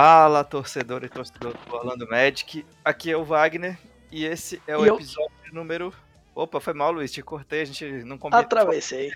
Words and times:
Fala, 0.00 0.44
torcedor 0.44 1.02
e 1.02 1.08
torcedor 1.08 1.56
do 1.58 1.74
Orlando 1.74 2.08
Magic. 2.08 2.64
Aqui 2.84 3.10
é 3.10 3.16
o 3.16 3.24
Wagner 3.24 3.76
e 4.12 4.24
esse 4.24 4.62
é 4.64 4.76
o 4.76 4.84
E 4.84 4.88
eu- 4.88 4.94
episódio 4.94 5.52
número. 5.52 5.92
Opa, 6.36 6.60
foi 6.60 6.72
mal, 6.72 6.92
Luiz, 6.92 7.10
te 7.10 7.20
cortei, 7.20 7.62
a 7.62 7.64
gente 7.64 7.84
não 8.04 8.16
combinou. 8.16 8.44
Atravessei. 8.44 9.10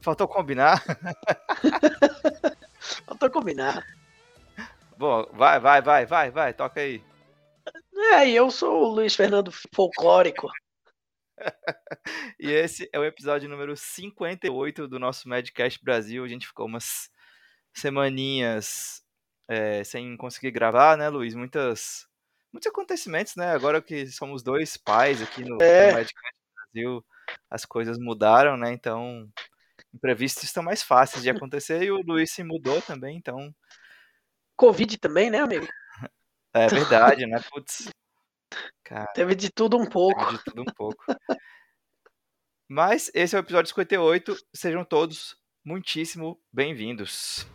Faltou 0.00 0.26
combinar. 0.26 0.82
Faltou 3.06 3.30
combinar. 3.30 3.86
Bom, 4.96 5.24
vai, 5.34 5.60
vai, 5.60 5.80
vai, 5.80 6.04
vai, 6.04 6.30
vai, 6.32 6.52
toca 6.52 6.80
aí. 6.80 7.00
É, 8.14 8.28
eu 8.28 8.50
sou 8.50 8.86
o 8.86 8.88
Luiz 8.88 9.14
Fernando 9.14 9.52
Folclórico. 9.72 10.48
E 12.40 12.50
esse 12.50 12.90
é 12.92 12.98
o 12.98 13.04
episódio 13.04 13.48
número 13.48 13.76
58 13.76 14.88
do 14.88 14.98
nosso 14.98 15.28
Madcast 15.28 15.78
Brasil. 15.84 16.24
A 16.24 16.28
gente 16.28 16.48
ficou 16.48 16.66
umas 16.66 17.08
semaninhas 17.72 19.06
é, 19.48 19.82
sem 19.82 20.16
conseguir 20.16 20.50
gravar, 20.50 20.96
né, 20.96 21.08
Luiz? 21.08 21.34
Muitas, 21.34 22.06
muitos 22.52 22.68
acontecimentos, 22.68 23.34
né? 23.34 23.52
Agora 23.52 23.80
que 23.80 24.06
somos 24.08 24.42
dois 24.42 24.76
pais 24.76 25.22
aqui 25.22 25.42
no, 25.42 25.56
É. 25.62 25.92
no 25.92 26.08
Brasil, 26.74 27.04
as 27.50 27.64
coisas 27.64 27.98
mudaram, 27.98 28.56
né? 28.56 28.70
Então, 28.72 29.26
imprevistos 29.94 30.44
estão 30.44 30.62
mais 30.62 30.82
fáceis 30.82 31.22
de 31.22 31.30
acontecer 31.30 31.82
e 31.82 31.90
o 31.90 32.02
Luiz 32.02 32.30
se 32.30 32.44
mudou 32.44 32.80
também, 32.82 33.16
então 33.16 33.54
Covid 34.56 34.98
também, 34.98 35.30
né, 35.30 35.38
amigo? 35.38 35.66
é 36.52 36.66
verdade, 36.66 37.26
né? 37.26 37.40
Putz. 37.50 37.88
Cara, 38.84 39.06
Teve 39.12 39.34
de 39.34 39.50
tudo 39.50 39.76
um 39.76 39.86
pouco. 39.86 40.24
Teve 40.24 40.38
de 40.38 40.44
tudo 40.44 40.62
um 40.62 40.74
pouco. 40.74 41.04
Mas 42.66 43.10
esse 43.14 43.34
é 43.36 43.38
o 43.38 43.40
episódio 43.40 43.68
58. 43.68 44.36
Sejam 44.54 44.84
todos 44.84 45.36
muitíssimo 45.64 46.40
bem-vindos. 46.52 47.46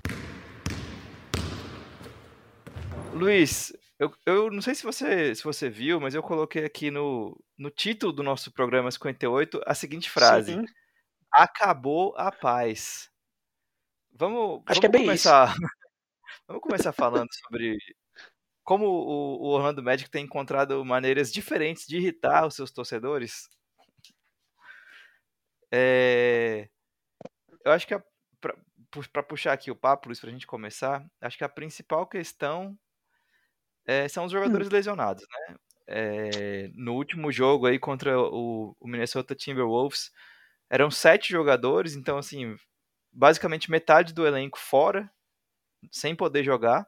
Luiz, 3.14 3.72
eu, 4.00 4.12
eu 4.26 4.52
não 4.52 4.62
sei 4.62 4.74
se 4.74 4.84
você, 4.84 5.36
se 5.36 5.44
você 5.44 5.70
viu, 5.70 6.00
mas 6.00 6.16
eu 6.16 6.24
coloquei 6.24 6.66
aqui 6.66 6.90
no, 6.90 7.40
no 7.58 7.70
título 7.70 8.12
do 8.12 8.24
nosso 8.24 8.52
programa 8.52 8.92
58 8.92 9.62
a 9.66 9.76
seguinte 9.76 10.10
frase: 10.10 10.54
Sim. 10.54 10.66
Acabou 11.32 12.16
a 12.18 12.32
paz. 12.32 13.10
Vamos, 14.12 14.62
Acho 14.66 14.66
vamos 14.66 14.80
que 14.80 14.86
é 14.86 14.90
bem 14.90 15.06
começar. 15.06 15.54
vamos 16.48 16.62
começar 16.62 16.92
falando 16.92 17.30
sobre 17.32 17.78
como 18.64 18.86
o, 18.88 19.42
o 19.42 19.48
Orlando 19.50 19.84
Magic 19.84 20.10
tem 20.10 20.26
encontrado 20.26 20.84
maneiras 20.84 21.32
diferentes 21.32 21.86
de 21.86 21.98
irritar 21.98 22.46
os 22.48 22.56
seus 22.56 22.72
torcedores. 22.72 23.48
É, 25.72 26.70
eu 27.66 27.72
acho 27.72 27.88
que 27.88 27.96
para 29.12 29.24
puxar 29.24 29.54
aqui 29.54 29.72
o 29.72 29.76
papo, 29.76 30.08
Luiz, 30.08 30.20
para 30.20 30.30
a 30.30 30.34
gente 30.34 30.46
começar, 30.46 31.06
acho 31.20 31.38
que 31.38 31.44
a 31.44 31.50
principal 31.50 32.06
questão 32.06 32.78
é, 33.86 34.08
são 34.08 34.26
os 34.26 34.32
jogadores 34.32 34.70
lesionados, 34.70 35.24
né? 35.30 35.56
É, 35.86 36.70
no 36.76 36.94
último 36.94 37.32
jogo 37.32 37.66
aí 37.68 37.78
contra 37.78 38.18
o, 38.18 38.76
o 38.80 38.88
Minnesota 38.88 39.36
Timberwolves, 39.36 40.12
eram 40.70 40.90
sete 40.90 41.30
jogadores, 41.30 41.96
então 41.96 42.18
assim, 42.18 42.56
basicamente 43.12 43.70
metade 43.70 44.14
do 44.14 44.26
elenco 44.26 44.58
fora, 44.58 45.10
sem 45.92 46.16
poder 46.16 46.44
jogar. 46.44 46.88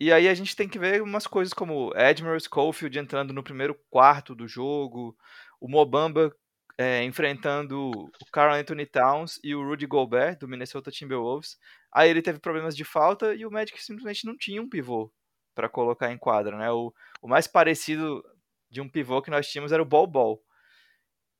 E 0.00 0.12
aí 0.12 0.28
a 0.28 0.34
gente 0.34 0.54
tem 0.54 0.68
que 0.68 0.78
ver 0.78 1.02
umas 1.02 1.26
coisas 1.26 1.52
como 1.52 1.92
Admiral 1.96 2.38
Schofield 2.38 2.98
entrando 2.98 3.32
no 3.32 3.42
primeiro 3.42 3.74
quarto 3.90 4.34
do 4.34 4.46
jogo, 4.46 5.16
o 5.60 5.68
Mobamba 5.68 6.32
é, 6.78 7.02
enfrentando 7.02 7.90
o 7.90 8.10
Carl 8.32 8.54
Anthony 8.54 8.86
Towns 8.86 9.40
e 9.42 9.54
o 9.54 9.64
Rudy 9.66 9.86
Gobert 9.86 10.38
do 10.38 10.46
Minnesota 10.46 10.92
Timberwolves. 10.92 11.58
Aí 11.92 12.08
ele 12.08 12.22
teve 12.22 12.38
problemas 12.38 12.76
de 12.76 12.84
falta 12.84 13.34
e 13.34 13.44
o 13.44 13.50
Magic 13.50 13.82
simplesmente 13.82 14.24
não 14.24 14.36
tinha 14.36 14.62
um 14.62 14.68
pivô 14.68 15.10
para 15.58 15.68
colocar 15.68 16.12
em 16.12 16.16
quadra, 16.16 16.56
né? 16.56 16.70
O, 16.70 16.94
o 17.20 17.26
mais 17.26 17.48
parecido 17.48 18.24
de 18.70 18.80
um 18.80 18.88
pivô 18.88 19.20
que 19.20 19.28
nós 19.28 19.50
tínhamos 19.50 19.72
era 19.72 19.82
o 19.82 19.84
Bol 19.84 20.06
Bol. 20.06 20.40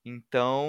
Então, 0.05 0.67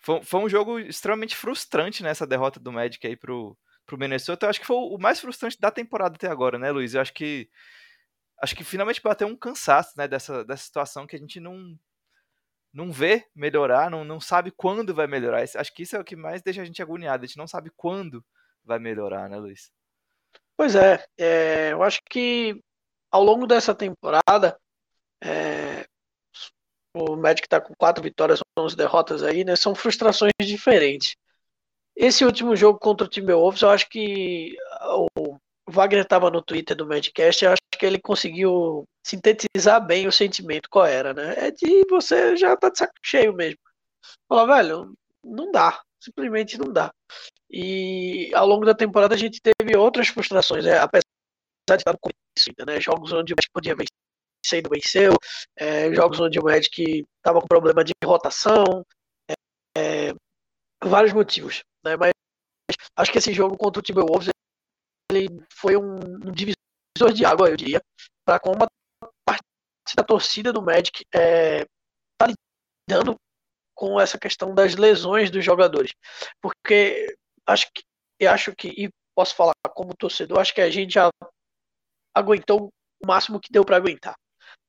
foi, 0.00 0.20
foi 0.24 0.40
um 0.40 0.48
jogo 0.48 0.80
extremamente 0.80 1.36
frustrante 1.36 2.02
nessa 2.02 2.26
derrota 2.26 2.58
do 2.58 2.72
Magic 2.72 3.06
aí 3.06 3.14
pro, 3.14 3.56
pro 3.86 3.96
Minnesota. 3.96 4.44
Eu 4.44 4.50
acho 4.50 4.58
que 4.58 4.66
foi 4.66 4.74
o 4.74 4.98
mais 4.98 5.20
frustrante 5.20 5.56
da 5.60 5.70
temporada 5.70 6.16
até 6.16 6.26
agora, 6.26 6.58
né, 6.58 6.72
Luiz? 6.72 6.94
Eu 6.94 7.00
acho 7.00 7.14
que 7.14 7.48
acho 8.42 8.56
que 8.56 8.64
finalmente 8.64 9.00
bateu 9.00 9.28
um 9.28 9.36
cansaço, 9.36 9.96
né, 9.96 10.08
dessa, 10.08 10.44
dessa 10.44 10.64
situação 10.64 11.06
que 11.06 11.14
a 11.14 11.18
gente 11.18 11.38
não 11.38 11.78
não 12.72 12.90
vê 12.90 13.24
melhorar, 13.36 13.88
não, 13.88 14.04
não 14.04 14.18
sabe 14.18 14.50
quando 14.50 14.92
vai 14.92 15.06
melhorar. 15.06 15.44
Acho 15.44 15.72
que 15.72 15.84
isso 15.84 15.94
é 15.94 16.00
o 16.00 16.04
que 16.04 16.16
mais 16.16 16.42
deixa 16.42 16.60
a 16.62 16.64
gente 16.64 16.82
agoniado. 16.82 17.22
A 17.22 17.26
gente 17.28 17.38
não 17.38 17.46
sabe 17.46 17.70
quando 17.76 18.24
vai 18.64 18.80
melhorar, 18.80 19.30
né, 19.30 19.36
Luiz? 19.36 19.70
Pois 20.60 20.74
é, 20.74 21.02
é, 21.16 21.72
eu 21.72 21.82
acho 21.82 22.00
que 22.10 22.62
ao 23.10 23.24
longo 23.24 23.46
dessa 23.46 23.74
temporada, 23.74 24.60
é, 25.24 25.86
o 26.94 27.16
Magic 27.16 27.46
está 27.46 27.58
com 27.58 27.72
quatro 27.74 28.02
vitórias, 28.02 28.40
11 28.58 28.76
derrotas 28.76 29.22
aí, 29.22 29.42
né? 29.42 29.56
São 29.56 29.74
frustrações 29.74 30.32
diferentes. 30.42 31.16
Esse 31.96 32.26
último 32.26 32.54
jogo 32.54 32.78
contra 32.78 33.06
o 33.06 33.08
Timberwolves, 33.08 33.62
eu 33.62 33.70
acho 33.70 33.88
que 33.88 34.54
o 35.16 35.38
Wagner 35.66 36.02
estava 36.02 36.30
no 36.30 36.42
Twitter 36.42 36.76
do 36.76 36.86
Madcast, 36.86 37.42
eu 37.42 37.52
acho 37.52 37.62
que 37.78 37.86
ele 37.86 37.98
conseguiu 37.98 38.84
sintetizar 39.02 39.82
bem 39.82 40.06
o 40.06 40.12
sentimento 40.12 40.68
qual 40.68 40.84
era, 40.84 41.14
né? 41.14 41.36
É 41.38 41.50
de 41.50 41.86
você 41.88 42.36
já 42.36 42.54
tá 42.54 42.68
de 42.68 42.76
saco 42.76 42.92
cheio 43.02 43.32
mesmo. 43.32 43.60
Falar, 44.28 44.56
velho, 44.56 44.92
não 45.24 45.50
dá, 45.50 45.80
simplesmente 45.98 46.58
não 46.58 46.70
dá. 46.70 46.92
E 47.50 48.32
ao 48.34 48.46
longo 48.46 48.64
da 48.64 48.74
temporada 48.74 49.14
a 49.14 49.18
gente 49.18 49.40
teve 49.40 49.76
outras 49.76 50.08
frustrações, 50.08 50.64
né? 50.64 50.78
apesar 50.78 51.02
de 51.70 51.74
estar 51.76 51.92
no 51.92 51.98
começo 51.98 52.48
ainda, 52.48 52.72
né? 52.72 52.80
Jogos 52.80 53.12
onde 53.12 53.32
o 53.32 53.36
Magic 53.36 53.50
podia 53.52 53.74
vencer 53.74 54.58
e 54.58 54.62
não 54.62 54.70
venceu, 54.70 55.16
é, 55.56 55.92
jogos 55.92 56.20
onde 56.20 56.38
o 56.38 56.44
Magic 56.44 57.04
estava 57.16 57.40
com 57.40 57.48
problema 57.48 57.84
de 57.84 57.92
rotação, 58.04 58.84
é, 59.28 59.34
é, 59.76 60.14
vários 60.84 61.12
motivos, 61.12 61.62
né? 61.84 61.96
Mas 61.96 62.12
acho 62.96 63.12
que 63.12 63.18
esse 63.18 63.32
jogo 63.32 63.56
contra 63.56 63.80
o 63.80 63.82
Timberwolves 63.82 64.28
ele 65.10 65.44
foi 65.52 65.76
um, 65.76 65.98
divisor 66.32 67.12
de 67.12 67.24
água, 67.24 67.48
eu 67.48 67.56
diria, 67.56 67.82
para 68.24 68.38
como 68.38 68.64
a 68.64 68.68
parte 69.26 69.42
da 69.96 70.04
torcida 70.04 70.52
do 70.52 70.62
Magic 70.62 71.04
está 71.12 72.26
lidando 72.88 73.16
com 73.74 74.00
essa 74.00 74.18
questão 74.18 74.54
das 74.54 74.76
lesões 74.76 75.30
dos 75.30 75.44
jogadores, 75.44 75.92
porque 76.40 77.16
acho 77.50 77.66
que 77.74 77.82
eu 78.18 78.30
acho 78.30 78.54
que 78.54 78.68
e 78.68 78.90
posso 79.14 79.34
falar 79.34 79.54
como 79.74 79.96
torcedor, 79.96 80.38
acho 80.38 80.54
que 80.54 80.60
a 80.60 80.70
gente 80.70 80.94
já 80.94 81.10
aguentou 82.14 82.70
o 83.02 83.06
máximo 83.06 83.40
que 83.40 83.52
deu 83.52 83.64
para 83.64 83.76
aguentar, 83.76 84.14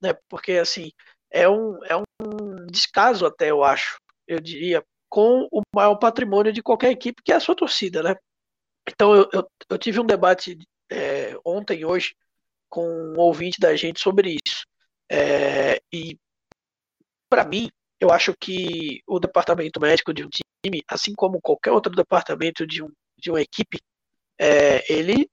né? 0.02 0.14
Porque 0.30 0.54
assim 0.54 0.92
é 1.32 1.48
um 1.50 1.84
é 1.86 1.96
um 1.98 2.66
descaso 2.72 3.26
até 3.26 3.52
eu 3.52 3.64
acho, 3.64 3.98
eu 4.28 4.40
diria, 4.40 4.84
com 5.10 5.48
o 5.52 5.62
maior 5.76 5.96
patrimônio 5.96 6.54
de 6.54 6.64
qualquer 6.64 6.92
equipe 6.92 7.22
que 7.24 7.32
é 7.34 7.36
a 7.36 7.40
sua 7.40 7.56
torcida, 7.56 8.02
né? 8.02 8.16
Então 8.88 9.16
eu, 9.16 9.30
eu, 9.34 9.48
eu 9.70 9.78
tive 9.78 10.00
um 10.00 10.06
debate 10.06 10.58
é, 10.92 11.36
ontem 11.46 11.80
e 11.80 11.86
hoje 11.86 12.16
com 12.70 12.88
um 12.88 13.20
ouvinte 13.20 13.60
da 13.60 13.76
gente 13.76 14.00
sobre 14.00 14.38
isso. 14.46 14.66
É, 15.12 15.82
e 15.94 16.18
para 17.30 17.46
mim, 17.46 17.70
eu 18.02 18.12
acho 18.12 18.34
que 18.36 19.04
o 19.06 19.20
departamento 19.20 19.80
médico 19.80 20.12
de 20.12 20.26
um 20.26 20.30
time, 20.30 20.84
assim 20.88 21.14
como 21.14 21.40
qualquer 21.40 21.72
outro 21.72 21.96
departamento 21.96 22.66
de, 22.66 22.84
um, 22.84 22.92
de 23.16 23.30
uma 23.30 23.40
equipe, 23.40 23.80
é, 24.40 24.92
ele 24.92 25.30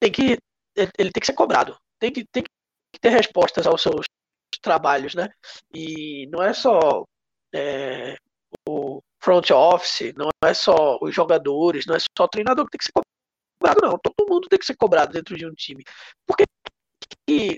tem 0.00 0.10
que 0.10 0.38
ele 0.96 1.10
tem 1.10 1.20
que 1.20 1.26
ser 1.26 1.34
cobrado, 1.34 1.76
tem 1.98 2.10
que, 2.10 2.24
tem 2.24 2.42
que 2.42 3.00
ter 3.00 3.10
respostas 3.10 3.66
aos 3.66 3.82
seus 3.82 4.06
trabalhos, 4.62 5.14
né? 5.14 5.28
E 5.74 6.26
não 6.28 6.42
é 6.42 6.54
só 6.54 7.04
é, 7.54 8.16
o 8.66 9.02
front 9.20 9.50
office, 9.50 10.14
não 10.16 10.30
é 10.42 10.54
só 10.54 10.98
os 11.02 11.14
jogadores, 11.14 11.84
não 11.84 11.96
é 11.96 11.98
só 11.98 12.24
o 12.24 12.28
treinador 12.28 12.64
que 12.64 12.70
tem 12.72 12.78
que 12.78 12.84
ser 12.84 12.92
cobrado, 12.92 13.80
não. 13.82 13.98
Todo 13.98 14.28
mundo 14.28 14.48
tem 14.48 14.58
que 14.58 14.66
ser 14.66 14.76
cobrado 14.76 15.12
dentro 15.12 15.36
de 15.36 15.46
um 15.46 15.52
time. 15.52 15.84
Por 16.26 16.36
que, 16.36 16.46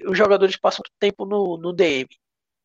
os 0.07 0.19
jogadores 0.19 0.57
passam 0.57 0.83
tempo 0.99 1.25
no, 1.25 1.57
no 1.57 1.73
DM? 1.73 2.09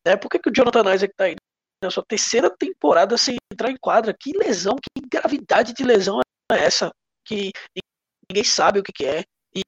Né? 0.06 0.16
Por 0.16 0.30
que, 0.30 0.38
que 0.38 0.48
o 0.48 0.52
Jonathan 0.52 0.94
Isaac 0.94 1.12
está 1.12 1.24
aí 1.24 1.34
na 1.82 1.90
sua 1.90 2.04
terceira 2.06 2.48
temporada 2.48 3.18
sem 3.18 3.36
entrar 3.52 3.70
em 3.70 3.76
quadra? 3.76 4.14
Que 4.18 4.32
lesão, 4.32 4.76
que 4.76 5.06
gravidade 5.08 5.72
de 5.74 5.82
lesão 5.82 6.20
é 6.52 6.64
essa? 6.64 6.92
Que 7.24 7.50
ninguém 8.30 8.44
sabe 8.44 8.78
o 8.78 8.82
que, 8.82 8.92
que 8.92 9.04
é. 9.04 9.24
E, 9.54 9.62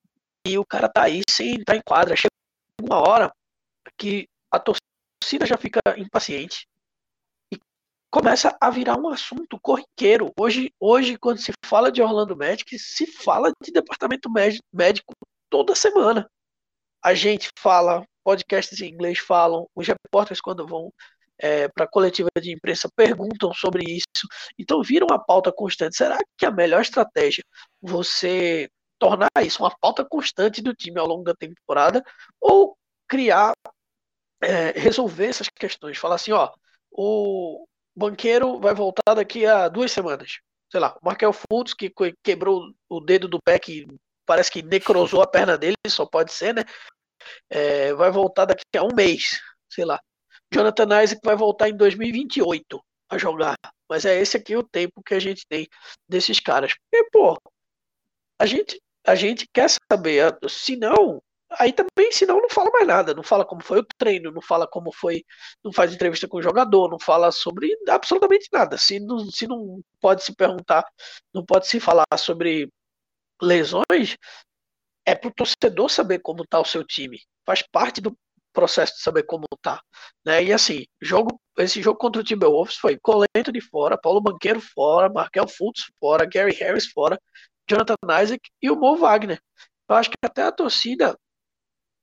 e 0.46 0.56
o 0.56 0.64
cara 0.64 0.88
tá 0.88 1.02
aí 1.02 1.22
sem 1.28 1.56
entrar 1.56 1.76
em 1.76 1.82
quadra. 1.84 2.14
Chega 2.14 2.30
uma 2.80 3.00
hora 3.00 3.32
que 3.98 4.28
a 4.52 4.60
torcida 4.60 5.44
já 5.44 5.58
fica 5.58 5.80
impaciente 5.96 6.66
começa 8.10 8.56
a 8.60 8.70
virar 8.70 8.98
um 8.98 9.08
assunto 9.08 9.58
corriqueiro. 9.60 10.32
Hoje, 10.38 10.72
hoje 10.80 11.16
quando 11.18 11.38
se 11.38 11.52
fala 11.64 11.92
de 11.92 12.02
Orlando 12.02 12.36
Magic, 12.36 12.78
se 12.78 13.06
fala 13.06 13.52
de 13.62 13.70
departamento 13.70 14.30
médico 14.72 15.14
toda 15.50 15.74
semana. 15.74 16.28
A 17.02 17.14
gente 17.14 17.48
fala, 17.58 18.04
podcasts 18.28 18.78
em 18.82 18.90
inglês 18.90 19.18
falam, 19.18 19.66
os 19.74 19.86
repórteres 19.86 20.38
quando 20.38 20.66
vão 20.66 20.92
é, 21.38 21.66
para 21.68 21.86
a 21.86 21.88
coletiva 21.88 22.28
de 22.38 22.52
imprensa 22.52 22.86
perguntam 22.94 23.54
sobre 23.54 23.82
isso. 23.84 24.28
Então 24.58 24.82
vira 24.82 25.06
uma 25.06 25.18
pauta 25.18 25.50
constante. 25.50 25.96
Será 25.96 26.18
que 26.36 26.44
a 26.44 26.50
melhor 26.50 26.82
estratégia 26.82 27.42
você 27.80 28.68
tornar 28.98 29.30
isso 29.42 29.62
uma 29.62 29.74
pauta 29.80 30.04
constante 30.04 30.60
do 30.60 30.74
time 30.74 31.00
ao 31.00 31.06
longo 31.06 31.24
da 31.24 31.32
temporada, 31.32 32.04
ou 32.38 32.76
criar, 33.08 33.54
é, 34.42 34.72
resolver 34.78 35.26
essas 35.26 35.48
questões. 35.48 35.96
Falar 35.96 36.16
assim, 36.16 36.32
ó, 36.32 36.52
o 36.92 37.64
banqueiro 37.96 38.60
vai 38.60 38.74
voltar 38.74 39.14
daqui 39.14 39.46
a 39.46 39.68
duas 39.68 39.90
semanas. 39.90 40.38
Sei 40.70 40.78
lá, 40.78 40.98
o 41.00 41.06
Markel 41.06 41.32
Fultz, 41.32 41.72
que 41.72 41.90
quebrou 42.22 42.74
o 42.90 43.00
dedo 43.00 43.26
do 43.26 43.38
pé, 43.42 43.58
que 43.58 43.86
parece 44.26 44.50
que 44.50 44.62
necrosou 44.62 45.22
a 45.22 45.26
perna 45.26 45.56
dele, 45.56 45.76
só 45.86 46.04
pode 46.04 46.30
ser, 46.34 46.52
né? 46.52 46.64
É, 47.50 47.92
vai 47.94 48.10
voltar 48.10 48.44
daqui 48.46 48.64
a 48.76 48.82
um 48.82 48.94
mês, 48.94 49.40
sei 49.68 49.84
lá. 49.84 50.00
Jonathan 50.52 51.02
Isaac 51.02 51.20
vai 51.24 51.36
voltar 51.36 51.68
em 51.68 51.76
2028 51.76 52.80
a 53.10 53.18
jogar. 53.18 53.56
Mas 53.88 54.04
é 54.04 54.20
esse 54.20 54.36
aqui 54.36 54.56
o 54.56 54.62
tempo 54.62 55.02
que 55.02 55.14
a 55.14 55.20
gente 55.20 55.46
tem 55.48 55.66
desses 56.08 56.40
caras. 56.40 56.74
E, 56.92 57.10
pô, 57.10 57.38
a 58.38 58.46
gente, 58.46 58.80
a 59.06 59.14
gente 59.14 59.46
quer 59.52 59.68
saber. 59.90 60.36
Se 60.48 60.76
não, 60.76 61.22
aí 61.50 61.72
também, 61.72 62.12
se 62.12 62.26
não, 62.26 62.40
não 62.40 62.48
fala 62.50 62.70
mais 62.70 62.86
nada. 62.86 63.14
Não 63.14 63.22
fala 63.22 63.44
como 63.44 63.62
foi 63.62 63.80
o 63.80 63.86
treino, 63.96 64.30
não 64.30 64.42
fala 64.42 64.66
como 64.66 64.92
foi. 64.92 65.24
Não 65.64 65.72
faz 65.72 65.92
entrevista 65.92 66.28
com 66.28 66.38
o 66.38 66.42
jogador, 66.42 66.90
não 66.90 66.98
fala 66.98 67.30
sobre 67.32 67.70
absolutamente 67.88 68.48
nada. 68.52 68.76
Se 68.78 69.00
não, 69.00 69.30
se 69.30 69.46
não 69.46 69.80
pode 70.00 70.24
se 70.24 70.34
perguntar, 70.34 70.84
não 71.32 71.44
pode 71.44 71.66
se 71.66 71.80
falar 71.80 72.06
sobre 72.16 72.68
lesões, 73.40 74.16
é 75.08 75.14
pro 75.14 75.32
torcedor 75.32 75.88
saber 75.88 76.18
como 76.18 76.46
tá 76.46 76.60
o 76.60 76.66
seu 76.66 76.84
time. 76.84 77.18
Faz 77.46 77.62
parte 77.62 77.98
do 77.98 78.14
processo 78.52 78.94
de 78.96 79.02
saber 79.02 79.22
como 79.22 79.46
tá. 79.62 79.80
Né? 80.22 80.44
E 80.44 80.52
assim, 80.52 80.84
jogo, 81.00 81.40
esse 81.56 81.80
jogo 81.80 81.98
contra 81.98 82.20
o 82.20 82.24
Timberwolves 82.24 82.76
foi 82.76 82.98
Colento 82.98 83.50
de 83.50 83.60
fora, 83.60 83.98
Paulo 83.98 84.20
Banqueiro 84.20 84.60
fora, 84.60 85.08
Markel 85.08 85.48
Fultz 85.48 85.84
fora, 85.98 86.26
Gary 86.26 86.52
Harris 86.52 86.88
fora, 86.88 87.18
Jonathan 87.66 87.94
Isaac 88.22 88.50
e 88.60 88.70
o 88.70 88.76
Mo 88.76 88.96
Wagner. 88.98 89.40
Eu 89.88 89.96
acho 89.96 90.10
que 90.10 90.16
até 90.22 90.42
a 90.42 90.52
torcida, 90.52 91.18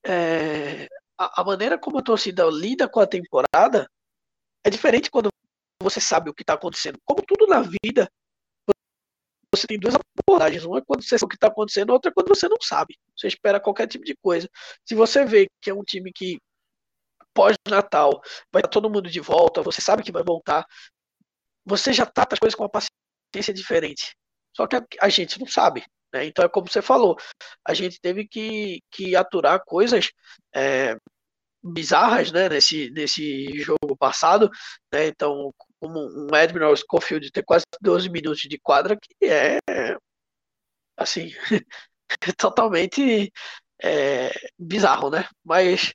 é, 0.03 0.87
a, 1.15 1.41
a 1.41 1.43
maneira 1.43 1.77
como 1.77 1.99
a 1.99 2.03
torcida 2.03 2.43
lida 2.45 2.89
com 2.89 2.99
a 2.99 3.05
temporada 3.05 3.87
é 4.63 4.69
diferente 4.71 5.11
quando 5.11 5.29
você 5.79 6.01
sabe 6.01 6.31
o 6.31 6.33
que 6.33 6.41
está 6.41 6.55
acontecendo. 6.55 6.97
Como 7.05 7.21
tudo 7.21 7.45
na 7.45 7.61
vida, 7.83 8.09
você 9.55 9.67
tem 9.67 9.79
duas 9.79 9.95
abordagens. 10.27 10.63
Uma 10.65 10.79
é 10.79 10.81
quando 10.81 11.03
você 11.03 11.17
sabe 11.17 11.25
o 11.25 11.29
que 11.29 11.35
está 11.35 11.47
acontecendo, 11.47 11.91
outra 11.91 12.11
é 12.11 12.13
quando 12.13 12.29
você 12.29 12.47
não 12.47 12.57
sabe. 12.61 12.97
Você 13.17 13.27
espera 13.27 13.59
qualquer 13.59 13.87
tipo 13.87 14.03
de 14.03 14.15
coisa. 14.15 14.49
Se 14.85 14.95
você 14.95 15.25
vê 15.25 15.47
que 15.61 15.69
é 15.69 15.73
um 15.73 15.83
time 15.83 16.11
que 16.13 16.39
pós-Natal 17.33 18.21
vai 18.51 18.61
estar 18.61 18.69
todo 18.69 18.89
mundo 18.89 19.09
de 19.09 19.19
volta, 19.19 19.61
você 19.61 19.81
sabe 19.81 20.03
que 20.03 20.11
vai 20.11 20.23
voltar, 20.23 20.65
você 21.65 21.91
já 21.91 22.05
trata 22.05 22.35
as 22.35 22.39
coisas 22.39 22.55
com 22.55 22.63
uma 22.63 22.69
paciência 22.69 23.53
diferente. 23.53 24.15
Só 24.55 24.65
que 24.67 24.75
a, 24.75 24.85
a 25.01 25.09
gente 25.09 25.39
não 25.39 25.47
sabe. 25.47 25.83
Né? 26.13 26.25
Então 26.25 26.45
é 26.45 26.49
como 26.49 26.67
você 26.67 26.81
falou, 26.81 27.17
a 27.67 27.73
gente 27.73 27.99
teve 27.99 28.25
que, 28.27 28.81
que 28.89 29.15
aturar 29.15 29.61
coisas 29.65 30.11
é, 30.55 30.95
bizarras 31.61 32.31
né, 32.31 32.47
nesse, 32.47 32.89
nesse 32.91 33.59
jogo 33.59 33.97
passado. 33.97 34.49
Né? 34.93 35.07
Então, 35.07 35.53
como 35.85 35.99
um 35.99 36.33
Admiral 36.33 36.75
Schofield 36.75 37.31
ter 37.31 37.43
quase 37.43 37.65
12 37.81 38.09
minutos 38.09 38.41
de 38.41 38.57
quadra, 38.57 38.97
que 38.97 39.25
é 39.25 39.59
assim, 40.97 41.31
totalmente 42.37 43.31
é, 43.81 44.31
bizarro, 44.57 45.09
né? 45.09 45.27
Mas 45.43 45.93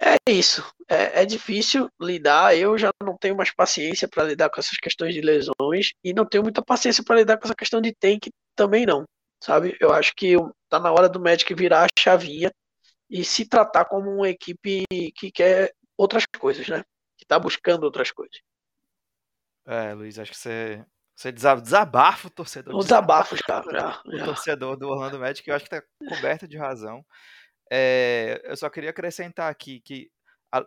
é 0.00 0.16
isso. 0.30 0.64
É, 0.88 1.22
é, 1.22 1.24
difícil 1.26 1.88
lidar. 2.00 2.56
Eu 2.56 2.76
já 2.76 2.90
não 3.02 3.16
tenho 3.16 3.36
mais 3.36 3.52
paciência 3.54 4.08
para 4.08 4.24
lidar 4.24 4.50
com 4.50 4.60
essas 4.60 4.76
questões 4.78 5.14
de 5.14 5.20
lesões 5.20 5.92
e 6.02 6.12
não 6.12 6.26
tenho 6.26 6.42
muita 6.42 6.62
paciência 6.62 7.02
para 7.04 7.16
lidar 7.16 7.38
com 7.38 7.44
essa 7.44 7.54
questão 7.54 7.80
de 7.80 7.94
tank 7.94 8.28
também 8.56 8.86
não. 8.86 9.04
Sabe? 9.42 9.76
Eu 9.80 9.92
acho 9.92 10.12
que 10.16 10.34
tá 10.68 10.80
na 10.80 10.92
hora 10.92 11.08
do 11.08 11.20
Magic 11.20 11.52
virar 11.54 11.84
a 11.84 12.00
chavinha 12.00 12.52
e 13.10 13.24
se 13.24 13.46
tratar 13.46 13.84
como 13.84 14.10
uma 14.10 14.28
equipe 14.28 14.84
que 15.14 15.30
quer 15.30 15.72
outras 15.96 16.24
coisas, 16.38 16.66
né? 16.68 16.82
Que 17.18 17.26
tá 17.26 17.38
buscando 17.38 17.84
outras 17.84 18.10
coisas. 18.10 18.40
É, 19.66 19.94
Luiz, 19.94 20.18
acho 20.18 20.30
que 20.30 20.38
você 20.38 20.84
você 21.16 21.30
desabafa 21.30 22.26
o 22.26 22.30
torcedor. 22.30 22.74
O 22.74 22.80
desabafo, 22.80 23.36
cara. 23.46 23.64
Já, 23.70 24.02
O 24.04 24.24
torcedor 24.24 24.76
do 24.76 24.88
Orlando 24.88 25.18
Magic, 25.18 25.48
eu 25.48 25.54
acho 25.54 25.64
que 25.64 25.74
está 25.74 25.86
coberto 26.08 26.48
de 26.48 26.58
razão. 26.58 27.04
É, 27.70 28.42
eu 28.44 28.56
só 28.56 28.68
queria 28.68 28.90
acrescentar 28.90 29.50
aqui 29.50 29.80
que 29.80 30.10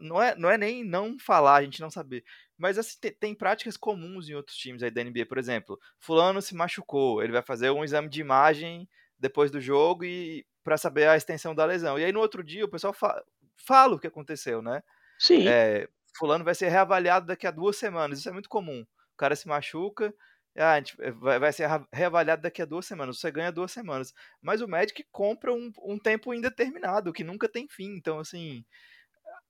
não 0.02 0.22
é, 0.22 0.36
não 0.36 0.50
é 0.50 0.58
nem 0.58 0.84
não 0.84 1.18
falar, 1.20 1.56
a 1.56 1.64
gente 1.64 1.82
não 1.82 1.90
saber. 1.90 2.24
Mas 2.58 2.78
assim, 2.78 2.98
tem, 3.00 3.14
tem, 3.14 3.36
práticas 3.36 3.78
comuns 3.78 4.28
em 4.28 4.36
outros 4.36 4.58
times 4.58 4.82
aí 4.84 4.92
da 4.92 5.04
NBA. 5.04 5.26
Por 5.26 5.38
exemplo, 5.38 5.78
fulano 6.00 6.42
se 6.42 6.56
machucou, 6.56 7.22
ele 7.22 7.34
vai 7.34 7.42
fazer 7.42 7.70
um 7.70 7.84
exame 7.84 8.10
de 8.10 8.22
imagem 8.22 8.90
depois 9.20 9.52
do 9.52 9.60
jogo 9.60 10.06
e 10.06 10.46
para 10.64 10.78
saber 10.78 11.08
a 11.08 11.18
extensão 11.18 11.54
da 11.54 11.66
lesão. 11.66 12.00
E 12.00 12.06
aí 12.06 12.12
no 12.12 12.20
outro 12.20 12.44
dia 12.44 12.66
o 12.66 12.70
pessoal 12.70 12.94
fa 12.94 13.22
fala 13.66 13.96
o 13.96 14.00
que 14.00 14.08
aconteceu, 14.08 14.62
né? 14.62 14.82
Sim. 15.20 15.48
É, 15.48 15.88
fulano 16.18 16.44
vai 16.44 16.56
ser 16.56 16.70
reavaliado 16.70 17.28
daqui 17.28 17.48
a 17.48 17.52
duas 17.52 17.78
semanas. 17.78 18.20
Isso 18.20 18.30
é 18.30 18.32
muito 18.32 18.50
comum. 18.50 18.82
O 18.82 19.18
cara 19.18 19.36
se 19.36 19.48
machuca, 19.48 20.14
ah, 20.58 20.82
vai, 21.20 21.40
vai 21.40 21.54
ser 21.54 21.70
reavaliado 21.94 22.42
daqui 22.42 22.62
a 22.62 22.66
duas 22.66 22.86
semanas, 22.86 23.20
você 23.20 23.30
ganha 23.32 23.52
duas 23.52 23.72
semanas. 23.72 24.14
Mas 24.42 24.62
o 24.62 24.68
Magic 24.68 25.06
compra 25.12 25.54
um, 25.54 25.72
um 25.84 26.00
tempo 26.00 26.34
indeterminado, 26.34 27.14
que 27.14 27.24
nunca 27.24 27.48
tem 27.48 27.68
fim. 27.68 27.96
Então, 27.96 28.20
assim, 28.20 28.66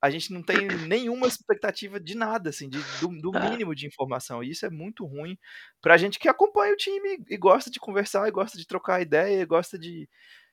a 0.02 0.10
gente 0.10 0.34
não 0.34 0.44
tem 0.44 0.68
nenhuma 0.88 1.28
expectativa 1.28 2.00
de 2.00 2.16
nada, 2.16 2.50
assim, 2.50 2.69
de, 2.69 2.80
do, 3.00 3.08
do 3.31 3.38
é. 3.38 3.50
mínimo 3.50 3.74
de 3.74 3.88
informação. 3.88 4.44
E 4.44 4.52
isso 4.52 4.66
é 4.66 4.69
muito 4.69 5.06
ruim 5.06 5.38
pra 5.81 5.98
gente 5.98 6.19
que 6.19 6.28
acompanha 6.28 6.74
o 6.74 6.78
time 6.78 7.24
e 7.28 7.38
gosta 7.38 7.72
de 7.72 7.80
conversar, 7.80 8.28
e 8.28 8.31
gosta 8.31 8.58
de 8.58 8.68
trocar 8.68 9.02
ideia, 9.02 9.42
e 9.42 9.46
gosta 9.46 9.80
de, 9.80 10.10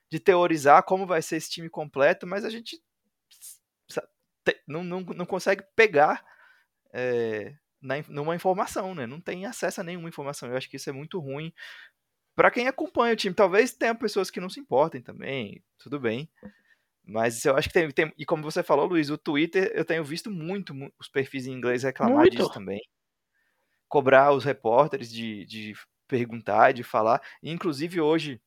de 0.09 0.19
teorizar 0.19 0.83
como 0.83 1.05
vai 1.05 1.21
ser 1.21 1.35
esse 1.35 1.49
time 1.49 1.69
completo, 1.69 2.25
mas 2.25 2.45
a 2.45 2.49
gente 2.49 2.81
não, 4.67 4.83
não, 4.83 5.01
não 5.01 5.25
consegue 5.25 5.63
pegar 5.75 6.25
é, 6.93 7.55
na, 7.81 7.95
numa 8.07 8.35
informação, 8.35 8.95
né? 8.95 9.05
Não 9.05 9.21
tem 9.21 9.45
acesso 9.45 9.81
a 9.81 9.83
nenhuma 9.83 10.09
informação. 10.09 10.49
Eu 10.49 10.57
acho 10.57 10.69
que 10.69 10.77
isso 10.77 10.89
é 10.89 10.93
muito 10.93 11.19
ruim 11.19 11.53
para 12.35 12.51
quem 12.51 12.67
acompanha 12.67 13.13
o 13.13 13.15
time. 13.15 13.33
Talvez 13.33 13.73
tenha 13.73 13.95
pessoas 13.95 14.29
que 14.29 14.39
não 14.39 14.49
se 14.49 14.59
importem 14.59 15.01
também, 15.01 15.63
tudo 15.77 15.99
bem. 15.99 16.29
Mas 17.03 17.45
eu 17.45 17.55
acho 17.55 17.69
que 17.69 17.73
tem, 17.73 17.89
tem, 17.91 18.11
E 18.17 18.25
como 18.25 18.43
você 18.43 18.63
falou, 18.63 18.87
Luiz, 18.87 19.09
o 19.09 19.17
Twitter, 19.17 19.71
eu 19.75 19.85
tenho 19.85 20.03
visto 20.03 20.29
muito 20.31 20.73
os 20.99 21.07
perfis 21.07 21.45
em 21.45 21.53
inglês 21.53 21.83
reclamar 21.83 22.17
muito. 22.17 22.35
disso 22.35 22.51
também. 22.51 22.81
Cobrar 23.87 24.31
os 24.31 24.43
repórteres 24.43 25.11
de, 25.11 25.45
de 25.45 25.73
perguntar, 26.07 26.73
de 26.73 26.83
falar. 26.83 27.21
E, 27.41 27.51
inclusive, 27.51 28.01
hoje, 28.01 28.41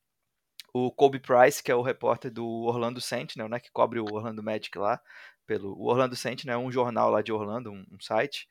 o 0.73 0.91
Kobe 0.91 1.19
Price, 1.19 1.61
que 1.61 1.71
é 1.71 1.75
o 1.75 1.81
repórter 1.81 2.31
do 2.31 2.45
Orlando 2.45 3.01
Sentinel, 3.01 3.49
né, 3.49 3.59
que 3.59 3.71
cobre 3.71 3.99
o 3.99 4.05
Orlando 4.05 4.43
Magic 4.43 4.77
lá, 4.77 5.01
pelo 5.45 5.73
o 5.73 5.87
Orlando 5.87 6.15
Sentinel 6.15 6.61
é 6.61 6.63
um 6.63 6.71
jornal 6.71 7.09
lá 7.09 7.21
de 7.21 7.31
Orlando, 7.31 7.71
um, 7.71 7.85
um 7.91 7.99
site. 7.99 8.47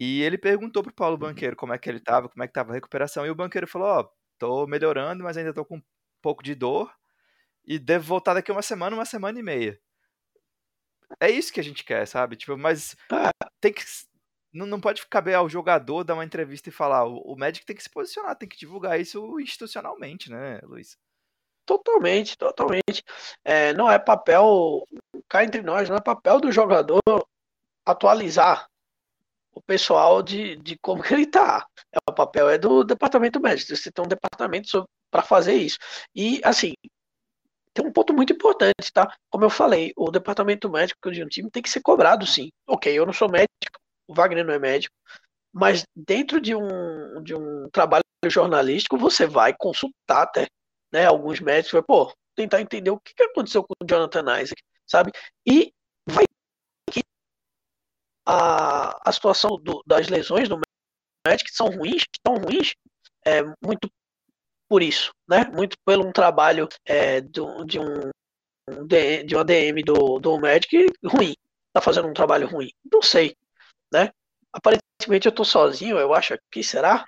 E 0.00 0.22
ele 0.22 0.38
perguntou 0.38 0.82
pro 0.82 0.92
Paulo 0.92 1.14
uhum. 1.14 1.20
Banqueiro 1.20 1.56
como 1.56 1.72
é 1.72 1.78
que 1.78 1.88
ele 1.88 2.00
tava, 2.00 2.28
como 2.28 2.42
é 2.42 2.46
que 2.46 2.52
tava 2.52 2.72
a 2.72 2.74
recuperação, 2.74 3.26
e 3.26 3.30
o 3.30 3.34
banqueiro 3.34 3.66
falou, 3.66 3.88
ó, 3.88 4.00
oh, 4.00 4.10
tô 4.38 4.66
melhorando, 4.66 5.22
mas 5.22 5.36
ainda 5.36 5.54
tô 5.54 5.64
com 5.64 5.76
um 5.76 5.82
pouco 6.20 6.42
de 6.42 6.54
dor, 6.54 6.92
e 7.64 7.78
devo 7.78 8.04
voltar 8.04 8.34
daqui 8.34 8.50
uma 8.50 8.62
semana, 8.62 8.96
uma 8.96 9.04
semana 9.04 9.38
e 9.38 9.42
meia. 9.42 9.78
É 11.20 11.30
isso 11.30 11.52
que 11.52 11.60
a 11.60 11.64
gente 11.64 11.84
quer, 11.84 12.06
sabe? 12.06 12.36
Tipo, 12.36 12.56
mas 12.56 12.96
tá. 13.08 13.30
tem 13.60 13.72
que 13.72 13.82
não, 14.52 14.66
não 14.66 14.80
pode 14.80 15.06
caber 15.06 15.34
ao 15.34 15.48
jogador 15.48 16.04
dar 16.04 16.14
uma 16.14 16.24
entrevista 16.24 16.68
e 16.68 16.72
falar. 16.72 17.06
O, 17.06 17.32
o 17.32 17.36
médico 17.36 17.66
tem 17.66 17.74
que 17.74 17.82
se 17.82 17.90
posicionar, 17.90 18.36
tem 18.36 18.48
que 18.48 18.58
divulgar 18.58 19.00
isso 19.00 19.40
institucionalmente, 19.40 20.30
né, 20.30 20.60
Luiz? 20.64 20.98
Totalmente, 21.64 22.36
totalmente. 22.36 23.04
É, 23.44 23.72
não 23.72 23.90
é 23.90 23.98
papel, 23.98 24.86
cá 25.28 25.44
entre 25.44 25.62
nós, 25.62 25.88
não 25.88 25.96
é 25.96 26.00
papel 26.00 26.40
do 26.40 26.50
jogador 26.50 27.00
atualizar 27.84 28.68
o 29.54 29.60
pessoal 29.60 30.22
de, 30.22 30.56
de 30.56 30.78
como 30.78 31.02
que 31.02 31.14
ele 31.14 31.26
tá. 31.26 31.66
É, 31.92 31.98
o 32.08 32.14
papel 32.14 32.48
é 32.48 32.58
do 32.58 32.84
departamento 32.84 33.40
médico. 33.40 33.76
Você 33.76 33.92
tem 33.92 34.04
um 34.04 34.08
departamento 34.08 34.88
para 35.10 35.22
fazer 35.22 35.54
isso. 35.54 35.78
E, 36.14 36.40
assim, 36.44 36.74
tem 37.74 37.86
um 37.86 37.92
ponto 37.92 38.14
muito 38.14 38.32
importante, 38.32 38.92
tá? 38.92 39.14
Como 39.30 39.44
eu 39.44 39.50
falei, 39.50 39.92
o 39.96 40.10
departamento 40.10 40.70
médico 40.70 41.10
de 41.10 41.22
um 41.22 41.28
time 41.28 41.50
tem 41.50 41.62
que 41.62 41.70
ser 41.70 41.80
cobrado, 41.80 42.26
sim. 42.26 42.50
Ok, 42.66 42.92
eu 42.92 43.06
não 43.06 43.12
sou 43.12 43.30
médico, 43.30 43.78
o 44.06 44.14
Wagner 44.14 44.44
não 44.44 44.54
é 44.54 44.58
médico, 44.58 44.94
mas 45.52 45.84
dentro 45.94 46.40
de 46.40 46.54
um, 46.54 47.22
de 47.22 47.34
um 47.34 47.68
trabalho 47.70 48.02
jornalístico, 48.26 48.96
você 48.96 49.26
vai 49.26 49.54
consultar 49.56 50.22
até 50.22 50.46
né, 50.92 51.06
alguns 51.06 51.40
médicos, 51.40 51.72
vai, 51.72 51.82
pô, 51.82 52.12
tentar 52.34 52.60
entender 52.60 52.90
o 52.90 53.00
que 53.00 53.22
aconteceu 53.22 53.62
com 53.62 53.74
o 53.82 53.86
Jonathan 53.86 54.40
Isaac, 54.40 54.62
sabe? 54.86 55.12
E 55.46 55.72
vai 56.06 56.24
a, 58.26 59.08
a 59.08 59.12
situação 59.12 59.58
do, 59.60 59.82
das 59.86 60.08
lesões 60.08 60.48
do 60.48 60.60
Magic 61.26 61.50
são 61.52 61.68
ruins, 61.68 62.04
tão 62.22 62.34
ruins, 62.36 62.74
é, 63.24 63.42
muito 63.62 63.90
por 64.68 64.82
isso, 64.82 65.12
né? 65.28 65.44
Muito 65.52 65.76
pelo 65.84 66.06
um 66.06 66.12
trabalho 66.12 66.68
é, 66.84 67.20
do, 67.20 67.64
de 67.64 67.78
um 67.78 68.10
de 68.86 69.34
uma 69.34 69.44
DM 69.44 69.82
do, 69.82 70.18
do 70.20 70.38
Magic 70.38 70.86
ruim. 71.04 71.34
Tá 71.72 71.80
fazendo 71.80 72.08
um 72.08 72.14
trabalho 72.14 72.46
ruim. 72.48 72.70
Não 72.90 73.02
sei, 73.02 73.36
né? 73.92 74.10
Aparentemente 74.52 75.26
eu 75.26 75.32
tô 75.32 75.44
sozinho, 75.44 75.98
eu 75.98 76.14
acho 76.14 76.38
que 76.50 76.62
será? 76.62 77.04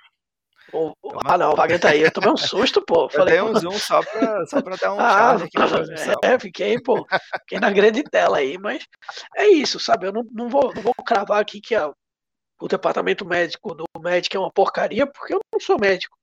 O, 0.75 0.89
o, 1.01 1.19
ah, 1.23 1.37
não, 1.37 1.53
o 1.53 1.55
Wagner 1.55 1.79
tá 1.79 1.89
aí. 1.91 2.01
Eu 2.01 2.11
tomei 2.11 2.29
um 2.29 2.35
susto, 2.37 2.83
pô. 2.85 3.09
Falei, 3.09 3.39
eu 3.39 3.45
dei 3.45 3.55
um 3.55 3.59
zoom 3.59 3.79
só 3.79 4.01
pra, 4.03 4.45
só 4.45 4.61
pra 4.61 4.75
dar 4.75 4.93
um 4.93 4.99
ah, 4.99 5.35
aqui 5.35 5.57
É, 6.21 6.37
fiquei, 6.37 6.77
pô. 6.81 7.07
Fiquei 7.41 7.59
na 7.59 7.71
grande 7.71 8.03
tela 8.03 8.37
aí, 8.37 8.57
mas 8.57 8.83
é 9.37 9.47
isso, 9.47 9.79
sabe? 9.79 10.07
Eu 10.07 10.11
não, 10.11 10.23
não, 10.31 10.49
vou, 10.49 10.73
não 10.73 10.81
vou 10.81 10.93
cravar 11.05 11.39
aqui 11.39 11.61
que 11.61 11.73
a, 11.73 11.89
o 12.59 12.67
departamento 12.67 13.25
médico 13.25 13.73
do 13.73 13.85
médico 13.99 14.35
é 14.35 14.39
uma 14.39 14.51
porcaria, 14.51 15.07
porque 15.07 15.33
eu 15.33 15.39
não 15.53 15.59
sou 15.61 15.79
médico. 15.79 16.17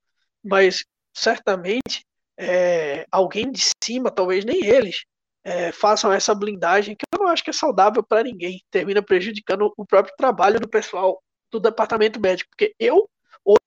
Mas 0.45 0.85
certamente 1.15 2.05
é, 2.39 3.07
alguém 3.11 3.51
de 3.51 3.65
cima, 3.83 4.11
talvez 4.11 4.45
nem 4.45 4.65
eles, 4.67 5.05
é, 5.45 5.73
façam 5.73 6.13
essa 6.13 6.35
blindagem 6.35 6.95
que 6.95 7.05
eu 7.13 7.25
não 7.25 7.29
acho 7.29 7.43
que 7.43 7.51
é 7.51 7.55
saudável 7.55 8.03
para 8.03 8.25
ninguém. 8.25 8.63
Termina 8.71 9.03
prejudicando 9.03 9.73
o 9.77 9.87
próprio 9.87 10.15
trabalho 10.17 10.61
do 10.61 10.69
pessoal 10.69 11.23
do 11.51 11.59
departamento 11.59 12.21
médico. 12.21 12.51
Porque 12.51 12.75
eu, 12.79 13.09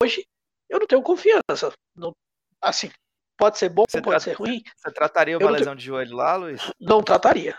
hoje, 0.01 0.25
eu 0.69 0.79
não 0.79 0.87
tenho 0.87 1.01
confiança. 1.01 1.73
Não, 1.95 2.13
assim, 2.61 2.89
pode 3.37 3.57
ser 3.57 3.69
bom, 3.69 3.83
você 3.87 4.01
pode 4.01 4.23
ser 4.23 4.33
ruim. 4.33 4.61
Você 4.75 4.91
trataria 4.91 5.37
uma 5.37 5.51
lesão 5.51 5.67
tenho... 5.67 5.77
de 5.77 5.85
joelho 5.85 6.15
lá, 6.15 6.35
Luiz? 6.35 6.61
Não 6.79 7.01
trataria. 7.01 7.57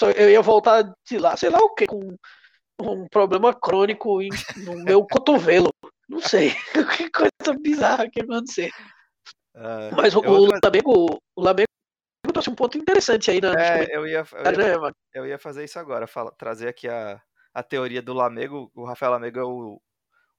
Eu, 0.00 0.10
eu 0.12 0.30
ia 0.30 0.42
voltar 0.42 0.82
de 1.06 1.18
lá, 1.18 1.36
sei 1.36 1.50
lá 1.50 1.58
o 1.58 1.74
que, 1.74 1.86
com 1.86 2.16
um 2.80 3.06
problema 3.08 3.54
crônico 3.54 4.18
no 4.64 4.76
meu 4.82 5.06
cotovelo. 5.06 5.70
Não 6.08 6.20
sei. 6.20 6.52
que 6.96 7.10
coisa 7.10 7.58
bizarra 7.60 8.10
que 8.10 8.20
ia 8.20 8.24
acontecer. 8.24 8.70
Uh, 9.54 9.94
Mas 9.96 10.14
o, 10.14 10.20
o, 10.20 10.46
Lamego, 10.46 11.18
o 11.36 11.40
Lamego 11.40 11.68
trouxe 12.32 12.50
um 12.50 12.54
ponto 12.54 12.76
interessante 12.76 13.30
aí, 13.30 13.40
né? 13.40 13.52
É, 13.56 13.96
eu 13.96 14.06
ia, 14.06 14.24
eu 14.32 14.60
ia, 14.60 14.92
eu 15.14 15.26
ia 15.26 15.38
fazer 15.38 15.64
isso 15.64 15.78
agora, 15.78 16.06
fala, 16.06 16.32
trazer 16.36 16.68
aqui 16.68 16.88
a, 16.88 17.20
a 17.54 17.62
teoria 17.62 18.02
do 18.02 18.12
Lamego. 18.12 18.70
O 18.74 18.84
Rafael 18.84 19.12
Lamego 19.12 19.38
é 19.38 19.44
o, 19.44 19.80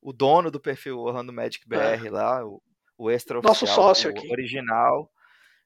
o 0.06 0.14
dono 0.14 0.52
do 0.52 0.60
perfil 0.60 1.00
Orlando 1.00 1.34
Magic 1.34 1.68
BR 1.68 2.06
é. 2.06 2.10
lá, 2.12 2.46
o, 2.46 2.62
o 2.96 3.10
extra 3.10 3.40
oficial, 3.40 3.54
Nosso 3.54 3.66
sócio 3.66 4.12
aqui. 4.12 4.32
original, 4.32 5.12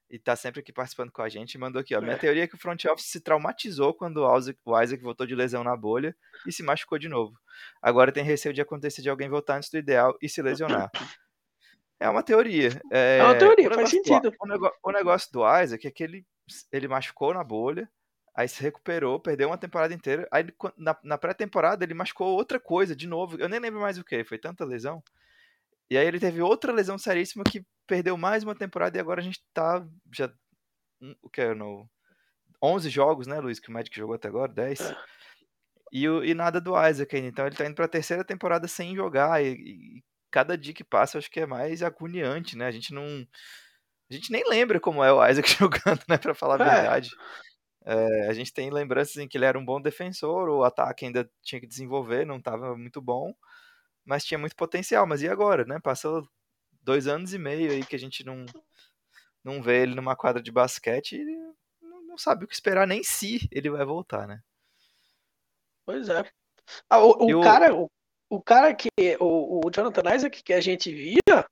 e 0.09 0.17
tá 0.17 0.33
sempre 0.33 0.61
aqui 0.61 0.71
participando 0.71 1.11
com 1.11 1.21
a 1.21 1.27
gente. 1.27 1.57
Mandou 1.57 1.81
aqui, 1.81 1.93
ó. 1.93 1.99
Minha 1.99 2.13
é. 2.13 2.17
teoria 2.17 2.43
é 2.45 2.47
que 2.47 2.55
o 2.55 2.57
front 2.57 2.85
office 2.85 3.07
se 3.07 3.19
traumatizou 3.19 3.93
quando 3.93 4.23
o 4.23 4.37
Isaac, 4.37 4.57
o 4.63 4.81
Isaac 4.81 5.03
voltou 5.03 5.27
de 5.27 5.35
lesão 5.35 5.61
na 5.61 5.75
bolha 5.75 6.15
e 6.47 6.53
se 6.53 6.63
machucou 6.63 6.97
de 6.97 7.09
novo. 7.09 7.37
Agora 7.81 8.13
tem 8.13 8.23
receio 8.23 8.53
de 8.53 8.61
acontecer 8.61 9.01
de 9.01 9.09
alguém 9.09 9.27
voltar 9.27 9.57
antes 9.57 9.69
do 9.69 9.77
ideal 9.77 10.17
e 10.21 10.29
se 10.29 10.41
lesionar. 10.41 10.89
É 11.99 12.07
uma 12.09 12.23
teoria. 12.23 12.81
É, 12.89 13.17
é 13.17 13.23
uma 13.25 13.37
teoria, 13.37 13.69
faz 13.69 13.89
sentido. 13.89 14.31
Do, 14.31 14.37
o, 14.39 14.47
negócio, 14.47 14.77
o, 14.81 14.91
negócio, 14.93 15.31
do 15.33 15.41
Isaac 15.61 15.85
é 15.85 15.91
que 15.91 16.01
ele, 16.01 16.25
ele 16.71 16.87
machucou 16.87 17.33
na 17.33 17.43
bolha, 17.43 17.89
aí 18.39 18.47
se 18.47 18.61
recuperou, 18.61 19.19
perdeu 19.19 19.49
uma 19.49 19.57
temporada 19.57 19.93
inteira. 19.93 20.25
Aí 20.31 20.45
na, 20.77 20.97
na 21.03 21.17
pré-temporada 21.17 21.83
ele 21.83 21.93
machucou 21.93 22.29
outra 22.29 22.57
coisa 22.57 22.95
de 22.95 23.05
novo. 23.05 23.37
Eu 23.37 23.49
nem 23.49 23.59
lembro 23.59 23.81
mais 23.81 23.97
o 23.97 24.03
que, 24.03 24.23
foi 24.23 24.37
tanta 24.37 24.63
lesão. 24.63 25.03
E 25.89 25.97
aí 25.97 26.07
ele 26.07 26.21
teve 26.21 26.41
outra 26.41 26.71
lesão 26.71 26.97
seríssima 26.97 27.43
que 27.43 27.65
perdeu 27.85 28.15
mais 28.15 28.43
uma 28.43 28.55
temporada 28.55 28.97
e 28.97 29.01
agora 29.01 29.19
a 29.19 29.23
gente 29.23 29.43
tá 29.53 29.85
já 30.13 30.31
o 31.21 31.29
que 31.29 31.41
é 31.41 31.53
no 31.53 31.89
11 32.63 32.89
jogos, 32.89 33.27
né, 33.27 33.39
Luiz, 33.39 33.59
que 33.59 33.69
o 33.69 33.73
Magic 33.73 33.95
jogou 33.95 34.15
até 34.15 34.29
agora, 34.29 34.51
10. 34.51 34.81
É. 34.81 34.95
E, 35.91 36.05
e 36.05 36.33
nada 36.33 36.61
do 36.61 36.71
Isaac 36.87 37.13
ainda. 37.13 37.27
Então 37.27 37.45
ele 37.45 37.55
tá 37.55 37.65
indo 37.65 37.75
pra 37.75 37.89
terceira 37.89 38.23
temporada 38.23 38.69
sem 38.69 38.95
jogar. 38.95 39.43
E, 39.43 39.51
e, 39.53 40.03
cada 40.31 40.57
dia 40.57 40.73
que 40.73 40.83
passa 40.83 41.17
eu 41.17 41.19
acho 41.19 41.29
que 41.29 41.41
é 41.41 41.45
mais 41.45 41.83
agoniante, 41.83 42.57
né? 42.57 42.67
A 42.67 42.71
gente 42.71 42.93
não. 42.93 43.03
A 44.09 44.13
gente 44.13 44.31
nem 44.31 44.47
lembra 44.47 44.79
como 44.79 45.03
é 45.03 45.11
o 45.11 45.25
Isaac 45.27 45.49
jogando, 45.59 46.01
né? 46.07 46.17
Pra 46.17 46.33
falar 46.33 46.61
a 46.61 46.65
é. 46.65 46.75
verdade. 46.75 47.09
É, 47.85 48.27
a 48.27 48.33
gente 48.33 48.53
tem 48.53 48.69
lembranças 48.69 49.17
em 49.17 49.27
que 49.27 49.37
ele 49.37 49.45
era 49.45 49.57
um 49.57 49.65
bom 49.65 49.81
defensor, 49.81 50.49
o 50.49 50.63
ataque 50.63 51.05
ainda 51.05 51.29
tinha 51.41 51.59
que 51.61 51.67
desenvolver, 51.67 52.25
não 52.25 52.37
estava 52.37 52.75
muito 52.77 53.01
bom, 53.01 53.33
mas 54.05 54.25
tinha 54.25 54.37
muito 54.37 54.55
potencial. 54.55 55.07
Mas 55.07 55.21
e 55.21 55.29
agora, 55.29 55.65
né? 55.65 55.79
Passou 55.79 56.27
dois 56.81 57.07
anos 57.07 57.33
e 57.33 57.37
meio 57.37 57.71
aí 57.71 57.85
que 57.85 57.95
a 57.95 57.99
gente 57.99 58.23
não, 58.25 58.45
não 59.43 59.61
vê 59.61 59.83
ele 59.83 59.95
numa 59.95 60.15
quadra 60.15 60.41
de 60.41 60.51
basquete 60.51 61.13
e 61.15 61.25
não, 61.81 62.01
não 62.03 62.17
sabe 62.17 62.45
o 62.45 62.47
que 62.47 62.53
esperar, 62.53 62.87
nem 62.87 63.03
se 63.03 63.47
ele 63.51 63.69
vai 63.69 63.85
voltar, 63.85 64.27
né? 64.27 64.41
Pois 65.85 66.07
é. 66.09 66.23
Ah, 66.89 66.99
o, 66.99 67.11
o 67.11 67.41
cara, 67.41 67.73
o, 67.73 67.89
o, 68.29 68.41
cara 68.41 68.75
que. 68.75 68.89
O, 69.19 69.65
o 69.65 69.71
Jonathan 69.71 70.15
Isaac 70.15 70.43
que 70.43 70.53
a 70.53 70.61
gente 70.61 70.93
via, 70.93 71.45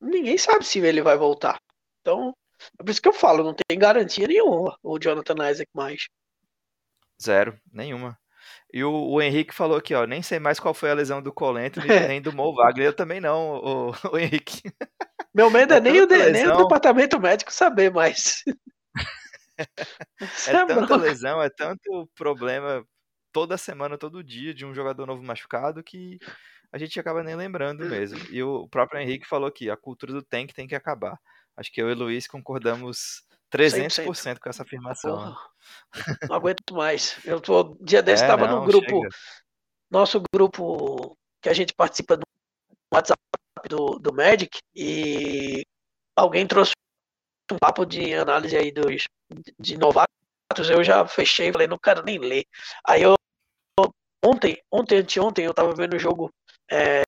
ninguém 0.00 0.36
sabe 0.36 0.64
se 0.64 0.80
ele 0.80 1.00
vai 1.02 1.16
voltar. 1.16 1.60
Então, 2.00 2.34
é 2.78 2.82
por 2.82 2.90
isso 2.90 3.02
que 3.02 3.08
eu 3.08 3.12
falo, 3.12 3.44
não 3.44 3.54
tem 3.54 3.78
garantia 3.78 4.26
nenhuma 4.26 4.78
o 4.82 4.98
Jonathan 4.98 5.50
Isaac 5.50 5.70
mais. 5.74 6.08
Zero, 7.20 7.58
nenhuma. 7.72 8.18
E 8.72 8.84
o, 8.84 8.92
o, 8.92 9.20
Henrique 9.22 9.54
falou 9.54 9.76
aqui, 9.76 9.94
ó, 9.94 10.06
nem 10.06 10.22
sei 10.22 10.38
mais 10.38 10.60
qual 10.60 10.74
foi 10.74 10.90
a 10.90 10.94
lesão 10.94 11.22
do 11.22 11.32
Colento 11.32 11.80
nem 12.12 12.20
do 12.20 12.32
Mo 12.32 12.54
Wagner. 12.54 12.86
Eu 12.86 12.96
também 12.96 13.20
não, 13.20 13.56
o, 13.56 13.92
o 14.12 14.18
Henrique. 14.18 14.62
Meu 15.34 15.50
medo 15.50 15.72
é, 15.72 15.78
é 15.78 15.80
nem, 15.80 16.00
o 16.00 16.06
de, 16.06 16.30
nem, 16.30 16.48
o 16.48 16.56
departamento 16.56 17.18
médico 17.18 17.52
saber 17.52 17.92
mais. 17.92 18.42
é 19.58 20.66
tanta 20.66 20.96
lesão, 20.96 21.42
é 21.42 21.48
tanto 21.48 22.08
problema 22.14 22.84
toda 23.32 23.56
semana, 23.56 23.98
todo 23.98 24.24
dia 24.24 24.52
de 24.52 24.66
um 24.66 24.74
jogador 24.74 25.06
novo 25.06 25.22
machucado 25.22 25.82
que 25.82 26.18
a 26.72 26.78
gente 26.78 26.98
acaba 27.00 27.22
nem 27.22 27.34
lembrando 27.34 27.84
mesmo. 27.86 28.18
E 28.30 28.42
o 28.42 28.68
próprio 28.68 29.00
Henrique 29.00 29.26
falou 29.26 29.50
que 29.50 29.70
a 29.70 29.76
cultura 29.76 30.12
do 30.12 30.22
tank 30.22 30.52
tem 30.52 30.66
que 30.66 30.74
acabar. 30.74 31.18
Acho 31.58 31.72
que 31.72 31.82
eu 31.82 31.90
e 31.90 31.92
o 31.92 31.96
Luiz 31.96 32.28
concordamos 32.28 33.24
300% 33.52 34.06
100%. 34.06 34.38
com 34.38 34.48
essa 34.48 34.62
afirmação. 34.62 35.36
não 36.28 36.36
aguento 36.36 36.72
mais. 36.72 37.18
Eu 37.24 37.40
tô 37.40 37.76
dia 37.80 38.00
desse 38.00 38.22
estava 38.22 38.44
é, 38.44 38.48
no 38.48 38.64
grupo, 38.64 39.02
chega. 39.02 39.08
nosso 39.90 40.22
grupo 40.32 41.18
que 41.42 41.48
a 41.48 41.52
gente 41.52 41.74
participa 41.74 42.16
do 42.16 42.22
WhatsApp 42.94 43.20
do, 43.68 43.98
do 43.98 44.14
Magic 44.14 44.56
e 44.72 45.64
alguém 46.14 46.46
trouxe 46.46 46.70
um 47.50 47.58
papo 47.58 47.84
de 47.84 48.14
análise 48.14 48.56
aí 48.56 48.70
dos 48.70 49.02
de 49.58 49.76
novatos. 49.76 50.08
Eu 50.70 50.84
já 50.84 51.08
fechei, 51.08 51.50
falei, 51.50 51.66
não 51.66 51.78
quero 51.78 52.04
nem 52.04 52.18
ler. 52.18 52.44
Aí 52.86 53.02
eu 53.02 53.16
ontem, 54.24 54.62
ontem, 54.70 54.98
anteontem, 54.98 55.44
eu 55.44 55.54
tava 55.54 55.74
vendo 55.74 55.96
o 55.96 55.98
jogo 55.98 56.32
é, 56.70 57.02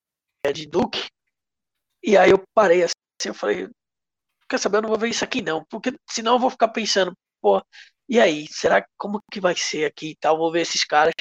de 0.53 0.67
Duke 0.67 1.09
e 2.03 2.17
aí 2.17 2.31
eu 2.31 2.43
parei 2.53 2.83
assim, 2.83 2.95
eu 3.27 3.35
falei, 3.35 3.69
quer 4.51 4.59
saber, 4.59 4.79
eu 4.79 4.83
não 4.83 4.89
vou 4.89 4.99
ver 4.99 5.09
isso 5.09 5.25
aqui 5.25 5.41
não, 5.41 5.65
porque 5.67 5.95
senão 6.11 6.35
eu 6.35 6.39
vou 6.39 6.51
ficar 6.51 6.69
pensando, 6.69 7.17
pô, 7.41 7.63
e 8.09 8.19
aí, 8.19 8.47
será 8.51 8.85
como 8.99 9.23
que 9.31 9.41
vai 9.41 9.55
ser 9.55 9.85
aqui 9.85 10.11
e 10.11 10.17
tal? 10.17 10.37
Vou 10.37 10.51
ver 10.51 10.63
esses 10.63 10.85
caras. 10.85 11.15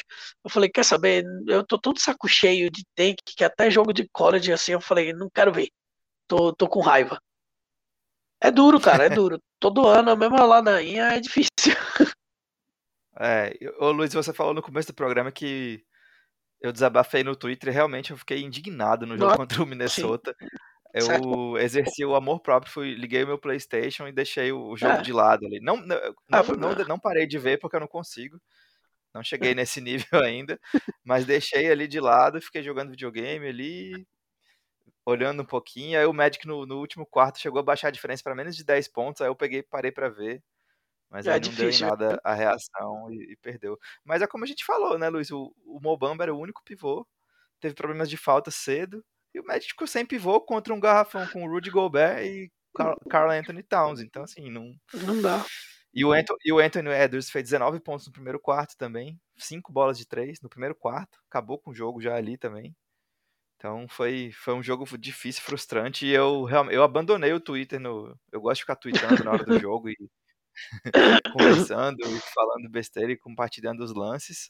Eu 0.43 0.49
falei, 0.49 0.67
quer 0.69 0.83
saber? 0.83 1.23
Eu 1.47 1.63
tô 1.63 1.77
todo 1.77 1.99
saco 1.99 2.27
cheio 2.27 2.71
de 2.71 2.83
tank, 2.95 3.17
que 3.23 3.43
até 3.43 3.69
jogo 3.69 3.93
de 3.93 4.09
college 4.11 4.51
assim, 4.51 4.71
eu 4.71 4.81
falei, 4.81 5.13
não 5.13 5.29
quero 5.29 5.53
ver. 5.53 5.69
Tô, 6.27 6.51
tô 6.51 6.67
com 6.67 6.81
raiva. 6.81 7.21
É 8.41 8.49
duro, 8.49 8.79
cara, 8.79 9.05
é 9.05 9.09
duro. 9.09 9.39
Todo 9.59 9.87
ano 9.87 10.09
a 10.11 10.15
mesma 10.15 10.43
ladainha 10.43 11.09
é 11.09 11.19
difícil. 11.19 11.49
É, 13.21 13.53
ô 13.79 13.91
Luiz, 13.91 14.13
você 14.13 14.31
falou 14.31 14.53
no 14.53 14.61
começo 14.61 14.87
do 14.87 14.93
programa 14.93 15.29
que 15.29 15.83
eu 16.61 16.71
desabafei 16.71 17.21
no 17.21 17.35
Twitter 17.35 17.67
e 17.67 17.73
realmente 17.73 18.11
eu 18.11 18.17
fiquei 18.17 18.41
indignado 18.41 19.05
no 19.05 19.17
jogo 19.17 19.25
Nossa, 19.25 19.37
contra 19.37 19.61
o 19.61 19.65
Minnesota. 19.65 20.33
Sim. 20.39 20.47
Eu 20.93 21.01
certo. 21.03 21.57
exerci 21.57 22.03
o 22.03 22.15
amor 22.15 22.39
próprio, 22.39 22.71
fui, 22.71 22.95
liguei 22.95 23.23
o 23.23 23.27
meu 23.27 23.37
PlayStation 23.37 24.07
e 24.07 24.11
deixei 24.11 24.51
o 24.51 24.75
jogo 24.75 24.95
é. 24.95 25.01
de 25.01 25.13
lado 25.13 25.45
ali. 25.45 25.59
Não, 25.59 25.77
não, 25.77 25.95
ah, 26.31 26.43
não, 26.57 26.75
não, 26.75 26.85
não, 26.85 26.99
parei 26.99 27.27
de 27.27 27.37
ver 27.37 27.59
porque 27.59 27.75
eu 27.75 27.79
não 27.79 27.87
consigo. 27.87 28.41
Não 29.13 29.23
cheguei 29.23 29.53
nesse 29.55 29.79
nível 29.81 30.07
ainda, 30.23 30.59
mas 31.03 31.25
deixei 31.25 31.71
ali 31.71 31.87
de 31.87 31.99
lado, 31.99 32.41
fiquei 32.41 32.63
jogando 32.63 32.89
videogame 32.89 33.47
ali, 33.47 34.07
olhando 35.05 35.43
um 35.43 35.45
pouquinho. 35.45 35.99
Aí 35.99 36.05
o 36.05 36.13
Magic 36.13 36.47
no, 36.47 36.65
no 36.65 36.79
último 36.79 37.05
quarto 37.05 37.39
chegou 37.39 37.59
a 37.59 37.63
baixar 37.63 37.89
a 37.89 37.91
diferença 37.91 38.23
para 38.23 38.35
menos 38.35 38.55
de 38.55 38.63
10 38.63 38.87
pontos. 38.87 39.21
Aí 39.21 39.27
eu 39.27 39.35
peguei 39.35 39.61
parei 39.61 39.91
para 39.91 40.09
ver. 40.09 40.43
Mas 41.07 41.27
é 41.27 41.33
aí 41.33 41.39
não 41.39 41.49
difícil. 41.49 41.87
deu 41.87 41.87
em 41.87 41.89
nada 41.89 42.21
a 42.23 42.33
reação 42.33 43.11
e, 43.11 43.33
e, 43.33 43.35
perdeu. 43.37 43.77
Mas 44.03 44.21
é 44.21 44.27
como 44.27 44.43
a 44.43 44.47
gente 44.47 44.65
falou, 44.65 44.97
né, 44.97 45.09
Luiz? 45.09 45.31
O, 45.31 45.53
o 45.65 45.79
Mobamba 45.81 46.23
era 46.23 46.33
o 46.33 46.39
único 46.39 46.63
pivô. 46.63 47.07
Teve 47.59 47.75
problemas 47.75 48.09
de 48.09 48.17
falta 48.17 48.51
cedo 48.51 49.03
e 49.39 49.41
o 49.41 49.45
Magic 49.45 49.69
ficou 49.69 49.87
sem 49.87 50.05
pivô 50.05 50.39
contra 50.41 50.73
um 50.73 50.79
garrafão 50.79 51.25
com 51.27 51.47
Rudy 51.47 51.71
Gobert 51.71 52.25
e 52.25 52.51
Carl 53.09 53.31
Anthony 53.31 53.63
Towns. 53.63 54.01
Então, 54.01 54.23
assim, 54.23 54.51
não. 54.51 54.75
Não 54.93 55.21
dá. 55.21 55.45
E 55.93 56.05
o, 56.05 56.11
Anthony, 56.11 56.39
e 56.45 56.53
o 56.53 56.59
Anthony 56.59 56.89
Edwards 56.89 57.31
fez 57.31 57.45
19 57.45 57.79
pontos 57.79 58.05
no 58.05 58.13
primeiro 58.13 58.39
quarto 58.39 58.75
também. 58.77 59.19
Cinco 59.37 59.71
bolas 59.71 59.97
de 59.97 60.05
três 60.05 60.39
no 60.41 60.49
primeiro 60.49 60.75
quarto. 60.75 61.17
Acabou 61.27 61.57
com 61.57 61.71
o 61.71 61.73
jogo 61.73 62.01
já 62.01 62.15
ali 62.15 62.37
também. 62.37 62.75
Então 63.55 63.87
foi, 63.89 64.31
foi 64.33 64.53
um 64.53 64.61
jogo 64.61 64.85
difícil, 64.97 65.41
frustrante. 65.41 66.05
E 66.05 66.11
eu, 66.11 66.47
eu 66.69 66.83
abandonei 66.83 67.33
o 67.33 67.39
Twitter. 67.39 67.79
No, 67.79 68.15
eu 68.31 68.39
gosto 68.39 68.57
de 68.57 68.61
ficar 68.61 68.75
tweetando 68.75 69.23
na 69.23 69.31
hora 69.31 69.43
do 69.43 69.57
jogo 69.59 69.89
e 69.89 69.95
conversando, 71.33 71.97
e 72.01 72.19
falando 72.33 72.69
besteira 72.69 73.11
e 73.11 73.17
compartilhando 73.17 73.83
os 73.83 73.93
lances. 73.93 74.47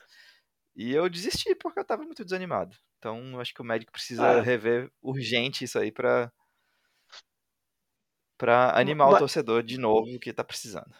E 0.76 0.94
eu 0.94 1.10
desisti 1.10 1.56
porque 1.56 1.80
eu 1.80 1.86
tava 1.86 2.04
muito 2.04 2.24
desanimado. 2.24 2.76
Então, 3.00 3.40
acho 3.40 3.54
que 3.54 3.62
o 3.62 3.66
médico 3.66 3.94
precisa 3.94 4.28
ah. 4.28 4.42
rever 4.42 4.92
urgente 5.02 5.64
isso 5.64 5.80
aí 5.80 5.92
para 5.92 6.32
para 8.38 8.78
animar 8.78 9.08
Mas... 9.08 9.16
o 9.16 9.20
torcedor 9.20 9.64
de 9.64 9.78
novo 9.78 10.20
que 10.20 10.32
tá 10.32 10.44
precisando. 10.44 10.94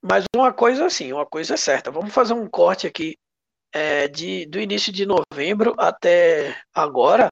Mas 0.00 0.24
uma 0.34 0.52
coisa 0.52 0.86
assim, 0.86 1.12
uma 1.12 1.26
coisa 1.26 1.54
é 1.54 1.56
certa. 1.56 1.90
Vamos 1.90 2.14
fazer 2.14 2.34
um 2.34 2.48
corte 2.48 2.86
aqui 2.86 3.16
é, 3.72 4.06
de, 4.06 4.46
do 4.46 4.60
início 4.60 4.92
de 4.92 5.04
novembro 5.04 5.74
até 5.76 6.56
agora. 6.72 7.28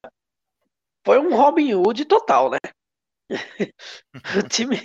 foi 1.04 1.18
um 1.18 1.34
Robin 1.34 1.74
Hood 1.74 2.04
total, 2.06 2.50
né? 2.50 2.58
o 4.44 4.48
time 4.48 4.76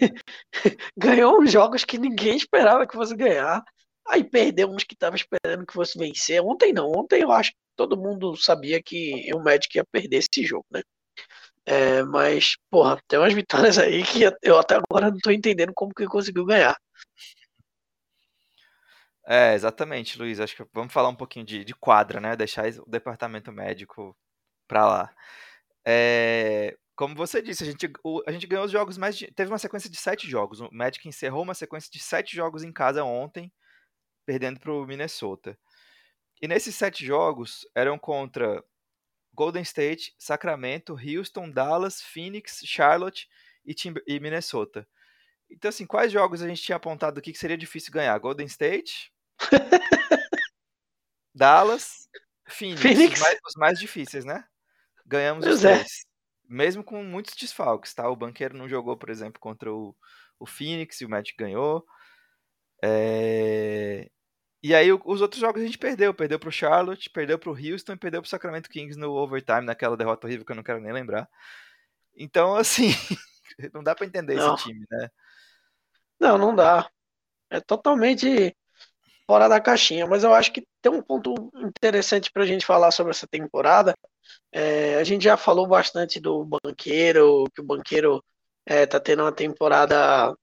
ganhou 0.98 1.42
uns 1.42 1.52
jogos 1.52 1.84
que 1.84 1.98
ninguém 1.98 2.38
esperava 2.38 2.86
que 2.86 2.94
fosse 2.94 3.16
ganhar. 3.16 3.64
Aí 4.08 4.24
perdeu 4.24 4.70
uns 4.70 4.84
que 4.84 4.96
tava 4.96 5.16
esperando 5.16 5.66
que 5.66 5.74
fosse 5.74 5.98
vencer. 5.98 6.42
Ontem 6.42 6.72
não. 6.72 6.92
Ontem 6.92 7.22
eu 7.22 7.32
acho 7.32 7.52
todo 7.88 7.98
mundo 7.98 8.36
sabia 8.36 8.82
que 8.82 9.34
o 9.34 9.40
Magic 9.40 9.76
ia 9.76 9.86
perder 9.86 10.18
esse 10.18 10.46
jogo, 10.46 10.66
né? 10.72 10.82
É, 11.66 12.04
mas, 12.04 12.56
porra, 12.70 13.00
tem 13.08 13.18
umas 13.20 13.34
vitórias 13.34 13.78
aí 13.78 14.04
que 14.04 14.22
eu 14.44 14.60
até 14.60 14.76
agora 14.76 15.10
não 15.10 15.18
tô 15.18 15.32
entendendo 15.32 15.72
como 15.74 15.94
que 15.94 16.06
conseguiu 16.06 16.46
ganhar. 16.46 16.76
É, 19.26 19.54
exatamente, 19.54 20.18
Luiz. 20.18 20.40
Acho 20.40 20.56
que 20.56 20.66
vamos 20.74 20.94
falar 20.94 21.10
um 21.10 21.16
pouquinho 21.16 21.46
de, 21.46 21.64
de 21.64 21.74
quadra, 21.76 22.20
né? 22.20 22.36
Deixar 22.36 22.68
o 22.68 22.90
departamento 22.90 23.52
médico 23.52 24.16
pra 24.68 24.86
lá. 24.86 25.16
É, 25.86 26.78
como 26.96 27.16
você 27.16 27.42
disse, 27.42 27.64
a 27.64 27.66
gente, 27.66 27.92
o, 28.04 28.22
a 28.28 28.32
gente 28.32 28.46
ganhou 28.48 28.66
os 28.66 28.72
jogos 28.72 28.98
mais. 28.98 29.18
De, 29.18 29.32
teve 29.32 29.52
uma 29.52 29.60
sequência 29.60 29.90
de 29.90 29.98
sete 29.98 30.30
jogos. 30.30 30.60
O 30.62 30.70
Magic 30.72 31.08
encerrou 31.08 31.44
uma 31.44 31.56
sequência 31.56 31.90
de 31.92 32.00
sete 32.00 32.36
jogos 32.36 32.64
em 32.64 32.72
casa 32.72 33.04
ontem, 33.04 33.52
perdendo 34.26 34.60
pro 34.60 34.86
Minnesota. 34.86 35.58
E 36.42 36.48
nesses 36.48 36.76
sete 36.76 37.06
jogos 37.06 37.68
eram 37.76 38.00
contra 38.00 38.64
Golden 39.34 39.62
State, 39.62 40.14
Sacramento, 40.18 40.98
Houston, 40.98 41.50
Dallas, 41.50 42.02
Phoenix, 42.02 42.62
Charlotte 42.66 43.30
e, 43.66 43.74
Timber, 43.74 44.04
e 44.08 44.20
Minnesota. 44.20 44.88
Então, 45.50 45.70
assim, 45.70 45.86
quais 45.86 46.12
jogos 46.12 46.42
a 46.42 46.48
gente 46.48 46.62
tinha 46.62 46.78
apontado 46.78 47.20
aqui 47.20 47.32
que 47.32 47.38
seria 47.38 47.58
difícil 47.58 47.92
ganhar? 47.92 48.18
Golden 48.18 48.48
State, 48.48 49.12
Dallas, 51.36 52.10
Phoenix, 52.48 52.82
Phoenix. 52.82 53.14
Os, 53.14 53.20
mais, 53.20 53.40
os, 53.48 53.56
mais, 53.56 53.80
difíceis, 53.80 54.26
né? 54.26 54.44
Ganhamos 55.06 55.46
pois 55.46 55.58
os 55.58 55.66
é. 55.66 55.76
três. 55.76 56.06
Mesmo 56.48 56.84
com 56.84 57.04
muitos 57.04 57.36
desfalques, 57.36 57.94
tá? 57.94 58.10
O 58.10 58.16
banqueiro 58.16 58.58
não 58.58 58.68
jogou, 58.68 58.98
por 58.98 59.10
exemplo, 59.10 59.40
contra 59.40 59.72
o, 59.72 59.96
o 60.40 60.46
Phoenix 60.46 61.00
e 61.00 61.06
o 61.06 61.10
Magic 61.10 61.36
ganhou. 61.38 61.86
É... 62.84 64.10
E 64.64 64.76
aí 64.76 64.92
os 64.94 65.22
outros 65.22 65.42
jogos 65.42 65.62
a 65.62 65.66
gente 65.66 65.78
perdeu. 65.78 66.14
Perdeu 66.14 66.38
pro 66.38 66.52
Charlotte, 66.52 67.10
perdeu 67.10 67.40
pro 67.40 67.52
Houston 67.52 67.94
e 67.94 67.98
perdeu 67.98 68.22
pro 68.22 68.30
Sacramento 68.30 68.70
Kings 68.70 68.98
no 68.98 69.12
overtime, 69.12 69.62
naquela 69.62 69.98
derrota 69.98 70.28
horrível 70.28 70.46
que 70.46 70.52
eu 70.52 70.56
não 70.56 70.64
quero 70.64 70.80
nem 70.80 70.94
lembrar. 70.94 71.28
Então, 72.16 72.56
assim, 72.58 72.90
não 73.74 73.84
dá 73.84 73.96
para 73.96 74.06
entender 74.06 74.36
não. 74.36 74.54
esse 74.54 74.66
time, 74.66 74.86
né? 74.90 75.10
Não, 76.20 76.38
não 76.38 76.56
dá. 76.56 76.90
É 77.50 77.60
totalmente 77.60 78.56
fora 79.26 79.48
da 79.48 79.60
caixinha. 79.60 80.06
Mas 80.06 80.24
eu 80.24 80.34
acho 80.34 80.52
que 80.52 80.66
tem 80.82 80.92
um 80.92 81.02
ponto 81.02 81.34
interessante 81.56 82.32
para 82.32 82.44
a 82.44 82.46
gente 82.46 82.66
falar 82.66 82.92
sobre 82.92 83.12
essa 83.12 83.28
temporada. 83.28 83.96
É, 84.52 84.96
a 84.96 85.04
gente 85.04 85.24
já 85.24 85.38
falou 85.38 85.68
bastante 85.68 86.20
do 86.20 86.46
banqueiro, 86.46 87.46
que 87.56 87.62
o 87.62 87.66
banqueiro 87.66 88.24
é, 88.66 88.86
tá 88.86 89.00
tendo 89.00 89.24
uma 89.24 89.32
temporada 89.32 90.36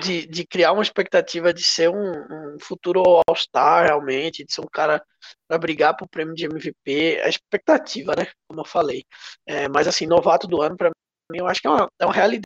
de, 0.00 0.26
de 0.26 0.46
criar 0.46 0.72
uma 0.72 0.82
expectativa 0.82 1.52
de 1.52 1.62
ser 1.62 1.88
um, 1.88 2.54
um 2.54 2.58
futuro 2.60 3.02
All-Star 3.28 3.86
realmente, 3.86 4.44
de 4.44 4.52
ser 4.52 4.60
um 4.60 4.68
cara 4.70 5.04
para 5.48 5.58
brigar 5.58 5.96
por 5.96 6.08
prêmio 6.08 6.34
de 6.34 6.44
MVP, 6.44 7.20
a 7.22 7.28
expectativa, 7.28 8.14
né? 8.16 8.26
Como 8.48 8.60
eu 8.60 8.64
falei. 8.64 9.04
É, 9.46 9.68
mas 9.68 9.86
assim, 9.88 10.06
novato 10.06 10.46
do 10.46 10.60
ano, 10.62 10.76
para 10.76 10.90
mim, 11.30 11.38
eu 11.38 11.46
acho 11.46 11.60
que 11.60 11.66
é 11.66 11.70
uma, 11.70 11.88
é 11.98 12.04
uma 12.04 12.14
realidade 12.14 12.44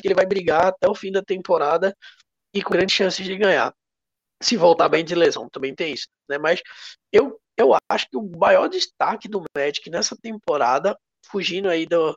que 0.00 0.06
ele 0.06 0.14
vai 0.14 0.26
brigar 0.26 0.66
até 0.66 0.88
o 0.88 0.94
fim 0.94 1.12
da 1.12 1.22
temporada 1.22 1.94
e 2.54 2.62
com 2.62 2.70
grandes 2.70 2.94
chances 2.94 3.24
de 3.24 3.36
ganhar. 3.36 3.72
Se 4.42 4.56
voltar 4.56 4.88
bem 4.88 5.04
de 5.04 5.14
lesão, 5.14 5.48
também 5.48 5.74
tem 5.74 5.94
isso, 5.94 6.06
né? 6.28 6.38
Mas 6.38 6.60
eu, 7.12 7.40
eu 7.56 7.74
acho 7.90 8.06
que 8.10 8.16
o 8.16 8.38
maior 8.38 8.68
destaque 8.68 9.28
do 9.28 9.42
Magic 9.56 9.88
nessa 9.90 10.16
temporada, 10.16 10.96
fugindo 11.26 11.68
aí 11.68 11.86
do, 11.86 12.16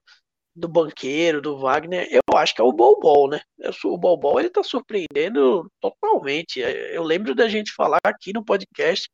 do 0.55 0.67
banqueiro, 0.67 1.41
do 1.41 1.57
Wagner, 1.57 2.07
eu 2.11 2.21
acho 2.39 2.55
que 2.55 2.61
é 2.61 2.63
o 2.63 2.73
Bobol, 2.73 3.29
né? 3.29 3.41
O 3.85 3.97
Bobol 3.97 4.39
ele 4.39 4.49
tá 4.49 4.63
surpreendendo 4.63 5.71
totalmente. 5.79 6.61
É, 6.61 6.95
eu 6.95 7.03
lembro 7.03 7.35
da 7.35 7.47
gente 7.47 7.73
falar 7.73 7.99
aqui 8.03 8.33
no 8.33 8.43
podcast 8.43 9.09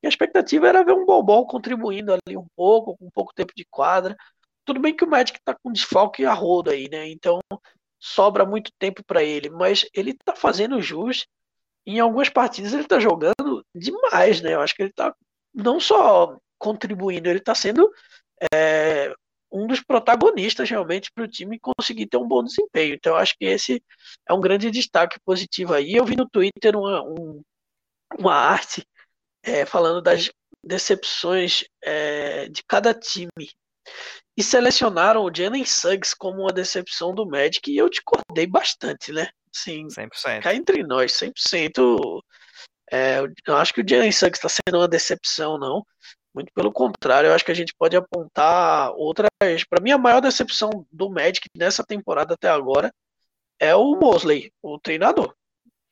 que 0.00 0.06
a 0.06 0.08
expectativa 0.08 0.68
era 0.68 0.84
ver 0.84 0.92
um 0.92 1.06
Bobol 1.06 1.46
contribuindo 1.46 2.12
ali 2.12 2.36
um 2.36 2.46
pouco, 2.56 2.96
com 2.96 3.06
um 3.06 3.10
pouco 3.10 3.32
tempo 3.34 3.52
de 3.56 3.64
quadra. 3.70 4.16
Tudo 4.64 4.80
bem 4.80 4.94
que 4.94 5.04
o 5.04 5.08
Magic 5.08 5.38
tá 5.44 5.54
com 5.54 5.72
desfalque 5.72 6.24
a 6.24 6.32
rodo 6.32 6.70
aí, 6.70 6.88
né? 6.88 7.08
Então 7.08 7.40
sobra 7.98 8.46
muito 8.46 8.70
tempo 8.78 9.04
para 9.04 9.22
ele, 9.22 9.50
mas 9.50 9.86
ele 9.94 10.14
tá 10.14 10.34
fazendo 10.34 10.80
jus. 10.80 11.26
Em 11.86 12.00
algumas 12.00 12.28
partidas 12.28 12.72
ele 12.72 12.84
tá 12.84 12.98
jogando 12.98 13.64
demais, 13.74 14.40
né? 14.40 14.54
Eu 14.54 14.60
acho 14.60 14.74
que 14.74 14.82
ele 14.82 14.92
tá 14.92 15.14
não 15.54 15.80
só 15.80 16.36
contribuindo, 16.58 17.28
ele 17.28 17.40
tá 17.40 17.54
sendo 17.54 17.90
é, 18.52 19.14
um 19.52 19.66
dos 19.66 19.80
protagonistas 19.80 20.68
realmente 20.70 21.10
para 21.12 21.24
o 21.24 21.28
time 21.28 21.58
conseguir 21.58 22.06
ter 22.06 22.16
um 22.16 22.28
bom 22.28 22.42
desempenho. 22.44 22.94
Então, 22.94 23.16
acho 23.16 23.36
que 23.36 23.44
esse 23.44 23.82
é 24.28 24.32
um 24.32 24.40
grande 24.40 24.70
destaque 24.70 25.18
positivo 25.24 25.74
aí. 25.74 25.94
Eu 25.94 26.04
vi 26.04 26.16
no 26.16 26.28
Twitter 26.28 26.76
uma, 26.76 27.02
um, 27.02 27.42
uma 28.18 28.34
arte 28.34 28.86
é, 29.42 29.64
falando 29.64 30.00
das 30.00 30.30
decepções 30.62 31.64
é, 31.82 32.48
de 32.48 32.62
cada 32.64 32.94
time. 32.94 33.50
E 34.36 34.42
selecionaram 34.42 35.24
o 35.24 35.34
Jalen 35.34 35.64
Suggs 35.64 36.14
como 36.16 36.42
uma 36.42 36.52
decepção 36.52 37.14
do 37.14 37.26
Magic 37.26 37.70
e 37.70 37.76
eu 37.76 37.88
discordei 37.88 38.46
bastante, 38.46 39.12
né? 39.12 39.28
Sim, 39.52 39.88
100%. 39.88 40.42
Cá 40.42 40.54
entre 40.54 40.82
nós, 40.82 41.12
100%. 41.12 42.22
É, 42.92 43.20
eu 43.46 43.56
acho 43.56 43.74
que 43.74 43.80
o 43.80 43.88
Jalen 43.88 44.12
Suggs 44.12 44.38
está 44.38 44.48
sendo 44.48 44.78
uma 44.78 44.88
decepção, 44.88 45.58
não. 45.58 45.84
Muito 46.34 46.52
pelo 46.52 46.72
contrário, 46.72 47.28
eu 47.28 47.34
acho 47.34 47.44
que 47.44 47.50
a 47.50 47.54
gente 47.54 47.74
pode 47.76 47.96
apontar 47.96 48.92
outras. 48.92 49.28
Para 49.68 49.82
mim, 49.82 49.90
a 49.90 49.98
maior 49.98 50.20
decepção 50.20 50.86
do 50.90 51.10
Magic 51.10 51.48
nessa 51.56 51.84
temporada 51.84 52.34
até 52.34 52.48
agora 52.48 52.92
é 53.58 53.74
o 53.74 53.96
Mosley, 53.96 54.52
o 54.62 54.78
treinador. 54.78 55.34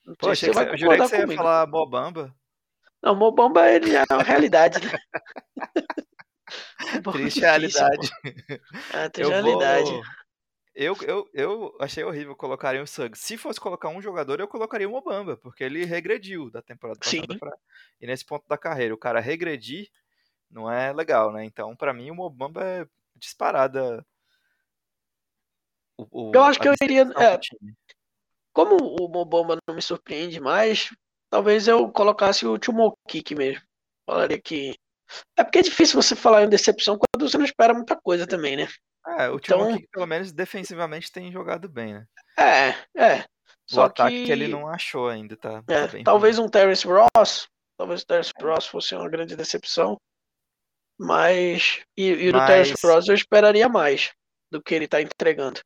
Não 0.06 0.14
Pô, 0.14 0.34
sei 0.34 0.36
se 0.36 0.46
você 0.46 0.64
vai 0.64 0.72
eu 0.72 0.78
jurei 0.78 0.98
que 0.98 1.08
você 1.08 1.16
comigo. 1.16 1.32
ia 1.32 1.36
falar 1.36 1.66
Mobamba. 1.66 2.34
Não, 3.02 3.14
Mobamba 3.14 3.70
ele 3.70 3.94
é 3.94 4.04
uma 4.10 4.22
realidade, 4.22 4.78
né? 4.84 4.98
triste 7.12 7.40
realidade. 7.40 8.10
É, 8.92 9.08
triste 9.08 9.30
realidade. 9.30 9.90
Vou... 9.90 10.02
Eu, 10.74 10.96
eu, 11.02 11.28
eu 11.34 11.76
achei 11.80 12.04
horrível 12.04 12.36
colocar 12.36 12.80
o 12.80 12.86
Suggs. 12.86 13.20
Se 13.20 13.36
fosse 13.36 13.58
colocar 13.58 13.88
um 13.88 14.00
jogador, 14.00 14.38
eu 14.38 14.46
colocaria 14.46 14.88
o 14.88 14.92
Mobamba, 14.92 15.36
porque 15.36 15.64
ele 15.64 15.84
regrediu 15.84 16.50
da 16.50 16.62
temporada 16.62 17.00
passada. 17.00 17.36
Pra... 17.36 17.52
E 18.00 18.06
nesse 18.06 18.24
ponto 18.24 18.46
da 18.48 18.56
carreira, 18.56 18.94
o 18.94 18.98
cara 18.98 19.18
regredir 19.18 19.88
não 20.50 20.70
é 20.70 20.92
legal, 20.92 21.32
né? 21.32 21.44
Então, 21.44 21.76
para 21.76 21.92
mim, 21.92 22.10
o 22.10 22.14
Mobamba 22.14 22.64
é 22.64 22.86
disparada. 23.16 24.04
O, 25.96 26.28
o, 26.28 26.32
eu 26.34 26.42
acho 26.44 26.60
que 26.60 26.68
eu 26.68 26.74
iria. 26.82 27.02
É, 27.02 27.38
como 28.52 28.76
o 28.76 29.08
Mobamba 29.08 29.58
não 29.66 29.74
me 29.74 29.82
surpreende 29.82 30.40
mais, 30.40 30.90
talvez 31.30 31.68
eu 31.68 31.90
colocasse 31.90 32.46
o 32.46 32.58
Tumokik 32.58 33.34
mesmo. 33.34 33.62
Falaria 34.06 34.40
que. 34.40 34.74
É 35.36 35.42
porque 35.42 35.58
é 35.60 35.62
difícil 35.62 36.00
você 36.00 36.14
falar 36.14 36.44
em 36.44 36.48
decepção 36.48 36.98
quando 36.98 37.28
você 37.28 37.38
não 37.38 37.44
espera 37.44 37.72
muita 37.72 37.96
coisa 37.96 38.26
também, 38.26 38.56
né? 38.56 38.68
É, 39.16 39.30
o 39.30 39.36
então... 39.36 39.78
pelo 39.90 40.06
menos 40.06 40.32
defensivamente 40.32 41.10
tem 41.10 41.32
jogado 41.32 41.68
bem, 41.68 41.94
né? 41.94 42.06
É, 42.38 42.68
é. 43.00 43.24
Só 43.66 43.82
o 43.82 43.84
ataque 43.84 44.16
que... 44.16 44.24
que 44.26 44.32
ele 44.32 44.48
não 44.48 44.68
achou 44.68 45.08
ainda, 45.08 45.36
tá? 45.36 45.62
É, 45.68 45.86
tá 45.86 45.98
talvez 46.04 46.36
ruim. 46.36 46.46
um 46.46 46.50
Terence 46.50 46.86
Ross. 46.86 47.48
Talvez 47.76 48.02
o 48.02 48.06
Terence 48.06 48.32
Ross 48.40 48.66
fosse 48.66 48.94
uma 48.94 49.08
grande 49.08 49.36
decepção. 49.36 49.98
Mas. 50.98 51.82
E, 51.96 52.08
e 52.10 52.32
do 52.32 52.44
Terence 52.44 52.74
Cross 52.74 53.08
eu 53.08 53.14
esperaria 53.14 53.68
mais 53.68 54.12
do 54.50 54.62
que 54.62 54.74
ele 54.74 54.86
está 54.86 55.00
entregando. 55.00 55.60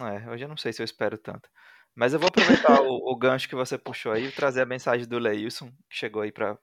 É, 0.00 0.30
hoje 0.30 0.44
eu 0.44 0.48
não 0.48 0.56
sei 0.56 0.72
se 0.72 0.82
eu 0.82 0.84
espero 0.84 1.16
tanto. 1.18 1.48
Mas 1.94 2.12
eu 2.12 2.18
vou 2.18 2.28
aproveitar 2.28 2.80
o, 2.80 3.12
o, 3.12 3.16
gancho 3.16 3.48
que 3.48 3.54
você 3.54 3.76
puxou 3.76 4.12
aí 4.12 4.26
e 4.26 4.32
trazer 4.32 4.62
a 4.62 4.66
mensagem 4.66 5.06
do 5.06 5.18
Leilson, 5.18 5.70
que 5.90 5.96
chegou 5.96 6.22
aí 6.22 6.32
para 6.32 6.56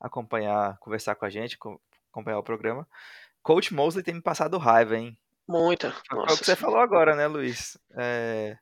acompanhar, 0.00 0.78
conversar 0.78 1.14
com 1.14 1.24
a 1.24 1.30
gente, 1.30 1.58
acompanhar 2.10 2.38
o 2.38 2.44
programa. 2.44 2.86
Coach 3.42 3.74
Mosley 3.74 4.04
tem 4.04 4.14
me 4.14 4.22
passado 4.22 4.58
raiva, 4.58 4.96
hein? 4.96 5.18
Muita. 5.48 5.92
Foi 6.08 6.22
o 6.22 6.38
que 6.38 6.44
você 6.44 6.54
falou 6.54 6.78
agora, 6.78 7.16
né, 7.16 7.26
Luiz? 7.26 7.76
É... 7.96 8.56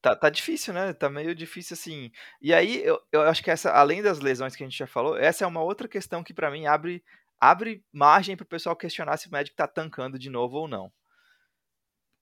Tá, 0.00 0.16
tá 0.16 0.30
difícil, 0.30 0.72
né? 0.72 0.92
Tá 0.94 1.08
meio 1.08 1.34
difícil 1.34 1.74
assim. 1.74 2.10
E 2.40 2.52
aí, 2.52 2.82
eu, 2.82 3.00
eu 3.12 3.22
acho 3.22 3.42
que 3.44 3.50
essa, 3.50 3.70
além 3.70 4.02
das 4.02 4.18
lesões 4.18 4.56
que 4.56 4.64
a 4.64 4.66
gente 4.66 4.78
já 4.78 4.86
falou, 4.86 5.16
essa 5.16 5.44
é 5.44 5.46
uma 5.46 5.62
outra 5.62 5.86
questão 5.86 6.24
que 6.24 6.34
para 6.34 6.50
mim 6.50 6.66
abre 6.66 7.04
abre 7.42 7.84
margem 7.92 8.36
para 8.36 8.44
o 8.44 8.46
pessoal 8.46 8.76
questionar 8.76 9.16
se 9.16 9.26
o 9.26 9.30
Magic 9.32 9.52
está 9.52 9.66
tancando 9.66 10.16
de 10.16 10.30
novo 10.30 10.58
ou 10.58 10.68
não. 10.68 10.92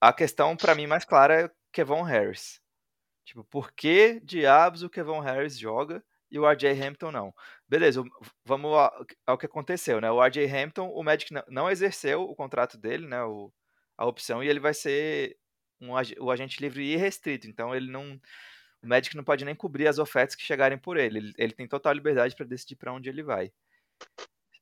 A 0.01 0.15
questão 0.15 0.57
para 0.57 0.75
mim 0.75 0.87
mais 0.87 1.05
clara 1.05 1.43
é 1.43 1.51
Kevon 1.71 2.03
Harris. 2.03 2.59
Tipo, 3.23 3.45
por 3.45 3.71
que 3.71 4.19
diabos 4.25 4.83
o 4.83 4.89
Kevon 4.89 5.21
Harris 5.21 5.59
joga 5.59 6.03
e 6.31 6.39
o 6.39 6.51
RJ 6.51 6.71
Hampton 6.71 7.13
não? 7.13 7.35
Beleza, 7.69 8.03
vamos 8.47 8.71
ao 9.27 9.37
que 9.37 9.45
aconteceu, 9.45 10.01
né? 10.01 10.11
O 10.11 10.25
RJ 10.25 10.47
Hampton, 10.47 10.89
o 10.89 11.03
Magic 11.03 11.31
não 11.49 11.71
exerceu 11.71 12.23
o 12.23 12.35
contrato 12.35 12.79
dele, 12.79 13.07
né? 13.07 13.23
O, 13.23 13.53
a 13.99 14.07
opção, 14.07 14.43
e 14.43 14.49
ele 14.49 14.59
vai 14.59 14.73
ser 14.73 15.37
um, 15.79 15.91
o 16.19 16.31
agente 16.31 16.59
livre 16.63 16.83
irrestrito. 16.83 17.47
Então 17.47 17.75
ele 17.75 17.91
não. 17.93 18.19
O 18.83 18.89
Magic 18.89 19.15
não 19.15 19.23
pode 19.23 19.45
nem 19.45 19.55
cobrir 19.55 19.87
as 19.87 19.99
ofertas 19.99 20.35
que 20.35 20.43
chegarem 20.43 20.79
por 20.79 20.97
ele. 20.97 21.19
Ele, 21.19 21.35
ele 21.37 21.53
tem 21.53 21.69
total 21.69 21.93
liberdade 21.93 22.35
para 22.35 22.47
decidir 22.47 22.77
para 22.77 22.95
onde 22.95 23.11
ele 23.11 23.23
vai. 23.23 23.53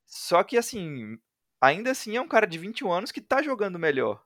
Só 0.08 0.42
que, 0.42 0.56
assim, 0.56 1.18
ainda 1.60 1.90
assim 1.90 2.16
é 2.16 2.20
um 2.20 2.26
cara 2.26 2.46
de 2.46 2.58
21 2.58 2.90
anos 2.90 3.12
que 3.12 3.20
tá 3.20 3.42
jogando 3.42 3.78
melhor. 3.78 4.24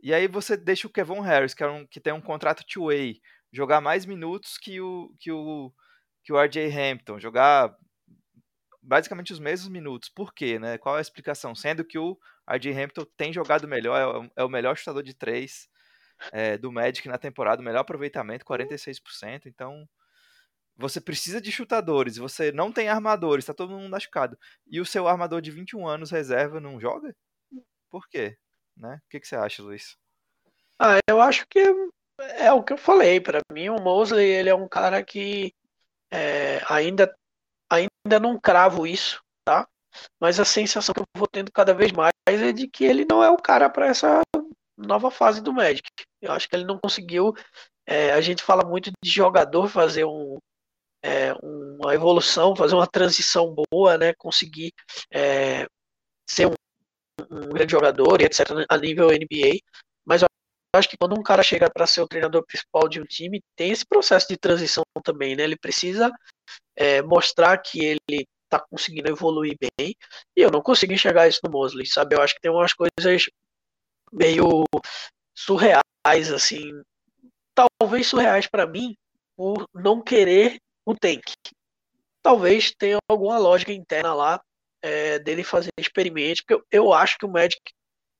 E 0.00 0.14
aí 0.14 0.26
você 0.28 0.56
deixa 0.56 0.86
o 0.86 0.90
Kevin 0.90 1.20
Harris, 1.20 1.54
que, 1.54 1.62
é 1.62 1.68
um, 1.68 1.86
que 1.86 2.00
tem 2.00 2.12
um 2.12 2.20
contrato 2.20 2.64
two-way, 2.64 3.20
jogar 3.52 3.80
mais 3.80 4.06
minutos 4.06 4.56
que 4.58 4.80
o, 4.80 5.14
que 5.18 5.30
o, 5.30 5.72
que 6.24 6.32
o 6.32 6.40
RJ 6.40 6.66
Hampton, 6.72 7.20
jogar 7.20 7.76
basicamente 8.82 9.32
os 9.32 9.38
mesmos 9.38 9.68
minutos. 9.68 10.08
Por 10.08 10.32
quê, 10.34 10.58
né? 10.58 10.78
Qual 10.78 10.96
é 10.96 10.98
a 10.98 11.02
explicação? 11.02 11.54
Sendo 11.54 11.84
que 11.84 11.98
o 11.98 12.18
RJ 12.48 12.72
Hampton 12.72 13.04
tem 13.16 13.32
jogado 13.32 13.68
melhor, 13.68 14.30
é 14.36 14.42
o, 14.42 14.46
é 14.46 14.48
melhor 14.48 14.76
chutador 14.76 15.02
de 15.02 15.14
três 15.14 15.68
é, 16.32 16.58
do 16.58 16.72
Magic 16.72 17.06
na 17.08 17.18
temporada, 17.18 17.62
o 17.62 17.64
melhor 17.64 17.80
aproveitamento, 17.80 18.44
46%. 18.44 19.46
Então, 19.46 19.88
você 20.76 21.00
precisa 21.00 21.40
de 21.40 21.52
chutadores, 21.52 22.16
você 22.16 22.50
não 22.50 22.72
tem 22.72 22.88
armadores, 22.88 23.44
tá 23.44 23.54
todo 23.54 23.72
mundo 23.72 23.90
machucado. 23.90 24.38
E 24.66 24.80
o 24.80 24.86
seu 24.86 25.06
armador 25.06 25.40
de 25.40 25.50
21 25.50 25.86
anos 25.86 26.10
reserva 26.10 26.60
não 26.60 26.80
joga? 26.80 27.14
Por 27.90 28.08
quê? 28.08 28.36
Né? 28.76 29.00
O 29.04 29.10
que, 29.10 29.20
que 29.20 29.28
você 29.28 29.36
acha, 29.36 29.62
Luiz? 29.62 29.96
Ah, 30.78 30.98
eu 31.08 31.20
acho 31.20 31.46
que 31.48 31.60
é, 32.18 32.52
o 32.52 32.62
que 32.62 32.72
eu 32.72 32.78
falei. 32.78 33.20
Para 33.20 33.40
mim, 33.52 33.68
o 33.68 33.80
Mosley 33.80 34.26
ele 34.26 34.48
é 34.48 34.54
um 34.54 34.68
cara 34.68 35.02
que 35.02 35.54
é, 36.10 36.62
ainda, 36.68 37.14
ainda 37.70 38.20
não 38.20 38.40
cravo 38.40 38.86
isso, 38.86 39.22
tá? 39.44 39.68
Mas 40.20 40.40
a 40.40 40.44
sensação 40.44 40.94
que 40.94 41.00
eu 41.00 41.06
vou 41.16 41.28
tendo 41.28 41.52
cada 41.52 41.74
vez 41.74 41.92
mais 41.92 42.12
é 42.26 42.52
de 42.52 42.66
que 42.66 42.84
ele 42.84 43.04
não 43.08 43.22
é 43.22 43.30
o 43.30 43.36
cara 43.36 43.68
para 43.68 43.86
essa 43.86 44.22
nova 44.76 45.10
fase 45.10 45.42
do 45.42 45.52
Magic. 45.52 45.88
Eu 46.20 46.32
acho 46.32 46.48
que 46.48 46.56
ele 46.56 46.64
não 46.64 46.78
conseguiu. 46.78 47.34
É, 47.86 48.12
a 48.12 48.20
gente 48.20 48.42
fala 48.42 48.64
muito 48.64 48.90
de 49.02 49.10
jogador 49.10 49.68
fazer 49.68 50.04
um, 50.04 50.38
é, 51.02 51.32
uma 51.42 51.94
evolução, 51.94 52.54
fazer 52.54 52.74
uma 52.74 52.86
transição 52.86 53.54
boa, 53.70 53.98
né? 53.98 54.14
Conseguir 54.14 54.72
é, 55.12 55.66
ser 56.28 56.46
um, 56.46 56.54
um, 57.30 57.48
grande 57.50 57.72
jogador 57.72 58.20
e 58.20 58.24
etc. 58.24 58.46
a 58.68 58.78
nível 58.78 59.08
NBA. 59.08 59.58
Mas 60.04 60.22
eu 60.22 60.28
acho 60.74 60.88
que 60.88 60.96
quando 60.96 61.18
um 61.18 61.22
cara 61.22 61.42
chega 61.42 61.68
para 61.70 61.86
ser 61.86 62.00
o 62.00 62.08
treinador 62.08 62.44
principal 62.46 62.88
de 62.88 63.00
um 63.00 63.04
time, 63.04 63.42
tem 63.56 63.70
esse 63.70 63.84
processo 63.84 64.28
de 64.28 64.36
transição 64.36 64.84
também, 65.04 65.34
né? 65.34 65.42
Ele 65.42 65.56
precisa 65.56 66.10
é, 66.76 67.02
mostrar 67.02 67.58
que 67.58 67.84
ele 67.84 68.26
está 68.44 68.60
conseguindo 68.60 69.08
evoluir 69.08 69.56
bem. 69.58 69.94
E 70.36 70.40
eu 70.40 70.50
não 70.50 70.62
consigo 70.62 70.92
enxergar 70.92 71.26
isso 71.26 71.40
no 71.42 71.50
Mosley, 71.50 71.86
sabe? 71.86 72.14
Eu 72.14 72.22
acho 72.22 72.34
que 72.34 72.40
tem 72.40 72.50
umas 72.50 72.72
coisas 72.72 73.26
meio 74.12 74.64
surreais, 75.34 76.32
assim. 76.32 76.70
Talvez 77.54 78.06
surreais 78.06 78.46
para 78.46 78.66
mim, 78.66 78.94
por 79.36 79.66
não 79.74 80.02
querer 80.02 80.58
o 80.84 80.94
tank. 80.94 81.22
Talvez 82.22 82.72
tenha 82.76 82.98
alguma 83.08 83.38
lógica 83.38 83.72
interna 83.72 84.14
lá 84.14 84.40
é, 84.80 85.18
dele 85.18 85.44
fazer 85.44 85.70
experimentos, 85.78 86.42
porque 86.42 86.54
eu, 86.54 86.66
eu 86.70 86.92
acho 86.92 87.18
que 87.18 87.26
o 87.26 87.30
Magic 87.30 87.60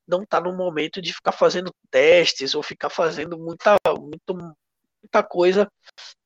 não 0.07 0.23
está 0.23 0.41
no 0.41 0.55
momento 0.55 1.01
de 1.01 1.13
ficar 1.13 1.33
fazendo 1.33 1.73
testes 1.91 2.55
ou 2.55 2.63
ficar 2.63 2.91
fazendo 2.91 3.39
muita, 3.39 3.77
muito, 3.99 4.57
muita 5.03 5.23
coisa 5.23 5.69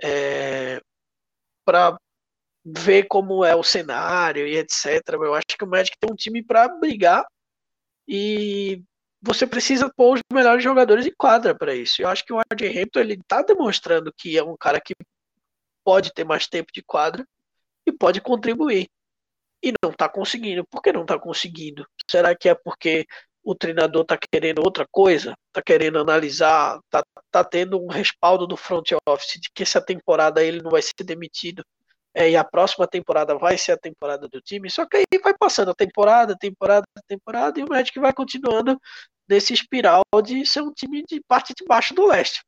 é, 0.03 0.81
para 1.65 1.99
ver 2.65 3.05
como 3.05 3.45
é 3.45 3.55
o 3.55 3.63
cenário 3.63 4.47
e 4.47 4.57
etc. 4.57 5.03
Eu 5.13 5.35
acho 5.35 5.47
que 5.57 5.65
o 5.65 5.69
Magic 5.69 5.97
tem 5.99 6.11
um 6.11 6.17
time 6.17 6.43
para 6.43 6.69
brigar 6.69 7.25
e 8.09 8.83
você 9.23 9.47
precisa 9.47 9.93
pôr 9.95 10.15
os 10.15 10.21
melhores 10.33 10.63
jogadores 10.63 11.07
em 11.07 11.15
quadra 11.17 11.55
para 11.55 11.75
isso. 11.75 12.03
Eu 12.03 12.09
acho 12.09 12.25
que 12.25 12.33
o 12.33 12.41
RJ 12.41 12.83
Hampton 12.83 13.01
ele 13.01 13.15
está 13.15 13.43
demonstrando 13.43 14.13
que 14.17 14.37
é 14.37 14.43
um 14.43 14.57
cara 14.57 14.81
que 14.81 14.95
pode 15.87 16.13
ter 16.13 16.25
mais 16.25 16.49
tempo 16.49 16.73
de 16.73 16.83
quadra 16.83 17.25
e 17.87 17.93
pode 17.93 18.21
contribuir. 18.21 18.89
E 19.63 19.73
não 19.81 19.93
está 19.93 20.09
conseguindo. 20.09 20.67
Por 20.67 20.83
que 20.83 20.93
não 20.93 21.03
está 21.03 21.17
conseguindo? 21.17 21.87
Será 22.11 22.35
que 22.35 22.49
é 22.49 22.55
porque 22.57 23.07
o 23.45 23.55
treinador 23.55 24.03
está 24.03 24.19
querendo 24.19 24.59
outra 24.65 24.85
coisa? 24.91 25.35
Está 25.47 25.63
querendo 25.63 26.01
analisar? 26.01 26.81
Está 26.85 27.05
tá 27.31 27.45
tendo 27.45 27.81
um 27.81 27.87
respaldo 27.87 28.49
do 28.49 28.57
front 28.57 28.91
office 29.09 29.41
de 29.41 29.49
que 29.55 29.63
essa 29.63 29.81
temporada 29.81 30.43
ele 30.43 30.61
não 30.61 30.73
vai 30.73 30.83
ser 30.83 31.05
demitido? 31.05 31.65
É, 32.13 32.31
e 32.31 32.37
a 32.37 32.43
próxima 32.43 32.89
temporada 32.89 33.37
vai 33.39 33.57
ser 33.57 33.73
a 33.73 33.79
temporada 33.79 34.27
do 34.27 34.41
time. 34.41 34.69
Só 34.69 34.87
que 34.87 34.97
aí 34.97 35.05
vai 35.23 35.35
passando 35.39 35.71
a 35.71 35.75
temporada, 35.75 36.37
temporada, 36.37 36.87
temporada, 37.07 37.61
e 37.61 37.63
o 37.63 37.69
Magic 37.69 37.97
vai 38.01 38.13
continuando 38.13 38.77
nesse 39.29 39.53
espiral 39.53 40.03
de 40.25 40.45
ser 40.47 40.63
um 40.63 40.73
time 40.73 41.05
de 41.05 41.21
parte 41.29 41.55
de 41.55 41.65
baixo 41.65 41.95
do 41.95 42.07
leste. 42.07 42.43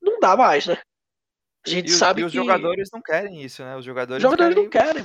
Não 0.00 0.18
dá 0.18 0.36
mais, 0.36 0.66
né? 0.66 0.80
A 1.66 1.70
gente 1.70 1.88
e 1.88 1.92
sabe 1.92 2.24
os, 2.24 2.32
que... 2.32 2.38
os 2.38 2.44
jogadores 2.44 2.90
não 2.92 3.00
querem 3.00 3.42
isso, 3.42 3.62
né? 3.62 3.76
Os 3.76 3.84
jogadores, 3.84 4.22
os 4.22 4.30
jogadores 4.30 4.54
querem... 4.54 4.64
não 4.64 5.04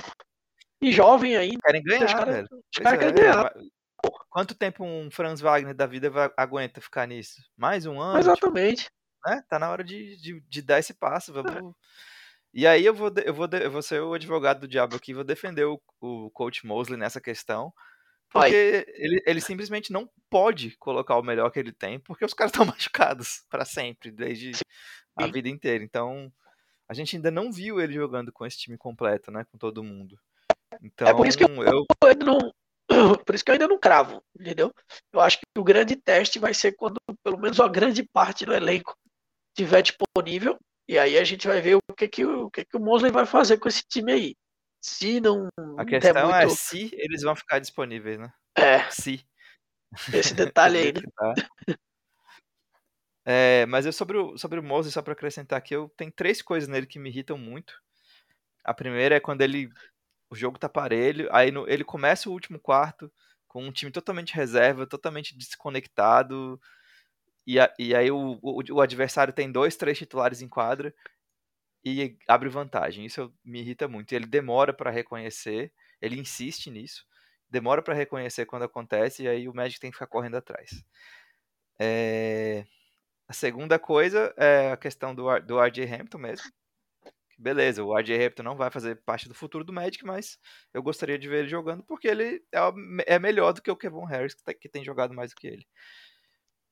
E 0.82 0.92
jovem 0.92 1.36
ainda. 1.36 1.58
Querem 1.64 1.82
ganhar, 1.82 2.06
os 2.06 2.12
cara, 2.12 2.32
velho. 2.32 2.48
Os 2.52 2.82
caras 2.82 2.94
é, 2.94 2.98
querem 2.98 3.14
ganhar. 3.14 3.52
Quanto 4.30 4.54
tempo 4.54 4.84
um 4.84 5.10
Franz 5.10 5.40
Wagner 5.40 5.74
da 5.74 5.86
vida 5.86 6.08
vai, 6.08 6.30
aguenta 6.36 6.80
ficar 6.80 7.06
nisso? 7.06 7.42
Mais 7.56 7.84
um 7.84 8.00
ano? 8.00 8.18
Exatamente. 8.18 8.84
Tipo, 8.84 8.94
né? 9.26 9.42
Tá 9.48 9.58
na 9.58 9.70
hora 9.70 9.84
de, 9.84 10.16
de, 10.16 10.40
de 10.48 10.62
dar 10.62 10.78
esse 10.78 10.94
passo. 10.94 11.32
Vamos... 11.32 11.52
É. 11.52 11.60
E 12.52 12.66
aí 12.66 12.84
eu 12.84 12.94
vou, 12.94 13.12
eu, 13.24 13.34
vou, 13.34 13.48
eu 13.52 13.70
vou 13.70 13.82
ser 13.82 14.00
o 14.00 14.14
advogado 14.14 14.60
do 14.60 14.68
diabo 14.68 14.96
aqui, 14.96 15.14
vou 15.14 15.22
defender 15.22 15.64
o, 15.64 15.80
o 16.00 16.30
coach 16.30 16.66
Mosley 16.66 16.98
nessa 16.98 17.20
questão. 17.20 17.72
Porque 18.32 18.86
ele, 18.94 19.22
ele 19.26 19.40
simplesmente 19.40 19.92
não 19.92 20.08
pode 20.30 20.76
colocar 20.78 21.16
o 21.16 21.22
melhor 21.22 21.50
que 21.50 21.58
ele 21.58 21.72
tem, 21.72 21.98
porque 21.98 22.24
os 22.24 22.32
caras 22.32 22.52
estão 22.52 22.64
machucados 22.66 23.44
para 23.50 23.64
sempre, 23.64 24.10
desde 24.10 24.54
Sim. 24.54 24.62
a 25.16 25.26
vida 25.26 25.48
inteira. 25.48 25.82
Então, 25.82 26.32
a 26.90 26.92
gente 26.92 27.14
ainda 27.14 27.30
não 27.30 27.52
viu 27.52 27.80
ele 27.80 27.92
jogando 27.92 28.32
com 28.32 28.44
esse 28.44 28.58
time 28.58 28.76
completo, 28.76 29.30
né? 29.30 29.44
Com 29.44 29.56
todo 29.56 29.84
mundo. 29.84 30.18
Então, 30.82 31.06
é 31.06 31.14
por 31.14 31.24
isso 31.24 31.38
que 31.38 31.44
eu, 31.44 31.48
eu... 31.62 31.86
não. 32.26 32.52
Por 33.24 33.36
isso 33.36 33.44
que 33.44 33.52
eu 33.52 33.52
ainda 33.52 33.68
não 33.68 33.78
cravo, 33.78 34.20
entendeu? 34.36 34.74
Eu 35.12 35.20
acho 35.20 35.38
que 35.38 35.44
o 35.56 35.62
grande 35.62 35.94
teste 35.94 36.40
vai 36.40 36.52
ser 36.52 36.72
quando 36.72 36.96
pelo 37.22 37.38
menos 37.38 37.60
uma 37.60 37.68
grande 37.68 38.02
parte 38.02 38.44
do 38.44 38.52
elenco 38.52 38.96
estiver 39.56 39.80
disponível. 39.80 40.58
E 40.88 40.98
aí 40.98 41.16
a 41.16 41.22
gente 41.22 41.46
vai 41.46 41.60
ver 41.60 41.76
o 41.76 41.94
que, 41.96 42.08
que, 42.08 42.24
o, 42.24 42.50
que, 42.50 42.64
que 42.64 42.76
o 42.76 42.80
Mosley 42.80 43.12
vai 43.12 43.24
fazer 43.24 43.58
com 43.58 43.68
esse 43.68 43.84
time 43.88 44.10
aí. 44.10 44.34
Se 44.84 45.20
não. 45.20 45.48
A 45.78 45.84
questão 45.84 46.34
é 46.34 46.40
muito... 46.40 46.52
é 46.52 46.56
se 46.56 46.90
eles 46.94 47.22
vão 47.22 47.36
ficar 47.36 47.60
disponíveis, 47.60 48.18
né? 48.18 48.32
É. 48.56 48.90
Se. 48.90 49.24
Esse 50.12 50.34
detalhe 50.34 50.78
aí, 50.82 50.92
né? 50.92 51.34
É, 53.24 53.66
mas 53.66 53.86
eu 53.86 53.92
sobre 53.92 54.16
o, 54.16 54.36
sobre 54.38 54.58
o 54.58 54.62
Moses, 54.62 54.94
só 54.94 55.02
para 55.02 55.12
acrescentar 55.12 55.58
aqui, 55.58 55.74
eu 55.74 55.92
tenho 55.96 56.10
três 56.12 56.40
coisas 56.42 56.68
nele 56.68 56.86
que 56.86 56.98
me 56.98 57.10
irritam 57.10 57.36
muito. 57.38 57.80
A 58.64 58.74
primeira 58.74 59.16
é 59.16 59.20
quando 59.20 59.42
ele 59.42 59.70
o 60.30 60.36
jogo 60.36 60.58
tá 60.58 60.68
parelho, 60.68 61.28
aí 61.32 61.50
no, 61.50 61.68
ele 61.68 61.84
começa 61.84 62.28
o 62.30 62.32
último 62.32 62.58
quarto 62.58 63.12
com 63.48 63.64
um 63.64 63.72
time 63.72 63.90
totalmente 63.90 64.34
reserva, 64.34 64.86
totalmente 64.86 65.36
desconectado, 65.36 66.60
e, 67.46 67.58
a, 67.58 67.72
e 67.78 67.94
aí 67.94 68.10
o, 68.10 68.38
o, 68.42 68.62
o, 68.74 68.80
adversário 68.80 69.32
tem 69.32 69.50
dois, 69.50 69.76
três 69.76 69.98
titulares 69.98 70.40
em 70.40 70.48
quadra 70.48 70.94
e 71.84 72.16
abre 72.28 72.48
vantagem. 72.48 73.04
Isso 73.04 73.32
me 73.44 73.60
irrita 73.60 73.88
muito. 73.88 74.12
Ele 74.12 74.26
demora 74.26 74.72
para 74.72 74.90
reconhecer, 74.90 75.72
ele 76.00 76.20
insiste 76.20 76.70
nisso, 76.70 77.04
demora 77.48 77.82
para 77.82 77.94
reconhecer 77.94 78.46
quando 78.46 78.64
acontece, 78.64 79.24
e 79.24 79.28
aí 79.28 79.48
o 79.48 79.54
Magic 79.54 79.80
tem 79.80 79.90
que 79.90 79.96
ficar 79.96 80.06
correndo 80.06 80.36
atrás. 80.36 80.84
É... 81.78 82.64
A 83.30 83.32
segunda 83.32 83.78
coisa 83.78 84.34
é 84.36 84.72
a 84.72 84.76
questão 84.76 85.14
do, 85.14 85.38
do 85.38 85.60
RJ 85.60 85.84
Hampton 85.84 86.18
mesmo. 86.18 86.50
Beleza, 87.38 87.84
o 87.84 87.96
RJ 87.96 88.26
Hampton 88.26 88.42
não 88.42 88.56
vai 88.56 88.72
fazer 88.72 88.96
parte 89.04 89.28
do 89.28 89.36
futuro 89.36 89.62
do 89.62 89.72
Magic, 89.72 90.04
mas 90.04 90.36
eu 90.74 90.82
gostaria 90.82 91.16
de 91.16 91.28
ver 91.28 91.38
ele 91.38 91.48
jogando 91.48 91.84
porque 91.84 92.08
ele 92.08 92.42
é, 92.52 93.14
é 93.14 93.18
melhor 93.20 93.52
do 93.52 93.62
que 93.62 93.70
o 93.70 93.76
Kevin 93.76 94.04
Harris, 94.06 94.34
que, 94.34 94.42
tá, 94.42 94.52
que 94.52 94.68
tem 94.68 94.84
jogado 94.84 95.14
mais 95.14 95.30
do 95.30 95.36
que 95.36 95.46
ele. 95.46 95.64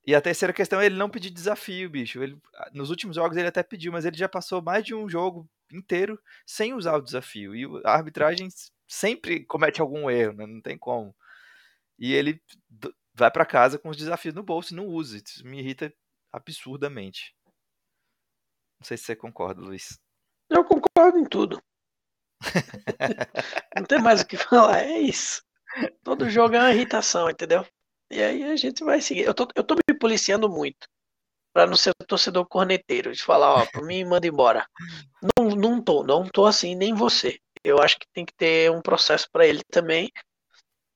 E 0.05 0.13
a 0.13 0.19
terceira 0.19 0.51
questão 0.51 0.81
é 0.81 0.87
ele 0.87 0.97
não 0.97 1.09
pedir 1.09 1.29
desafio, 1.29 1.89
bicho. 1.89 2.21
Ele, 2.21 2.37
nos 2.73 2.89
últimos 2.89 3.15
jogos 3.15 3.37
ele 3.37 3.47
até 3.47 3.63
pediu, 3.63 3.93
mas 3.93 4.03
ele 4.03 4.17
já 4.17 4.27
passou 4.27 4.61
mais 4.61 4.83
de 4.83 4.93
um 4.93 5.07
jogo 5.07 5.49
inteiro 5.71 6.21
sem 6.45 6.73
usar 6.73 6.97
o 6.97 7.01
desafio. 7.01 7.55
E 7.55 7.63
a 7.85 7.93
arbitragem 7.93 8.49
sempre 8.85 9.45
comete 9.45 9.79
algum 9.79 10.09
erro, 10.09 10.33
né? 10.33 10.45
não 10.45 10.59
tem 10.59 10.77
como. 10.77 11.15
E 11.97 12.13
ele 12.13 12.41
vai 13.13 13.31
para 13.31 13.45
casa 13.45 13.79
com 13.79 13.87
os 13.87 13.95
desafios 13.95 14.35
no 14.35 14.43
bolso 14.43 14.73
e 14.73 14.75
não 14.75 14.87
usa. 14.87 15.21
Isso 15.25 15.47
me 15.47 15.59
irrita 15.59 15.93
absurdamente. 16.31 17.35
Não 18.79 18.85
sei 18.85 18.97
se 18.97 19.03
você 19.03 19.15
concorda, 19.15 19.61
Luiz. 19.61 19.99
Eu 20.49 20.63
concordo 20.63 21.17
em 21.17 21.25
tudo. 21.25 21.61
não 23.75 23.83
tem 23.83 24.01
mais 24.01 24.21
o 24.21 24.27
que 24.27 24.37
falar, 24.37 24.79
é 24.79 24.99
isso. 24.99 25.43
Todo 26.03 26.29
jogo 26.29 26.55
é 26.55 26.59
uma 26.59 26.73
irritação, 26.73 27.29
entendeu? 27.29 27.65
E 28.09 28.21
aí 28.21 28.43
a 28.43 28.55
gente 28.55 28.83
vai 28.83 29.01
seguir. 29.01 29.23
Eu 29.23 29.33
tô, 29.33 29.47
eu 29.55 29.63
tô 29.63 29.75
me 29.75 29.97
policiando 29.99 30.49
muito 30.49 30.87
para 31.53 31.67
não 31.67 31.75
ser 31.75 31.93
torcedor 32.07 32.45
corneteiro, 32.47 33.11
de 33.11 33.23
falar, 33.23 33.53
ó, 33.53 33.65
por 33.65 33.85
mim 33.85 34.05
manda 34.05 34.27
embora. 34.27 34.67
Não, 35.37 35.49
não 35.49 35.81
tô, 35.81 36.03
não 36.03 36.27
tô 36.27 36.45
assim, 36.45 36.75
nem 36.75 36.93
você. 36.93 37.39
Eu 37.63 37.79
acho 37.81 37.99
que 37.99 38.07
tem 38.13 38.25
que 38.25 38.33
ter 38.33 38.71
um 38.71 38.81
processo 38.81 39.27
para 39.31 39.45
ele 39.45 39.61
também. 39.69 40.11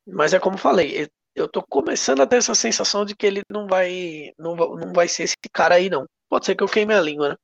Mas 0.07 0.33
é 0.33 0.39
como 0.39 0.57
falei, 0.57 1.09
eu 1.35 1.47
tô 1.47 1.63
começando 1.63 2.21
a 2.21 2.27
ter 2.27 2.37
essa 2.37 2.55
sensação 2.55 3.05
de 3.05 3.15
que 3.15 3.25
ele 3.25 3.41
não 3.49 3.67
vai 3.67 4.33
não, 4.37 4.55
não 4.55 4.93
vai 4.93 5.07
ser 5.07 5.23
esse 5.23 5.35
cara 5.51 5.75
aí 5.75 5.89
não. 5.89 6.05
Pode 6.29 6.45
ser 6.45 6.55
que 6.55 6.63
eu 6.63 6.67
queime 6.67 6.93
a 6.93 7.01
língua, 7.01 7.29
né? 7.29 7.35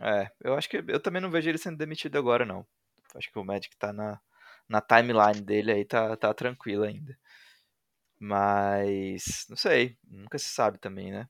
É, 0.00 0.30
eu 0.44 0.54
acho 0.54 0.68
que 0.68 0.84
eu 0.86 1.00
também 1.00 1.22
não 1.22 1.30
vejo 1.30 1.48
ele 1.48 1.58
sendo 1.58 1.78
demitido 1.78 2.18
agora 2.18 2.44
não. 2.44 2.66
Acho 3.14 3.30
que 3.30 3.38
o 3.38 3.44
Magic 3.44 3.74
tá 3.78 3.92
na, 3.92 4.20
na 4.68 4.80
timeline 4.80 5.40
dele 5.40 5.72
aí 5.72 5.84
tá, 5.84 6.16
tá 6.16 6.34
tranquilo 6.34 6.84
ainda. 6.84 7.16
Mas, 8.18 9.46
não 9.48 9.56
sei, 9.56 9.96
nunca 10.04 10.38
se 10.38 10.48
sabe 10.48 10.78
também, 10.78 11.12
né? 11.12 11.28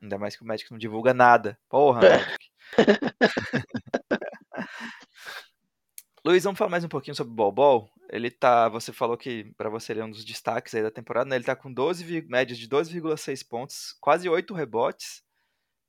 Ainda 0.00 0.18
mais 0.18 0.36
que 0.36 0.42
o 0.42 0.46
médico 0.46 0.72
não 0.72 0.78
divulga 0.78 1.12
nada. 1.12 1.58
Porra, 1.68 2.06
é. 2.06 2.18
Magic. 2.18 2.50
Luiz, 6.24 6.42
vamos 6.42 6.58
falar 6.58 6.70
mais 6.70 6.84
um 6.84 6.88
pouquinho 6.88 7.14
sobre 7.14 7.32
o 7.32 7.52
Bol 7.52 7.88
Ele 8.10 8.28
tá, 8.30 8.68
você 8.68 8.92
falou 8.92 9.16
que 9.16 9.52
para 9.56 9.70
você 9.70 9.92
ele 9.92 10.00
é 10.00 10.04
um 10.04 10.10
dos 10.10 10.24
destaques 10.24 10.74
aí 10.74 10.82
da 10.82 10.90
temporada, 10.90 11.30
né? 11.30 11.36
Ele 11.36 11.44
tá 11.44 11.54
com 11.54 11.72
12 11.72 12.22
médias 12.22 12.58
de 12.58 12.68
12,6 12.68 13.46
pontos, 13.46 13.96
quase 14.00 14.28
8 14.28 14.52
rebotes, 14.52 15.22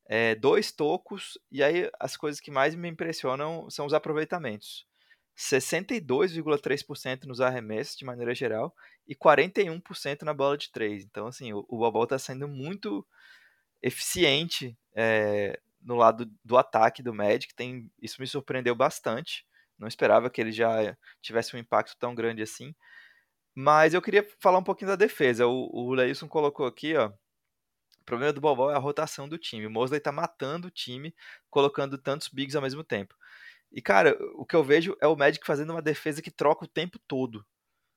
é, 0.07 0.35
dois 0.35 0.71
tocos, 0.71 1.37
e 1.51 1.63
aí 1.63 1.89
as 1.99 2.15
coisas 2.15 2.39
que 2.39 2.51
mais 2.51 2.75
me 2.75 2.87
impressionam 2.89 3.69
são 3.71 3.87
os 3.87 3.93
aproveitamentos. 3.93 4.85
62,3% 5.35 7.25
nos 7.25 7.41
arremessos 7.41 7.95
de 7.95 8.05
maneira 8.05 8.35
geral 8.35 8.75
e 9.07 9.15
41% 9.15 10.21
na 10.23 10.33
bola 10.33 10.57
de 10.57 10.71
três. 10.71 11.05
Então, 11.05 11.27
assim, 11.27 11.53
o, 11.53 11.65
o 11.67 11.77
Bobol 11.77 12.03
está 12.03 12.19
sendo 12.19 12.47
muito 12.47 13.05
eficiente 13.81 14.77
é, 14.93 15.59
no 15.81 15.95
lado 15.95 16.29
do 16.43 16.57
ataque 16.57 17.01
do 17.01 17.13
Magic. 17.13 17.55
Tem, 17.55 17.89
isso 18.01 18.21
me 18.21 18.27
surpreendeu 18.27 18.75
bastante. 18.75 19.45
Não 19.79 19.87
esperava 19.87 20.29
que 20.29 20.41
ele 20.41 20.51
já 20.51 20.95
tivesse 21.21 21.55
um 21.55 21.59
impacto 21.59 21.95
tão 21.97 22.13
grande 22.13 22.43
assim. 22.43 22.75
Mas 23.55 23.93
eu 23.93 24.01
queria 24.01 24.27
falar 24.39 24.59
um 24.59 24.63
pouquinho 24.63 24.89
da 24.89 24.95
defesa. 24.95 25.47
O, 25.47 25.69
o 25.73 25.93
Leilson 25.93 26.27
colocou 26.27 26.65
aqui, 26.65 26.95
ó. 26.95 27.07
O 28.01 28.05
problema 28.05 28.33
do 28.33 28.41
Bobol 28.41 28.71
é 28.71 28.75
a 28.75 28.79
rotação 28.79 29.27
do 29.29 29.37
time. 29.37 29.67
O 29.67 29.71
Mosley 29.71 29.99
tá 29.99 30.11
matando 30.11 30.67
o 30.67 30.71
time, 30.71 31.15
colocando 31.49 31.97
tantos 31.97 32.27
bigs 32.27 32.55
ao 32.55 32.61
mesmo 32.61 32.83
tempo. 32.83 33.15
E, 33.71 33.81
cara, 33.81 34.17
o 34.35 34.45
que 34.45 34.55
eu 34.55 34.63
vejo 34.63 34.97
é 34.99 35.07
o 35.07 35.15
Magic 35.15 35.45
fazendo 35.45 35.71
uma 35.71 35.81
defesa 35.81 36.21
que 36.21 36.31
troca 36.31 36.65
o 36.65 36.67
tempo 36.67 36.97
todo. 37.07 37.45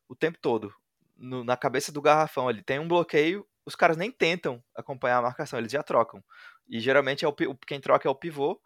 O 0.09 0.15
tempo 0.15 0.39
todo. 0.41 0.75
No, 1.17 1.43
na 1.45 1.57
cabeça 1.57 1.91
do 1.91 2.03
garrafão 2.03 2.49
ali. 2.49 2.63
Tem 2.63 2.79
um 2.79 2.89
bloqueio, 2.89 3.47
os 3.65 3.75
caras 3.75 3.97
nem 3.97 4.11
tentam 4.11 4.63
acompanhar 4.75 5.19
a 5.19 5.23
marcação, 5.23 5.59
eles 5.59 5.73
já 5.73 5.83
trocam. 5.83 6.23
E 6.69 6.81
geralmente 6.81 7.25
é 7.25 7.29
o, 7.29 7.35
quem 7.67 7.81
troca 7.81 8.09
é 8.09 8.11
o 8.11 8.15
pivô. 8.15 8.61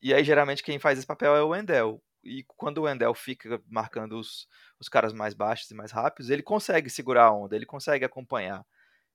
E 0.00 0.14
aí, 0.14 0.24
geralmente, 0.24 0.62
quem 0.62 0.78
faz 0.78 0.98
esse 0.98 1.06
papel 1.06 1.34
é 1.36 1.42
o 1.42 1.48
Wendell. 1.48 2.00
E 2.28 2.44
quando 2.44 2.78
o 2.78 2.82
Wendell 2.82 3.14
fica 3.14 3.60
marcando 3.66 4.18
os, 4.18 4.46
os 4.78 4.88
caras 4.88 5.12
mais 5.12 5.34
baixos 5.34 5.70
e 5.70 5.74
mais 5.74 5.90
rápidos, 5.90 6.30
ele 6.30 6.42
consegue 6.42 6.90
segurar 6.90 7.24
a 7.24 7.32
onda, 7.32 7.56
ele 7.56 7.66
consegue 7.66 8.04
acompanhar. 8.04 8.64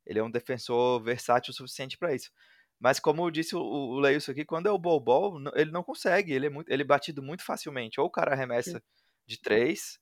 Ele 0.06 0.19
é 0.19 0.23
um 0.23 0.32
defensor 0.32 1.02
versátil 1.02 1.52
o 1.52 1.54
suficiente 1.56 1.97
para 1.97 2.13
isso. 2.13 2.32
Mas 2.80 2.99
como 2.99 3.32
disse 3.32 3.56
o, 3.56 3.62
o 3.62 3.99
Leilson 3.99 4.32
aqui, 4.32 4.43
quando 4.43 4.67
é 4.67 4.71
o 4.71 4.78
bol 4.78 5.38
ele 5.56 5.71
não 5.71 5.84
consegue, 5.84 6.34
ele 6.34 6.47
é, 6.47 6.49
muito, 6.49 6.69
ele 6.69 6.82
é 6.82 6.86
batido 6.86 7.23
muito 7.23 7.43
facilmente. 7.43 7.99
Ou 7.99 8.08
o 8.08 8.12
cara 8.12 8.34
arremessa 8.34 8.84
de 9.26 9.39
três 9.39 9.99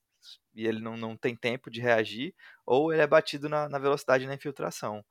e 0.54 0.66
ele 0.66 0.80
não, 0.80 0.96
não 0.96 1.16
tem 1.16 1.34
tempo 1.34 1.70
de 1.70 1.80
reagir, 1.80 2.34
ou 2.66 2.92
ele 2.92 3.02
é 3.02 3.06
batido 3.06 3.48
na, 3.48 3.68
na 3.68 3.78
velocidade 3.78 4.26
na 4.26 4.34
infiltração. 4.34 5.04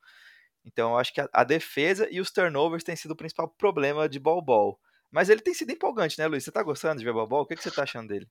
Então 0.64 0.92
eu 0.92 0.98
acho 0.98 1.12
que 1.12 1.20
a, 1.20 1.28
a, 1.32 1.44
defesa 1.44 2.08
e 2.10 2.20
os 2.20 2.30
turnovers 2.30 2.84
têm 2.84 2.96
sido 2.96 3.12
o 3.12 3.16
principal 3.16 3.48
problema 3.48 4.08
de 4.08 4.18
bol 4.18 4.78
Mas 5.12 5.28
ele 5.28 5.42
tem 5.42 5.52
sido 5.52 5.70
empolgante, 5.70 6.18
né, 6.18 6.26
Luiz? 6.26 6.42
Você 6.42 6.50
tá 6.50 6.62
gostando 6.62 6.98
de 6.98 7.04
ver 7.04 7.12
bol 7.12 7.42
O 7.42 7.46
que, 7.46 7.54
que 7.54 7.62
você 7.62 7.70
tá 7.70 7.82
achando 7.82 8.08
dele? 8.08 8.26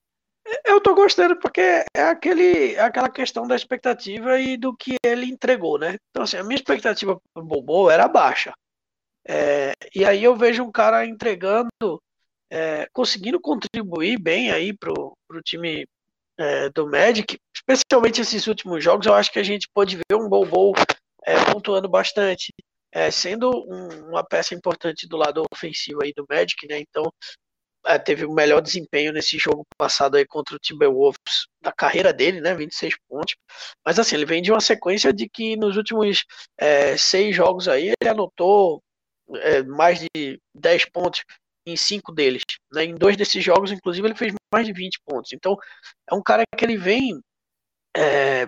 Eu 0.64 0.80
tô 0.80 0.94
gostando 0.94 1.38
porque 1.38 1.60
é 1.94 2.02
aquele, 2.02 2.76
aquela 2.76 3.08
questão 3.08 3.46
da 3.46 3.54
expectativa 3.54 4.40
e 4.40 4.56
do 4.56 4.76
que 4.76 4.96
ele 5.04 5.26
entregou, 5.26 5.78
né? 5.78 5.96
Então, 6.10 6.24
assim, 6.24 6.36
a 6.36 6.42
minha 6.42 6.56
expectativa 6.56 7.20
pro 7.32 7.44
Bobo 7.44 7.88
era 7.88 8.08
baixa. 8.08 8.52
É, 9.26 9.72
e 9.94 10.04
aí 10.04 10.24
eu 10.24 10.34
vejo 10.34 10.64
um 10.64 10.72
cara 10.72 11.06
entregando, 11.06 11.70
é, 12.50 12.88
conseguindo 12.92 13.40
contribuir 13.40 14.18
bem 14.18 14.50
aí 14.50 14.76
pro, 14.76 15.16
pro 15.28 15.42
time 15.42 15.86
é, 16.36 16.68
do 16.70 16.88
Magic, 16.88 17.38
especialmente 17.54 18.20
esses 18.20 18.46
últimos 18.48 18.82
jogos, 18.82 19.06
eu 19.06 19.14
acho 19.14 19.32
que 19.32 19.38
a 19.38 19.44
gente 19.44 19.68
pode 19.72 19.96
ver 19.96 20.16
um 20.16 20.28
Bobo 20.28 20.72
é, 21.24 21.34
pontuando 21.52 21.88
bastante, 21.88 22.52
é, 22.92 23.10
sendo 23.10 23.50
um, 23.50 24.10
uma 24.10 24.24
peça 24.24 24.54
importante 24.54 25.08
do 25.08 25.16
lado 25.16 25.42
ofensivo 25.52 26.02
aí 26.02 26.12
do 26.14 26.26
Magic, 26.28 26.66
né? 26.68 26.78
Então 26.80 27.12
é, 27.86 27.98
teve 27.98 28.24
o 28.24 28.32
melhor 28.32 28.60
desempenho 28.60 29.12
nesse 29.12 29.38
jogo 29.38 29.66
passado 29.76 30.16
aí 30.16 30.26
contra 30.26 30.54
o 30.54 30.58
Timberwolves 30.58 31.46
da 31.60 31.72
carreira 31.72 32.12
dele, 32.12 32.40
né? 32.40 32.54
26 32.54 32.94
pontos. 33.08 33.34
Mas 33.84 33.98
assim, 33.98 34.16
ele 34.16 34.26
vem 34.26 34.42
de 34.42 34.52
uma 34.52 34.60
sequência 34.60 35.12
de 35.12 35.28
que 35.28 35.56
nos 35.56 35.76
últimos 35.76 36.24
é, 36.58 36.96
seis 36.96 37.34
jogos 37.34 37.68
aí 37.68 37.92
ele 38.00 38.10
anotou 38.10 38.82
é, 39.36 39.62
mais 39.62 40.00
de 40.00 40.40
10 40.54 40.86
pontos 40.90 41.24
em 41.66 41.76
cinco 41.76 42.12
deles. 42.12 42.42
Né? 42.72 42.84
Em 42.84 42.94
dois 42.94 43.16
desses 43.16 43.42
jogos, 43.42 43.70
inclusive, 43.72 44.06
ele 44.06 44.16
fez 44.16 44.34
mais 44.52 44.66
de 44.66 44.72
20 44.72 45.00
pontos. 45.04 45.32
Então, 45.32 45.56
é 46.10 46.14
um 46.14 46.22
cara 46.22 46.42
que 46.56 46.64
ele 46.64 46.76
vem 46.76 47.20
é, 47.96 48.46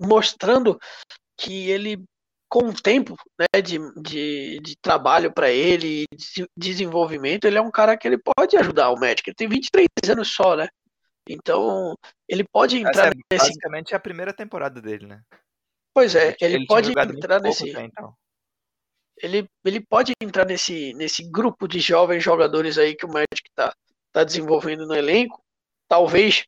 mostrando 0.00 0.78
que 1.38 1.70
ele, 1.70 2.02
com 2.48 2.68
o 2.68 2.74
tempo 2.74 3.16
né, 3.38 3.60
de, 3.60 3.78
de, 4.00 4.60
de 4.60 4.76
trabalho 4.76 5.32
para 5.32 5.50
ele, 5.50 6.04
de 6.12 6.46
desenvolvimento, 6.56 7.44
ele 7.44 7.58
é 7.58 7.60
um 7.60 7.70
cara 7.70 7.96
que 7.96 8.06
ele 8.06 8.18
pode 8.18 8.56
ajudar 8.56 8.90
o 8.90 8.98
médico. 8.98 9.28
Ele 9.28 9.36
tem 9.36 9.48
23 9.48 9.88
anos 10.10 10.32
só, 10.32 10.56
né? 10.56 10.68
Então, 11.28 11.96
ele 12.28 12.44
pode 12.44 12.78
entrar 12.78 13.08
é, 13.08 13.12
nesse... 13.30 13.48
Basicamente 13.48 13.94
é 13.94 13.96
a 13.96 14.00
primeira 14.00 14.32
temporada 14.32 14.80
dele, 14.80 15.06
né? 15.06 15.20
Pois 15.92 16.14
é, 16.14 16.36
ele, 16.40 16.56
ele 16.56 16.66
pode 16.66 16.90
entrar 16.90 17.40
nesse. 17.40 17.68
então 17.70 18.14
ele, 19.18 19.48
ele 19.64 19.80
pode 19.80 20.12
entrar 20.20 20.44
nesse, 20.44 20.92
nesse 20.94 21.22
grupo 21.22 21.66
de 21.66 21.80
jovens 21.80 22.22
jogadores 22.22 22.78
aí 22.78 22.94
que 22.94 23.06
o 23.06 23.08
Magic 23.08 23.48
está 23.48 23.74
tá 24.12 24.24
desenvolvendo 24.24 24.86
no 24.86 24.94
elenco, 24.94 25.42
talvez 25.88 26.44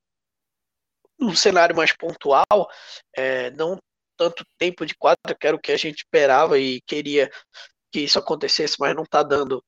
num 1.18 1.34
cenário 1.34 1.74
mais 1.74 1.92
pontual, 1.92 2.70
é, 3.16 3.50
não 3.52 3.78
tanto 4.18 4.44
tempo 4.58 4.84
de 4.84 4.94
quadra, 4.94 5.34
que 5.38 5.46
era 5.46 5.56
o 5.56 5.60
que 5.60 5.72
a 5.72 5.76
gente 5.76 5.98
esperava 5.98 6.58
e 6.58 6.80
queria 6.82 7.30
que 7.92 8.00
isso 8.00 8.18
acontecesse, 8.18 8.76
mas 8.78 8.94
não 8.94 9.04
está 9.04 9.22
dando 9.22 9.64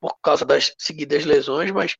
por 0.00 0.16
causa 0.22 0.44
das 0.44 0.72
seguidas 0.78 1.24
lesões, 1.24 1.70
mas 1.70 1.96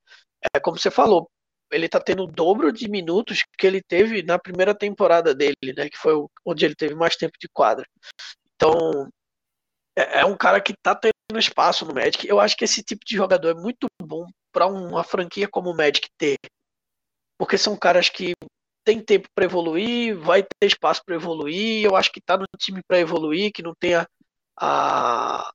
é 0.54 0.60
como 0.60 0.78
você 0.78 0.90
falou, 0.90 1.30
ele 1.70 1.86
está 1.86 2.00
tendo 2.00 2.24
o 2.24 2.26
dobro 2.26 2.72
de 2.72 2.88
minutos 2.88 3.44
que 3.58 3.66
ele 3.66 3.82
teve 3.82 4.22
na 4.22 4.38
primeira 4.38 4.74
temporada 4.74 5.34
dele, 5.34 5.74
né, 5.76 5.88
que 5.90 5.98
foi 5.98 6.14
onde 6.44 6.64
ele 6.64 6.74
teve 6.74 6.94
mais 6.94 7.16
tempo 7.16 7.34
de 7.38 7.48
quadra. 7.52 7.86
Então, 8.54 9.08
é, 9.96 10.20
é 10.20 10.24
um 10.24 10.36
cara 10.36 10.60
que 10.60 10.74
tá 10.82 10.94
tendo 10.94 11.38
espaço 11.38 11.84
no 11.84 11.94
Magic. 11.94 12.26
Eu 12.26 12.40
acho 12.40 12.56
que 12.56 12.64
esse 12.64 12.82
tipo 12.82 13.04
de 13.04 13.16
jogador 13.16 13.50
é 13.50 13.54
muito 13.54 13.86
bom 14.02 14.26
para 14.52 14.66
uma 14.66 15.04
franquia 15.04 15.48
como 15.48 15.70
o 15.70 15.76
Magic 15.76 16.08
ter. 16.18 16.36
Porque 17.38 17.56
são 17.56 17.76
caras 17.76 18.08
que 18.08 18.34
tem 18.84 19.00
tempo 19.00 19.28
para 19.34 19.44
evoluir, 19.44 20.16
vai 20.18 20.42
ter 20.42 20.66
espaço 20.66 21.02
para 21.04 21.14
evoluir. 21.14 21.84
Eu 21.84 21.96
acho 21.96 22.10
que 22.12 22.20
tá 22.20 22.36
no 22.36 22.46
time 22.58 22.80
para 22.86 22.98
evoluir, 22.98 23.52
que 23.52 23.62
não 23.62 23.74
tenha 23.74 24.06
a 24.58 25.50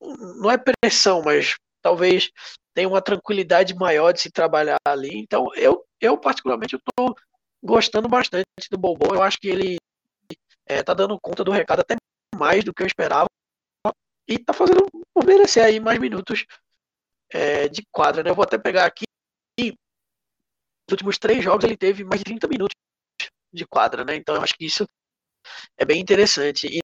não 0.00 0.50
é 0.50 0.56
pressão, 0.56 1.22
mas 1.22 1.56
talvez 1.82 2.30
tenha 2.74 2.88
uma 2.88 3.02
tranquilidade 3.02 3.74
maior 3.74 4.12
de 4.12 4.20
se 4.20 4.30
trabalhar 4.30 4.78
ali. 4.86 5.18
Então, 5.18 5.48
eu, 5.54 5.84
eu 6.00 6.16
particularmente 6.16 6.76
estou 6.76 7.16
gostando 7.62 8.08
bastante 8.08 8.46
do 8.70 8.78
Bobo. 8.78 9.14
Eu 9.14 9.22
acho 9.22 9.38
que 9.38 9.48
ele 9.48 9.76
é, 10.66 10.82
tá 10.82 10.94
dando 10.94 11.18
conta 11.20 11.42
do 11.42 11.50
recado 11.50 11.80
até 11.80 11.96
mais 12.36 12.62
do 12.62 12.72
que 12.72 12.82
eu 12.82 12.86
esperava 12.86 13.26
e 14.28 14.38
tá 14.38 14.52
fazendo 14.52 14.86
por 15.14 15.24
merecer 15.24 15.64
aí 15.64 15.80
mais 15.80 15.98
minutos 15.98 16.44
é, 17.32 17.68
de 17.68 17.82
quadra, 17.90 18.22
né? 18.22 18.30
Eu 18.30 18.34
vou 18.34 18.44
até 18.44 18.58
pegar 18.58 18.84
aqui. 18.84 19.07
Nos 20.88 20.92
últimos 20.92 21.18
três 21.18 21.44
jogos 21.44 21.64
ele 21.64 21.76
teve 21.76 22.02
mais 22.02 22.20
de 22.20 22.24
30 22.24 22.48
minutos 22.48 22.74
de 23.52 23.66
quadra, 23.66 24.04
né? 24.04 24.16
Então 24.16 24.34
eu 24.34 24.42
acho 24.42 24.54
que 24.54 24.64
isso 24.64 24.86
é 25.76 25.84
bem 25.84 26.00
interessante. 26.00 26.66
E 26.66 26.80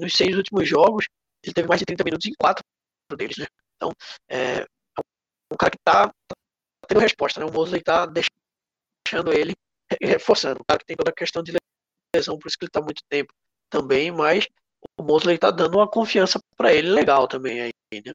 nos 0.00 0.12
seis 0.12 0.36
últimos 0.36 0.68
jogos 0.68 1.06
ele 1.44 1.54
teve 1.54 1.68
mais 1.68 1.78
de 1.78 1.86
30 1.86 2.02
minutos 2.02 2.26
em 2.26 2.34
quatro 2.38 2.64
deles, 3.16 3.36
né? 3.38 3.46
Então 3.76 3.92
é 4.28 4.64
um 5.52 5.56
cara 5.56 5.70
que 5.70 5.78
tá, 5.84 6.08
tá 6.08 6.36
tendo 6.88 7.00
resposta, 7.00 7.38
né? 7.38 7.46
O 7.46 7.52
Mosley 7.52 7.80
tá 7.80 8.04
deixando 8.06 9.32
ele 9.32 9.54
reforçando. 10.02 10.60
O 10.60 10.64
cara 10.64 10.80
que 10.80 10.86
tem 10.86 10.96
toda 10.96 11.10
a 11.10 11.14
questão 11.14 11.40
de 11.42 11.56
lesão, 12.14 12.38
por 12.38 12.48
isso 12.48 12.58
que 12.58 12.64
ele 12.64 12.70
tá 12.70 12.80
muito 12.80 13.02
tempo 13.08 13.32
também, 13.70 14.10
mas 14.10 14.48
o 14.98 15.04
Mosley 15.04 15.38
tá 15.38 15.52
dando 15.52 15.76
uma 15.76 15.88
confiança 15.88 16.40
para 16.56 16.74
ele 16.74 16.90
legal 16.90 17.28
também 17.28 17.60
aí, 17.60 17.72
né? 18.04 18.12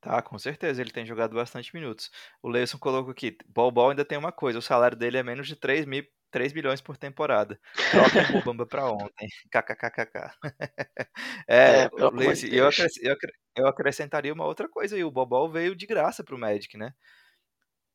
Tá, 0.00 0.22
com 0.22 0.38
certeza, 0.38 0.80
ele 0.80 0.90
tem 0.90 1.04
jogado 1.04 1.34
bastante 1.34 1.74
minutos. 1.74 2.10
O 2.42 2.48
Leison 2.48 2.78
colocou 2.78 3.10
aqui, 3.10 3.36
Bol 3.46 3.70
Bol 3.70 3.90
ainda 3.90 4.04
tem 4.04 4.16
uma 4.16 4.32
coisa, 4.32 4.58
o 4.58 4.62
salário 4.62 4.96
dele 4.96 5.18
é 5.18 5.22
menos 5.22 5.46
de 5.46 5.54
3, 5.54 5.84
mil, 5.84 6.02
3 6.30 6.54
milhões 6.54 6.80
por 6.80 6.96
temporada. 6.96 7.60
Troca 7.90 8.38
o 8.38 8.42
Bamba 8.42 8.66
pra 8.66 8.90
ontem. 8.90 9.28
KKKKK. 9.52 10.32
é, 11.46 11.82
é 11.82 11.88
Leison, 12.14 12.46
eu, 12.46 12.70
eu, 13.02 13.16
eu 13.56 13.66
acrescentaria 13.66 14.32
uma 14.32 14.46
outra 14.46 14.66
coisa 14.70 14.96
aí, 14.96 15.04
o 15.04 15.10
Bobol 15.10 15.50
veio 15.50 15.76
de 15.76 15.86
graça 15.86 16.24
pro 16.24 16.38
Magic, 16.38 16.78
né? 16.78 16.94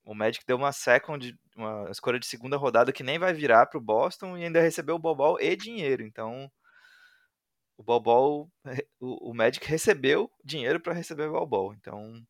O 0.05 0.13
Magic 0.13 0.45
deu 0.45 0.57
uma 0.57 0.71
second, 0.71 1.35
uma 1.55 1.89
escolha 1.89 2.19
de 2.19 2.27
segunda 2.27 2.55
rodada 2.55 2.93
que 2.93 3.01
nem 3.01 3.17
vai 3.17 3.33
virar 3.33 3.65
pro 3.65 3.81
Boston 3.81 4.37
e 4.37 4.43
ainda 4.43 4.61
recebeu 4.61 4.95
o 4.95 4.99
Bobol 4.99 5.41
e 5.41 5.55
dinheiro, 5.55 6.03
então 6.03 6.51
o 7.77 7.83
Bobol, 7.83 8.49
o, 8.99 9.31
o 9.31 9.33
Magic 9.33 9.65
recebeu 9.67 10.31
dinheiro 10.43 10.79
para 10.79 10.93
receber 10.93 11.27
o 11.27 11.33
Bobol. 11.33 11.73
Então, 11.73 12.25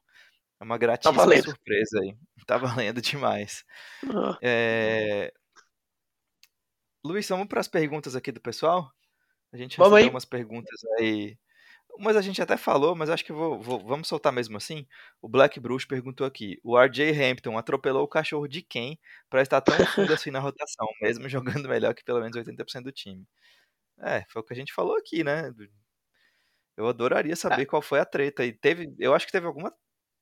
é 0.60 0.64
uma 0.64 0.78
gratíssima 0.78 1.26
tá 1.28 1.42
surpresa 1.42 2.00
aí. 2.02 2.16
Tá 2.48 2.58
valendo 2.58 3.02
demais. 3.02 3.66
Uhum. 4.04 4.38
É... 4.42 5.34
Luiz, 7.04 7.28
vamos 7.28 7.48
para 7.48 7.60
as 7.60 7.68
perguntas 7.68 8.16
aqui 8.16 8.32
do 8.32 8.40
pessoal? 8.40 8.92
A 9.52 9.58
gente 9.58 9.78
Vamos 9.78 9.94
recebeu 9.94 10.10
aí. 10.10 10.14
umas 10.14 10.26
perguntas 10.26 10.80
aí. 11.00 11.38
Mas 11.98 12.18
a 12.18 12.22
gente 12.22 12.42
até 12.42 12.58
falou, 12.58 12.94
mas 12.96 13.10
acho 13.10 13.24
que 13.24 13.32
vou, 13.32 13.60
vou- 13.62 13.80
vamos 13.80 14.08
soltar 14.08 14.32
mesmo 14.34 14.58
assim. 14.58 14.86
O 15.22 15.30
Black 15.30 15.60
Bruce 15.60 15.88
perguntou 15.88 16.28
aqui: 16.28 16.60
o 16.64 16.78
RJ 16.78 17.12
Hampton 17.12 17.58
atropelou 17.58 18.04
o 18.04 18.08
cachorro 18.08 18.48
de 18.48 18.62
quem 18.62 19.00
para 19.30 19.42
estar 19.42 19.62
tão 19.62 19.76
fundo 19.88 20.12
assim 20.20 20.30
na 20.30 20.40
rotação, 20.40 20.88
mesmo 21.02 21.30
jogando 21.30 21.70
melhor 21.70 21.94
que 21.94 22.04
pelo 22.04 22.20
menos 22.20 22.36
80% 22.36 22.84
do 22.84 22.92
time? 22.92 23.26
É, 24.00 24.24
foi 24.30 24.42
o 24.42 24.46
que 24.46 24.54
a 24.54 24.56
gente 24.56 24.74
falou 24.74 24.96
aqui, 24.98 25.24
né? 25.24 25.52
Eu 26.78 26.88
adoraria 26.88 27.36
saber 27.36 27.66
qual 27.66 27.82
foi 27.82 28.00
a 28.00 28.06
treta. 28.06 28.46
E 28.46 28.52
teve, 28.54 28.94
eu 29.00 29.14
acho 29.14 29.26
que 29.26 29.32
teve 29.32 29.48
alguma 29.48 29.74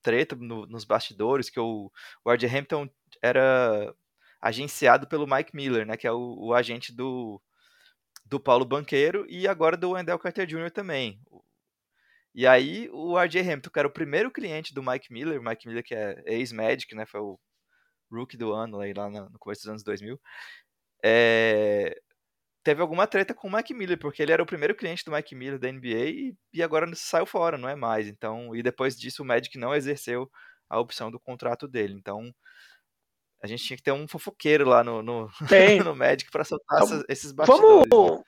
treta 0.02 0.36
no- 0.36 0.66
nos 0.68 0.86
bastidores 0.86 1.50
que 1.50 1.60
o, 1.60 1.92
o 2.26 2.30
Hampton 2.32 2.88
era 3.22 3.94
agenciado 4.42 5.08
pelo 5.08 5.26
Mike 5.28 5.56
Miller, 5.56 5.86
né? 5.86 5.98
Que 5.98 6.08
é 6.08 6.12
o, 6.12 6.36
o 6.48 6.54
agente 6.54 6.94
do, 6.94 7.42
do 8.26 8.40
Paulo 8.40 8.66
Banqueiro 8.66 9.26
e 9.30 9.48
agora 9.48 9.78
do 9.78 9.92
Wendell 9.92 10.20
Carter 10.20 10.46
Jr. 10.48 10.72
também. 10.72 11.20
E 12.36 12.48
aí 12.48 12.90
o 12.92 13.18
RJ 13.18 13.42
Hampton, 13.42 13.70
que 13.70 13.80
era 13.80 13.88
o 13.88 13.92
primeiro 13.92 14.32
cliente 14.32 14.74
do 14.74 14.82
Mike 14.84 15.12
Miller, 15.14 15.40
o 15.40 15.44
Mike 15.44 15.68
Miller 15.68 15.84
que 15.84 15.94
é 15.94 16.22
ex-Magic, 16.26 16.94
né? 16.96 17.06
Foi 17.06 17.20
o 17.22 17.40
rookie 18.12 18.38
do 18.38 18.54
ano 18.54 18.78
lá 18.80 19.10
no 19.10 19.30
no 19.30 19.40
começo 19.40 19.62
dos 19.62 19.70
anos 19.70 19.84
2000. 19.84 20.20
É, 21.04 22.00
teve 22.64 22.82
alguma 22.82 23.06
treta 23.06 23.34
com 23.34 23.48
o 23.48 23.52
Mike 23.52 23.74
Miller, 23.74 23.98
porque 24.00 24.22
ele 24.22 24.32
era 24.32 24.42
o 24.42 24.46
primeiro 24.46 24.74
cliente 24.76 25.04
do 25.04 25.12
Mike 25.12 25.36
Miller 25.36 25.60
da 25.60 25.72
NBA 25.72 25.88
e, 26.10 26.36
e 26.54 26.64
agora 26.64 26.90
saiu 26.96 27.26
fora, 27.26 27.58
não 27.58 27.68
é 27.70 27.76
mais. 27.76 28.08
Então, 28.08 28.56
e 28.56 28.64
depois 28.64 28.96
disso 28.98 29.22
o 29.24 29.26
Magic 29.26 29.58
não 29.58 29.74
exerceu 29.76 30.30
a 30.70 30.80
opção 30.80 31.12
do 31.12 31.20
contrato 31.20 31.68
dele. 31.68 31.94
Então, 31.94 32.32
a 33.42 33.48
gente 33.48 33.64
tinha 33.64 33.78
que 33.78 33.84
ter 33.84 33.92
um 33.92 34.08
fofoqueiro 34.08 34.68
lá 34.68 34.84
no, 34.84 35.02
no, 35.04 35.30
no 35.92 35.96
Magic 35.96 36.32
para 36.32 36.44
soltar 36.46 36.82
Então, 36.82 36.88
essas- 36.98 37.06
esses 37.10 37.32
Vamos, 37.34 37.86
bastidores. 37.86 38.18
né? 38.20 38.24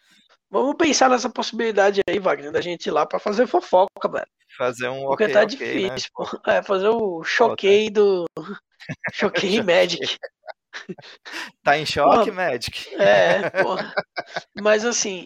vamos 0.51 0.75
pensar 0.75 1.09
nessa 1.09 1.29
possibilidade 1.29 2.01
aí, 2.07 2.19
Wagner, 2.19 2.51
da 2.51 2.61
gente 2.61 2.85
ir 2.87 2.91
lá 2.91 3.05
pra 3.05 3.19
fazer 3.19 3.47
fofoca, 3.47 4.09
velho. 4.09 4.27
Fazer 4.57 4.87
um 4.89 5.05
Porque 5.05 5.23
ok, 5.25 5.33
tá 5.33 5.43
ok, 5.43 5.57
né? 5.83 5.95
difícil, 5.95 6.09
pô. 6.13 6.49
É, 6.49 6.61
fazer 6.61 6.89
o 6.89 7.23
choquei 7.23 7.89
do. 7.89 8.25
Choquei 9.13 9.61
Magic. 9.63 10.17
Tá 11.63 11.77
em 11.77 11.85
choque, 11.85 12.31
Porra. 12.31 12.51
Magic? 12.51 12.95
É, 12.95 13.49
porra. 13.63 13.93
Mas 14.61 14.85
assim, 14.85 15.25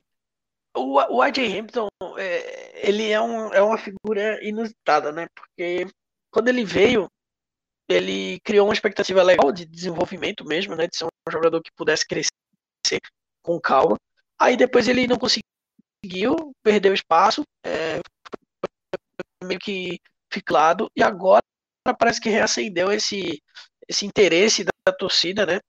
o, 0.76 1.18
o 1.18 1.22
AJ 1.22 1.38
Hampton, 1.58 1.88
é, 2.18 2.88
ele 2.88 3.10
é, 3.10 3.20
um, 3.20 3.54
é 3.54 3.62
uma 3.62 3.78
figura 3.78 4.44
inusitada, 4.46 5.12
né? 5.12 5.28
Porque 5.36 5.88
quando 6.32 6.48
ele 6.48 6.64
veio, 6.64 7.10
ele 7.90 8.40
criou 8.42 8.68
uma 8.68 8.74
expectativa 8.74 9.24
legal 9.24 9.52
de 9.52 9.66
desenvolvimento 9.66 10.46
mesmo, 10.46 10.76
né? 10.76 10.88
De 10.88 10.96
ser 10.96 11.06
um 11.06 11.32
jogador 11.32 11.62
que 11.62 11.72
pudesse 11.76 12.06
crescer 12.08 12.30
com 13.44 13.60
calma. 13.60 13.98
Aí 14.40 14.56
depois 14.56 14.88
ele 14.88 15.08
não 15.08 15.18
conseguiu, 15.18 16.54
perdeu 16.64 16.94
espaço, 16.94 17.44
é, 17.66 18.00
foi 18.02 19.48
meio 19.48 19.60
que 19.60 20.00
ficlado, 20.32 20.90
e 20.96 21.04
agora 21.04 21.42
parece 21.98 22.22
que 22.22 22.30
reacendeu 22.30 22.92
esse, 22.92 23.42
esse 23.90 24.06
interesse 24.06 24.64
da, 24.64 24.72
da 24.86 24.94
torcida, 24.94 25.46
né? 25.46 25.60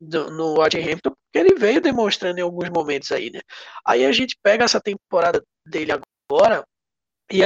do- 0.00 0.30
no 0.30 0.60
Hampton, 0.60 1.10
porque 1.10 1.38
ele 1.38 1.54
veio 1.54 1.80
demonstrando 1.80 2.38
em 2.38 2.42
alguns 2.42 2.68
momentos 2.68 3.10
aí, 3.12 3.30
né? 3.30 3.40
Aí 3.84 4.04
a 4.04 4.12
gente 4.12 4.36
pega 4.42 4.64
essa 4.64 4.80
temporada 4.80 5.42
dele 5.66 5.92
agora 5.92 6.64
e 7.30 7.42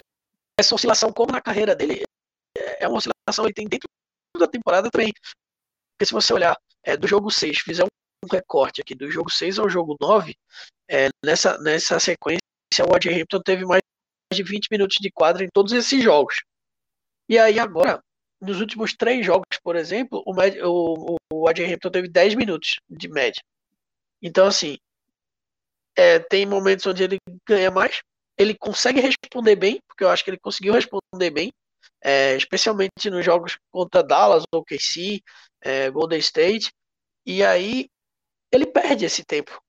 essa 0.58 0.74
oscilação, 0.74 1.12
como 1.12 1.32
na 1.32 1.40
carreira 1.40 1.74
dele, 1.74 2.02
é 2.56 2.84
é 2.84 2.88
uma 2.88 2.98
oscilação 2.98 3.44
ele 3.44 3.54
tem 3.54 3.68
dentro 3.68 3.88
da 4.36 4.48
temporada 4.48 4.90
também. 4.90 5.12
Porque 5.12 6.06
se 6.06 6.12
você 6.12 6.32
olhar 6.32 6.56
é, 6.82 6.96
do 6.96 7.06
jogo 7.06 7.30
6, 7.30 7.58
fizer 7.58 7.84
um 7.84 8.28
recorte 8.30 8.80
aqui 8.80 8.94
do 8.94 9.10
jogo 9.10 9.30
6 9.30 9.58
ao 9.58 9.68
jogo 9.68 9.96
9, 10.00 10.34
é, 10.88 11.08
nessa, 11.24 11.58
nessa 11.58 12.00
sequência 12.00 12.40
o 12.80 12.94
Hampton 12.94 13.40
teve 13.42 13.64
mais 13.64 13.80
de 14.32 14.42
20 14.42 14.68
minutos 14.70 14.96
de 15.00 15.10
quadra 15.10 15.44
em 15.44 15.48
todos 15.52 15.72
esses 15.72 16.02
jogos. 16.02 16.42
E 17.28 17.38
aí 17.38 17.58
agora, 17.58 18.00
nos 18.40 18.60
últimos 18.60 18.94
três 18.94 19.24
jogos, 19.24 19.58
por 19.62 19.76
exemplo, 19.76 20.22
o, 20.24 20.32
o, 20.32 21.16
o 21.32 21.48
Hampton 21.48 21.90
teve 21.90 22.08
10 22.08 22.34
minutos 22.34 22.80
de 22.88 23.08
média. 23.08 23.42
Então, 24.22 24.46
assim, 24.46 24.78
é, 25.96 26.18
tem 26.18 26.46
momentos 26.46 26.86
onde 26.86 27.02
ele 27.02 27.18
ganha 27.46 27.70
mais, 27.70 28.00
ele 28.36 28.54
consegue 28.54 29.00
responder 29.00 29.56
bem, 29.56 29.80
porque 29.88 30.04
eu 30.04 30.08
acho 30.08 30.22
que 30.22 30.30
ele 30.30 30.38
conseguiu 30.38 30.72
responder 30.72 31.30
bem, 31.30 31.52
é, 32.02 32.36
especialmente 32.36 33.10
nos 33.10 33.24
jogos 33.24 33.58
contra 33.70 34.02
Dallas, 34.02 34.44
OKC, 34.54 35.20
é, 35.60 35.90
Golden 35.90 36.18
State, 36.20 36.70
e 37.26 37.42
aí 37.42 37.88
ele 38.52 38.66
perde 38.66 39.04
esse 39.04 39.24
tempo. 39.24 39.60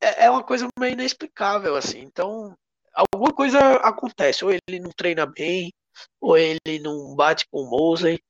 É, 0.00 0.26
é 0.26 0.30
uma 0.30 0.42
coisa 0.42 0.68
meio 0.78 0.94
inexplicável, 0.94 1.76
assim. 1.76 2.00
Então, 2.00 2.54
alguma 2.92 3.32
coisa 3.32 3.58
acontece, 3.76 4.44
ou 4.44 4.50
ele 4.50 4.80
não 4.80 4.90
treina 4.90 5.24
bem, 5.26 5.72
ou 6.20 6.36
ele 6.36 6.78
não 6.80 7.14
bate 7.14 7.46
com 7.50 7.60
o 7.62 7.70
Mosley, 7.70 8.20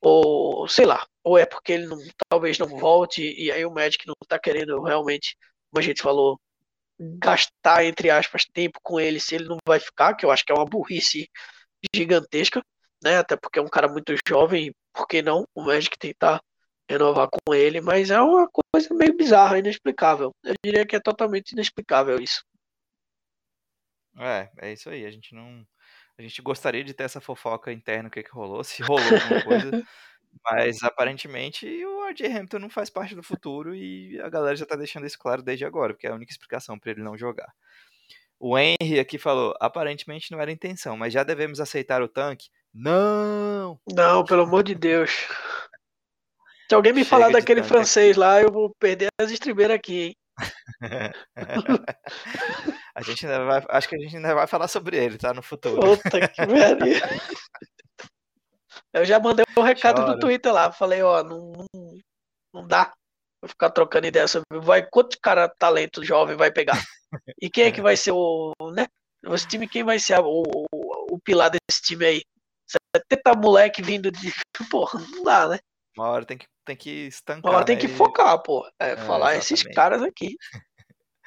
ou 0.00 0.68
sei 0.68 0.86
lá, 0.86 1.06
ou 1.22 1.38
é 1.38 1.46
porque 1.46 1.72
ele 1.72 1.86
não, 1.86 1.98
talvez 2.28 2.58
não 2.58 2.68
volte, 2.68 3.22
e 3.22 3.50
aí 3.52 3.64
o 3.64 3.70
Magic 3.70 4.06
não 4.06 4.14
tá 4.26 4.38
querendo 4.38 4.82
realmente, 4.82 5.36
como 5.70 5.82
a 5.82 5.86
gente 5.86 6.02
falou, 6.02 6.40
gastar, 6.98 7.84
entre 7.84 8.10
aspas, 8.10 8.44
tempo 8.44 8.78
com 8.82 9.00
ele 9.00 9.20
se 9.20 9.34
ele 9.34 9.44
não 9.48 9.58
vai 9.66 9.80
ficar, 9.80 10.14
que 10.14 10.24
eu 10.24 10.30
acho 10.30 10.44
que 10.44 10.52
é 10.52 10.54
uma 10.54 10.64
burrice 10.66 11.28
gigantesca, 11.94 12.62
né? 13.02 13.18
Até 13.18 13.36
porque 13.36 13.58
é 13.58 13.62
um 13.62 13.68
cara 13.68 13.88
muito 13.88 14.14
jovem, 14.28 14.72
por 14.92 15.06
que 15.06 15.22
não 15.22 15.44
o 15.54 15.62
Magic 15.62 15.98
tentar 15.98 16.40
renovar 16.90 17.28
com 17.30 17.54
ele, 17.54 17.80
mas 17.80 18.10
é 18.10 18.20
uma 18.20 18.48
coisa 18.48 18.92
meio 18.94 19.16
bizarra, 19.16 19.58
inexplicável. 19.58 20.32
Eu 20.42 20.54
diria 20.64 20.84
que 20.84 20.96
é 20.96 21.00
totalmente 21.00 21.52
inexplicável 21.52 22.20
isso. 22.20 22.44
É, 24.18 24.50
é 24.58 24.72
isso 24.72 24.90
aí. 24.90 25.06
A 25.06 25.10
gente 25.10 25.34
não. 25.34 25.64
A 26.20 26.22
gente 26.22 26.42
gostaria 26.42 26.84
de 26.84 26.92
ter 26.92 27.04
essa 27.04 27.18
fofoca 27.18 27.72
interna, 27.72 28.08
o 28.08 28.12
que, 28.12 28.22
que 28.22 28.30
rolou, 28.30 28.62
se 28.62 28.82
rolou 28.82 29.02
alguma 29.02 29.42
coisa. 29.42 29.70
Mas 30.44 30.82
aparentemente 30.82 31.66
o 31.82 32.06
RJ 32.06 32.26
Hampton 32.26 32.58
não 32.58 32.68
faz 32.68 32.90
parte 32.90 33.14
do 33.14 33.22
futuro 33.22 33.74
e 33.74 34.20
a 34.20 34.28
galera 34.28 34.54
já 34.54 34.66
tá 34.66 34.76
deixando 34.76 35.06
isso 35.06 35.18
claro 35.18 35.42
desde 35.42 35.64
agora, 35.64 35.94
porque 35.94 36.06
é 36.06 36.10
a 36.10 36.14
única 36.14 36.30
explicação 36.30 36.78
para 36.78 36.90
ele 36.90 37.02
não 37.02 37.16
jogar. 37.16 37.50
O 38.38 38.56
Henry 38.58 39.00
aqui 39.00 39.16
falou: 39.16 39.54
aparentemente 39.58 40.30
não 40.30 40.38
era 40.38 40.52
intenção, 40.52 40.94
mas 40.94 41.14
já 41.14 41.24
devemos 41.24 41.58
aceitar 41.58 42.02
o 42.02 42.08
tanque? 42.08 42.50
Não! 42.72 43.80
Não, 43.90 44.22
pelo 44.22 44.42
amor 44.42 44.62
de 44.62 44.74
Deus. 44.74 45.26
Se 46.68 46.74
alguém 46.74 46.92
me 46.92 47.00
Chega 47.00 47.10
falar 47.10 47.30
daquele 47.30 47.62
tanque 47.62 47.72
francês 47.72 48.14
lá, 48.14 48.42
eu 48.42 48.52
vou 48.52 48.74
perder 48.78 49.08
as 49.18 49.30
estribeiras 49.30 49.74
aqui, 49.74 50.02
hein? 50.02 50.16
a 52.94 53.02
gente 53.02 53.26
ainda 53.26 53.44
vai, 53.44 53.64
acho 53.68 53.88
que 53.88 53.94
a 53.94 53.98
gente 53.98 54.16
ainda 54.16 54.34
vai 54.34 54.46
falar 54.46 54.68
sobre 54.68 54.96
ele, 54.96 55.18
tá? 55.18 55.32
No 55.32 55.42
futuro. 55.42 55.80
Puta 55.80 56.28
que 56.28 56.46
pariu. 56.46 57.00
Eu 58.92 59.04
já 59.04 59.18
mandei 59.20 59.44
um 59.56 59.62
recado 59.62 60.02
Chora. 60.02 60.12
no 60.12 60.18
Twitter 60.18 60.52
lá. 60.52 60.72
Falei, 60.72 61.02
ó, 61.02 61.22
não, 61.22 61.52
não, 61.74 61.98
não 62.54 62.66
dá 62.66 62.92
pra 63.40 63.48
ficar 63.48 63.70
trocando 63.70 64.06
ideia 64.06 64.26
sobre. 64.26 64.60
Vai, 64.60 64.86
quanto 64.86 65.18
cara 65.20 65.48
talento 65.48 66.04
jovem 66.04 66.36
vai 66.36 66.50
pegar? 66.50 66.80
E 67.40 67.50
quem 67.50 67.64
é 67.64 67.72
que 67.72 67.80
vai 67.82 67.96
ser 67.96 68.12
o. 68.12 68.52
né? 68.72 68.86
Esse 69.34 69.46
time, 69.46 69.68
quem 69.68 69.84
vai 69.84 69.98
ser 69.98 70.18
o, 70.20 70.42
o, 70.42 71.14
o 71.14 71.20
pilar 71.20 71.50
desse 71.50 71.82
time 71.82 72.04
aí? 72.04 72.22
70 72.96 73.34
moleque 73.38 73.82
vindo 73.82 74.10
de. 74.10 74.32
Porra, 74.70 75.00
não 75.00 75.22
dá, 75.24 75.48
né? 75.48 75.58
Uma 75.96 76.08
hora 76.08 76.24
tem 76.24 76.38
que, 76.38 76.46
tem 76.64 76.76
que 76.76 76.90
estancar. 77.08 77.50
Uma 77.50 77.56
hora 77.58 77.66
tem 77.66 77.76
né? 77.76 77.80
que 77.82 77.88
focar, 77.88 78.40
pô. 78.42 78.66
É, 78.80 78.92
É, 78.92 78.96
falar 78.96 79.36
esses 79.36 79.52
exatamente. 79.60 79.74
caras 79.74 80.02
aqui. 80.02 80.36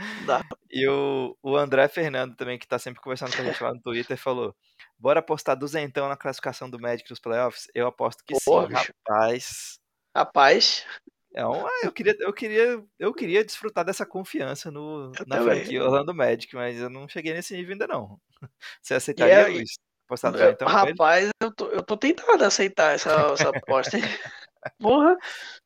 Dá. 0.28 0.42
E 0.72 0.88
o, 0.88 1.38
o 1.42 1.56
André 1.56 1.88
Fernando 1.88 2.36
também, 2.36 2.58
que 2.58 2.68
tá 2.68 2.78
sempre 2.80 3.02
conversando 3.02 3.36
com 3.36 3.42
a 3.42 3.46
gente 3.46 3.64
lá 3.64 3.74
no 3.74 3.82
Twitter, 3.82 4.18
falou: 4.18 4.56
Bora 4.98 5.20
apostar 5.20 5.58
duzentão 5.58 6.08
na 6.08 6.18
classificação 6.18 6.70
do 6.70 6.80
Magic 6.80 7.10
nos 7.10 7.20
playoffs? 7.20 7.68
Eu 7.74 7.88
aposto 7.88 8.24
que 8.26 8.34
Porra, 8.46 8.64
sim, 8.68 8.74
bicho. 8.74 8.94
rapaz. 9.08 9.80
Rapaz, 10.16 10.86
É 11.34 11.46
um, 11.46 11.66
ah, 11.66 11.70
eu, 11.84 11.92
queria, 11.92 12.16
eu, 12.20 12.32
queria, 12.32 12.84
eu 13.00 13.14
queria 13.14 13.44
desfrutar 13.44 13.84
dessa 13.84 14.06
confiança 14.06 14.70
no, 14.70 15.12
Eu 15.20 15.26
na 15.26 15.38
também. 15.38 15.56
franquia 15.56 15.84
Orlando 15.84 16.14
Magic, 16.14 16.54
mas 16.56 16.80
eu 16.80 16.90
não 16.90 17.08
cheguei 17.08 17.34
nesse 17.34 17.56
nível 17.56 17.74
ainda 17.74 17.88
não. 17.88 18.20
Você 18.82 18.94
E 18.94 18.98
aceitaria, 18.98 19.34
é- 19.34 19.48
Luiz? 19.48 19.72
Apostar 20.06 20.32
duzentão 20.34 20.68
rapaz, 20.68 21.30
eu 21.42 21.52
tô, 21.56 21.70
eu 21.70 21.82
tô 21.82 21.98
tentado 21.98 22.44
aceitar 22.44 22.94
essa, 22.94 23.10
essa 23.34 23.50
aposta. 23.50 23.98
Porra. 24.80 25.18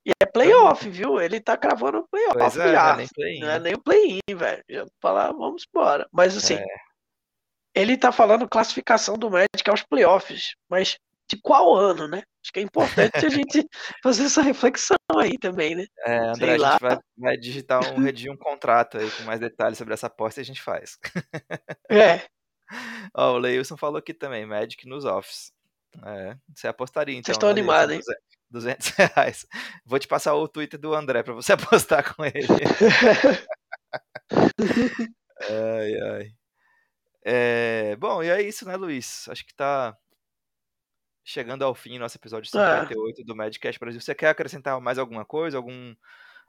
E 0.06 0.12
é 0.22 0.26
playoff, 0.26 0.89
viu? 0.89 1.20
Ele 1.20 1.39
tá 1.39 1.58
cravando 1.58 2.08
playoff 2.10 2.38
Pois 2.38 2.58
é, 2.58 2.72
já. 2.72 2.93
é 2.93 2.98
nem 2.98 3.08
play 3.08 3.39
Não 3.39 3.50
é 3.50 3.60
nem 3.60 3.74
o 3.74 3.82
play-in, 3.82 4.36
velho. 4.36 4.64
Já 4.70 4.86
falar, 5.02 5.32
vamos 5.32 5.66
embora. 5.68 6.08
Mas 6.12 6.36
assim, 6.38 6.56
É. 6.56 6.66
ele 7.76 7.98
tá 7.98 8.12
falando 8.12 8.48
classificação 8.48 9.18
do 9.18 9.30
Magic 9.30 9.70
aos 9.70 9.84
playoffs. 9.84 10.56
Mas 10.70 10.98
de 11.30 11.39
qual 11.41 11.76
ano, 11.76 12.08
né? 12.08 12.24
Acho 12.41 12.54
que 12.54 12.60
é 12.60 12.64
importante 12.64 13.26
a 13.26 13.30
gente 13.30 13.68
fazer 14.02 14.24
essa 14.26 14.41
reflexão 14.41 14.95
aí 15.18 15.38
também, 15.38 15.76
né? 15.76 15.86
É, 16.06 16.18
André, 16.20 16.36
Sei 16.36 16.48
a 16.48 16.52
gente 16.54 16.62
lá. 16.62 16.78
vai, 16.80 17.00
vai 17.18 17.38
digitar 17.38 17.93
um, 17.93 18.00
redigir 18.02 18.32
um 18.32 18.38
contrato 18.38 18.98
aí 18.98 19.12
com 19.12 19.24
mais 19.24 19.39
detalhes 19.39 19.78
sobre 19.78 19.93
essa 19.93 20.08
aposta 20.08 20.39
e 20.39 20.43
a 20.43 20.45
gente 20.45 20.62
faz. 20.62 20.98
É, 21.91 22.26
Ó, 23.14 23.34
o 23.34 23.38
Leilson 23.38 23.78
falou 23.78 23.98
aqui 23.98 24.14
também, 24.14 24.45
Magic 24.45 24.88
nos 24.88 25.06
offs. 25.06 25.52
É, 26.06 26.36
você 26.54 26.68
apostaria 26.68 27.18
então. 27.18 27.32
estão 27.32 27.50
né, 27.50 27.54
animados, 27.54 27.95
hein? 27.95 28.02
Duze- 28.50 28.76
200 28.78 28.88
reais. 28.98 29.48
Vou 29.86 30.00
te 30.00 30.08
passar 30.08 30.34
o 30.36 30.48
Twitter 30.48 30.80
do 30.80 30.93
André 30.93 31.24
para 31.24 31.34
você 31.34 31.54
apostar 31.54 32.16
com 32.16 32.26
ele. 32.26 32.48
ai, 35.50 36.00
ai. 36.02 36.32
É, 37.24 37.95
bom, 37.98 38.24
e 38.24 38.30
é 38.30 38.41
isso, 38.41 38.66
né, 38.66 38.76
Luiz? 38.78 39.28
Acho 39.28 39.45
que 39.45 39.54
tá 39.54 39.98
chegando 41.26 41.64
ao 41.64 41.76
fim 41.76 42.00
nosso 42.00 42.18
episódio 42.18 42.50
58 42.50 43.22
é. 43.22 43.24
do 43.26 43.36
Madcast 43.36 43.78
Brasil. 43.80 44.00
Você 44.00 44.16
quer 44.16 44.30
acrescentar 44.30 44.80
mais 44.80 44.98
alguma 44.98 45.26
coisa? 45.26 45.58
Algum, 45.58 45.93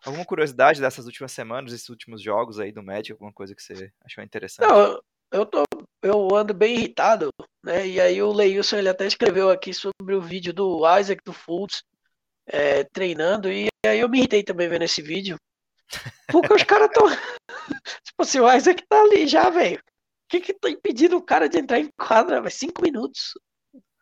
alguma 0.05 0.25
curiosidade 0.25 0.81
dessas 0.81 1.07
últimas 1.07 1.33
semanas, 1.33 1.73
desses 1.73 1.89
últimos 1.89 2.23
jogos 2.23 2.61
aí 2.61 2.71
do 2.71 2.81
Magic? 2.83 3.11
Alguma 3.11 3.33
coisa 3.33 3.57
que 3.57 3.63
você 3.63 3.93
achou 4.05 4.23
interessante? 4.23 4.69
Não, 4.69 5.01
eu, 5.33 5.45
tô, 5.45 5.65
eu 6.01 6.29
ando 6.33 6.55
bem 6.55 6.77
irritado, 6.77 7.29
né? 7.65 7.89
E 7.89 8.01
aí 8.01 8.23
o 8.23 8.33
Leilson, 8.33 8.77
ele 8.77 8.89
até 8.89 9.05
escreveu 9.05 9.51
aqui 9.51 9.75
sobre 9.75 10.15
o 10.15 10.23
vídeo 10.23 10.53
do 10.53 10.79
Isaac, 10.97 11.23
do 11.25 11.33
Fultz, 11.33 11.83
é, 12.49 12.85
treinando, 12.85 13.51
e 13.51 13.69
aí 13.87 14.01
eu 14.01 14.09
me 14.09 14.19
irritei 14.19 14.43
também 14.43 14.69
vendo 14.69 14.83
esse 14.83 15.03
vídeo. 15.03 15.37
Porque 16.31 16.53
os 16.53 16.65
caras 16.65 16.89
estão... 16.89 17.07
tipo 18.05 18.23
assim, 18.23 18.41
o 18.41 18.53
Isaac 18.53 18.85
tá 18.89 19.01
ali 19.01 19.27
já, 19.27 19.49
velho. 19.51 19.79
O 19.79 20.29
que 20.29 20.41
que 20.41 20.53
tá 20.53 20.69
impedindo 20.69 21.17
o 21.17 21.23
cara 21.23 21.49
de 21.49 21.59
entrar 21.59 21.79
em 21.79 21.91
quadra? 21.97 22.43
Vai 22.43 22.51
cinco 22.51 22.83
minutos. 22.83 23.33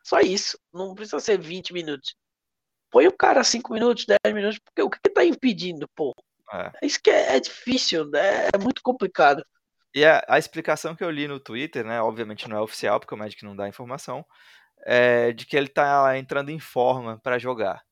Só 0.04 0.20
isso. 0.20 0.58
Não 0.72 0.94
precisa 0.94 1.20
ser 1.20 1.38
20 1.38 1.72
minutos. 1.72 2.14
Põe 2.90 3.08
o 3.08 3.12
cara 3.12 3.42
5 3.42 3.72
minutos, 3.72 4.06
10 4.06 4.34
minutos, 4.34 4.58
porque 4.58 4.82
o 4.82 4.88
que, 4.88 4.98
que 5.02 5.10
tá 5.10 5.24
impedindo, 5.24 5.88
pô? 5.94 6.14
É. 6.52 6.86
Isso 6.86 7.00
que 7.02 7.10
é, 7.10 7.36
é 7.36 7.40
difícil, 7.40 8.06
né? 8.06 8.46
É 8.54 8.58
muito 8.58 8.80
complicado. 8.82 9.44
E 9.94 10.04
a, 10.04 10.24
a, 10.28 10.38
explicação 10.38 10.94
que 10.94 11.02
eu 11.02 11.10
li 11.10 11.26
no 11.26 11.40
Twitter, 11.40 11.84
né? 11.84 12.00
Obviamente 12.00 12.48
não 12.48 12.56
é 12.56 12.60
oficial, 12.60 13.00
porque 13.00 13.14
o 13.14 13.18
Magic 13.18 13.44
não 13.44 13.56
dá 13.56 13.68
informação, 13.68 14.24
é 14.84 15.32
de 15.32 15.44
que 15.44 15.56
ele 15.56 15.68
tá 15.68 16.16
entrando 16.16 16.50
em 16.50 16.60
forma 16.60 17.18
para 17.22 17.38
jogar. 17.38 17.82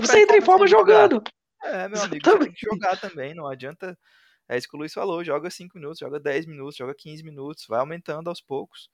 Você 0.00 0.20
entra 0.20 0.36
em 0.36 0.42
forma 0.42 0.66
jogando. 0.66 1.22
É, 1.62 1.88
meu 1.88 2.02
amigo, 2.02 2.24
você 2.24 2.38
tem 2.38 2.52
que 2.52 2.66
jogar 2.66 3.00
também, 3.00 3.34
não 3.34 3.46
adianta. 3.46 3.96
É 4.48 4.58
isso 4.58 4.68
que 4.68 4.76
o 4.76 4.78
Luiz 4.78 4.92
falou, 4.92 5.24
joga 5.24 5.48
5 5.50 5.78
minutos, 5.78 5.98
joga 5.98 6.20
10 6.20 6.46
minutos, 6.46 6.76
joga 6.76 6.94
15 6.94 7.24
minutos, 7.24 7.64
vai 7.66 7.80
aumentando 7.80 8.28
aos 8.28 8.42
poucos 8.42 8.90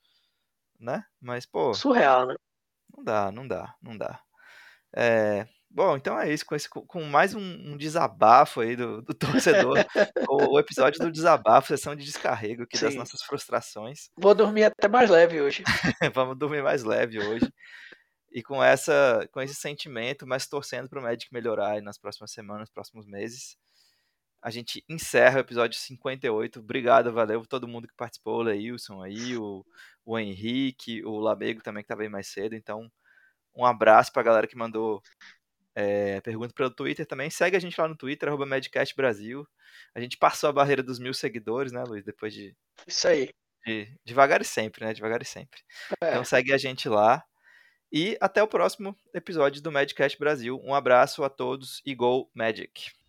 né? 0.80 1.04
Mas, 1.20 1.44
pô. 1.46 1.74
Surreal, 1.74 2.26
né? 2.26 2.34
Não 2.96 3.04
dá, 3.04 3.30
não 3.30 3.46
dá, 3.46 3.74
não 3.82 3.96
dá. 3.96 4.20
É, 4.96 5.46
bom, 5.70 5.96
então 5.96 6.18
é 6.18 6.32
isso. 6.32 6.44
Com, 6.44 6.56
esse, 6.56 6.68
com 6.68 7.04
mais 7.04 7.34
um, 7.34 7.40
um 7.40 7.76
desabafo 7.76 8.60
aí 8.60 8.74
do, 8.74 9.02
do 9.02 9.14
torcedor. 9.14 9.78
o, 10.28 10.54
o, 10.54 10.58
episódio 10.58 10.98
do 10.98 11.12
desabafo, 11.12 11.68
sessão 11.68 11.94
de 11.94 12.04
descarrego 12.04 12.64
aqui 12.64 12.78
Sim. 12.78 12.86
das 12.86 12.94
nossas 12.96 13.22
frustrações. 13.22 14.08
Vou 14.16 14.34
dormir 14.34 14.64
até 14.64 14.88
mais 14.88 15.10
leve 15.10 15.40
hoje. 15.40 15.62
Vamos 16.14 16.36
dormir 16.36 16.62
mais 16.62 16.82
leve 16.82 17.20
hoje. 17.20 17.52
E 18.32 18.42
com, 18.42 18.62
essa, 18.62 19.28
com 19.32 19.40
esse 19.40 19.54
sentimento, 19.54 20.26
mas 20.26 20.46
torcendo 20.46 20.88
para 20.88 21.00
o 21.00 21.02
Magic 21.02 21.32
melhorar 21.32 21.82
nas 21.82 21.98
próximas 21.98 22.30
semanas, 22.30 22.70
próximos 22.70 23.06
meses 23.06 23.56
a 24.42 24.50
gente 24.50 24.82
encerra 24.88 25.36
o 25.36 25.40
episódio 25.40 25.78
58. 25.78 26.60
Obrigado, 26.60 27.12
valeu 27.12 27.44
todo 27.46 27.68
mundo 27.68 27.86
que 27.86 27.94
participou, 27.94 28.38
o 28.38 28.42
Leilson 28.42 29.02
aí, 29.02 29.36
o, 29.36 29.64
o 30.04 30.18
Henrique, 30.18 31.04
o 31.04 31.18
Lamego 31.18 31.62
também 31.62 31.82
que 31.82 31.86
estava 31.86 32.02
aí 32.02 32.08
mais 32.08 32.28
cedo. 32.28 32.54
Então, 32.54 32.90
um 33.54 33.64
abraço 33.66 34.12
para 34.12 34.22
a 34.22 34.24
galera 34.24 34.46
que 34.46 34.56
mandou 34.56 35.02
é, 35.74 36.20
pergunta 36.22 36.54
pelo 36.54 36.70
Twitter 36.70 37.06
também. 37.06 37.28
Segue 37.28 37.56
a 37.56 37.60
gente 37.60 37.78
lá 37.78 37.86
no 37.86 37.96
Twitter, 37.96 38.28
arroba 38.28 38.46
Medcast 38.46 38.94
Brasil. 38.96 39.46
A 39.94 40.00
gente 40.00 40.16
passou 40.16 40.48
a 40.48 40.52
barreira 40.52 40.82
dos 40.82 40.98
mil 40.98 41.12
seguidores, 41.12 41.70
né, 41.70 41.84
Luiz? 41.84 42.04
Depois 42.04 42.32
de. 42.32 42.56
Isso 42.86 43.06
aí. 43.08 43.30
De, 43.66 43.94
devagar 44.06 44.40
e 44.40 44.44
sempre, 44.44 44.86
né? 44.86 44.94
Devagar 44.94 45.20
e 45.20 45.26
sempre. 45.26 45.60
É. 46.02 46.10
Então 46.10 46.24
segue 46.24 46.52
a 46.52 46.58
gente 46.58 46.88
lá. 46.88 47.22
E 47.92 48.16
até 48.20 48.42
o 48.42 48.48
próximo 48.48 48.96
episódio 49.12 49.60
do 49.60 49.72
Medcast 49.72 50.18
Brasil. 50.18 50.60
Um 50.64 50.74
abraço 50.74 51.24
a 51.24 51.28
todos 51.28 51.82
e 51.84 51.94
Go 51.94 52.30
Magic! 52.34 52.99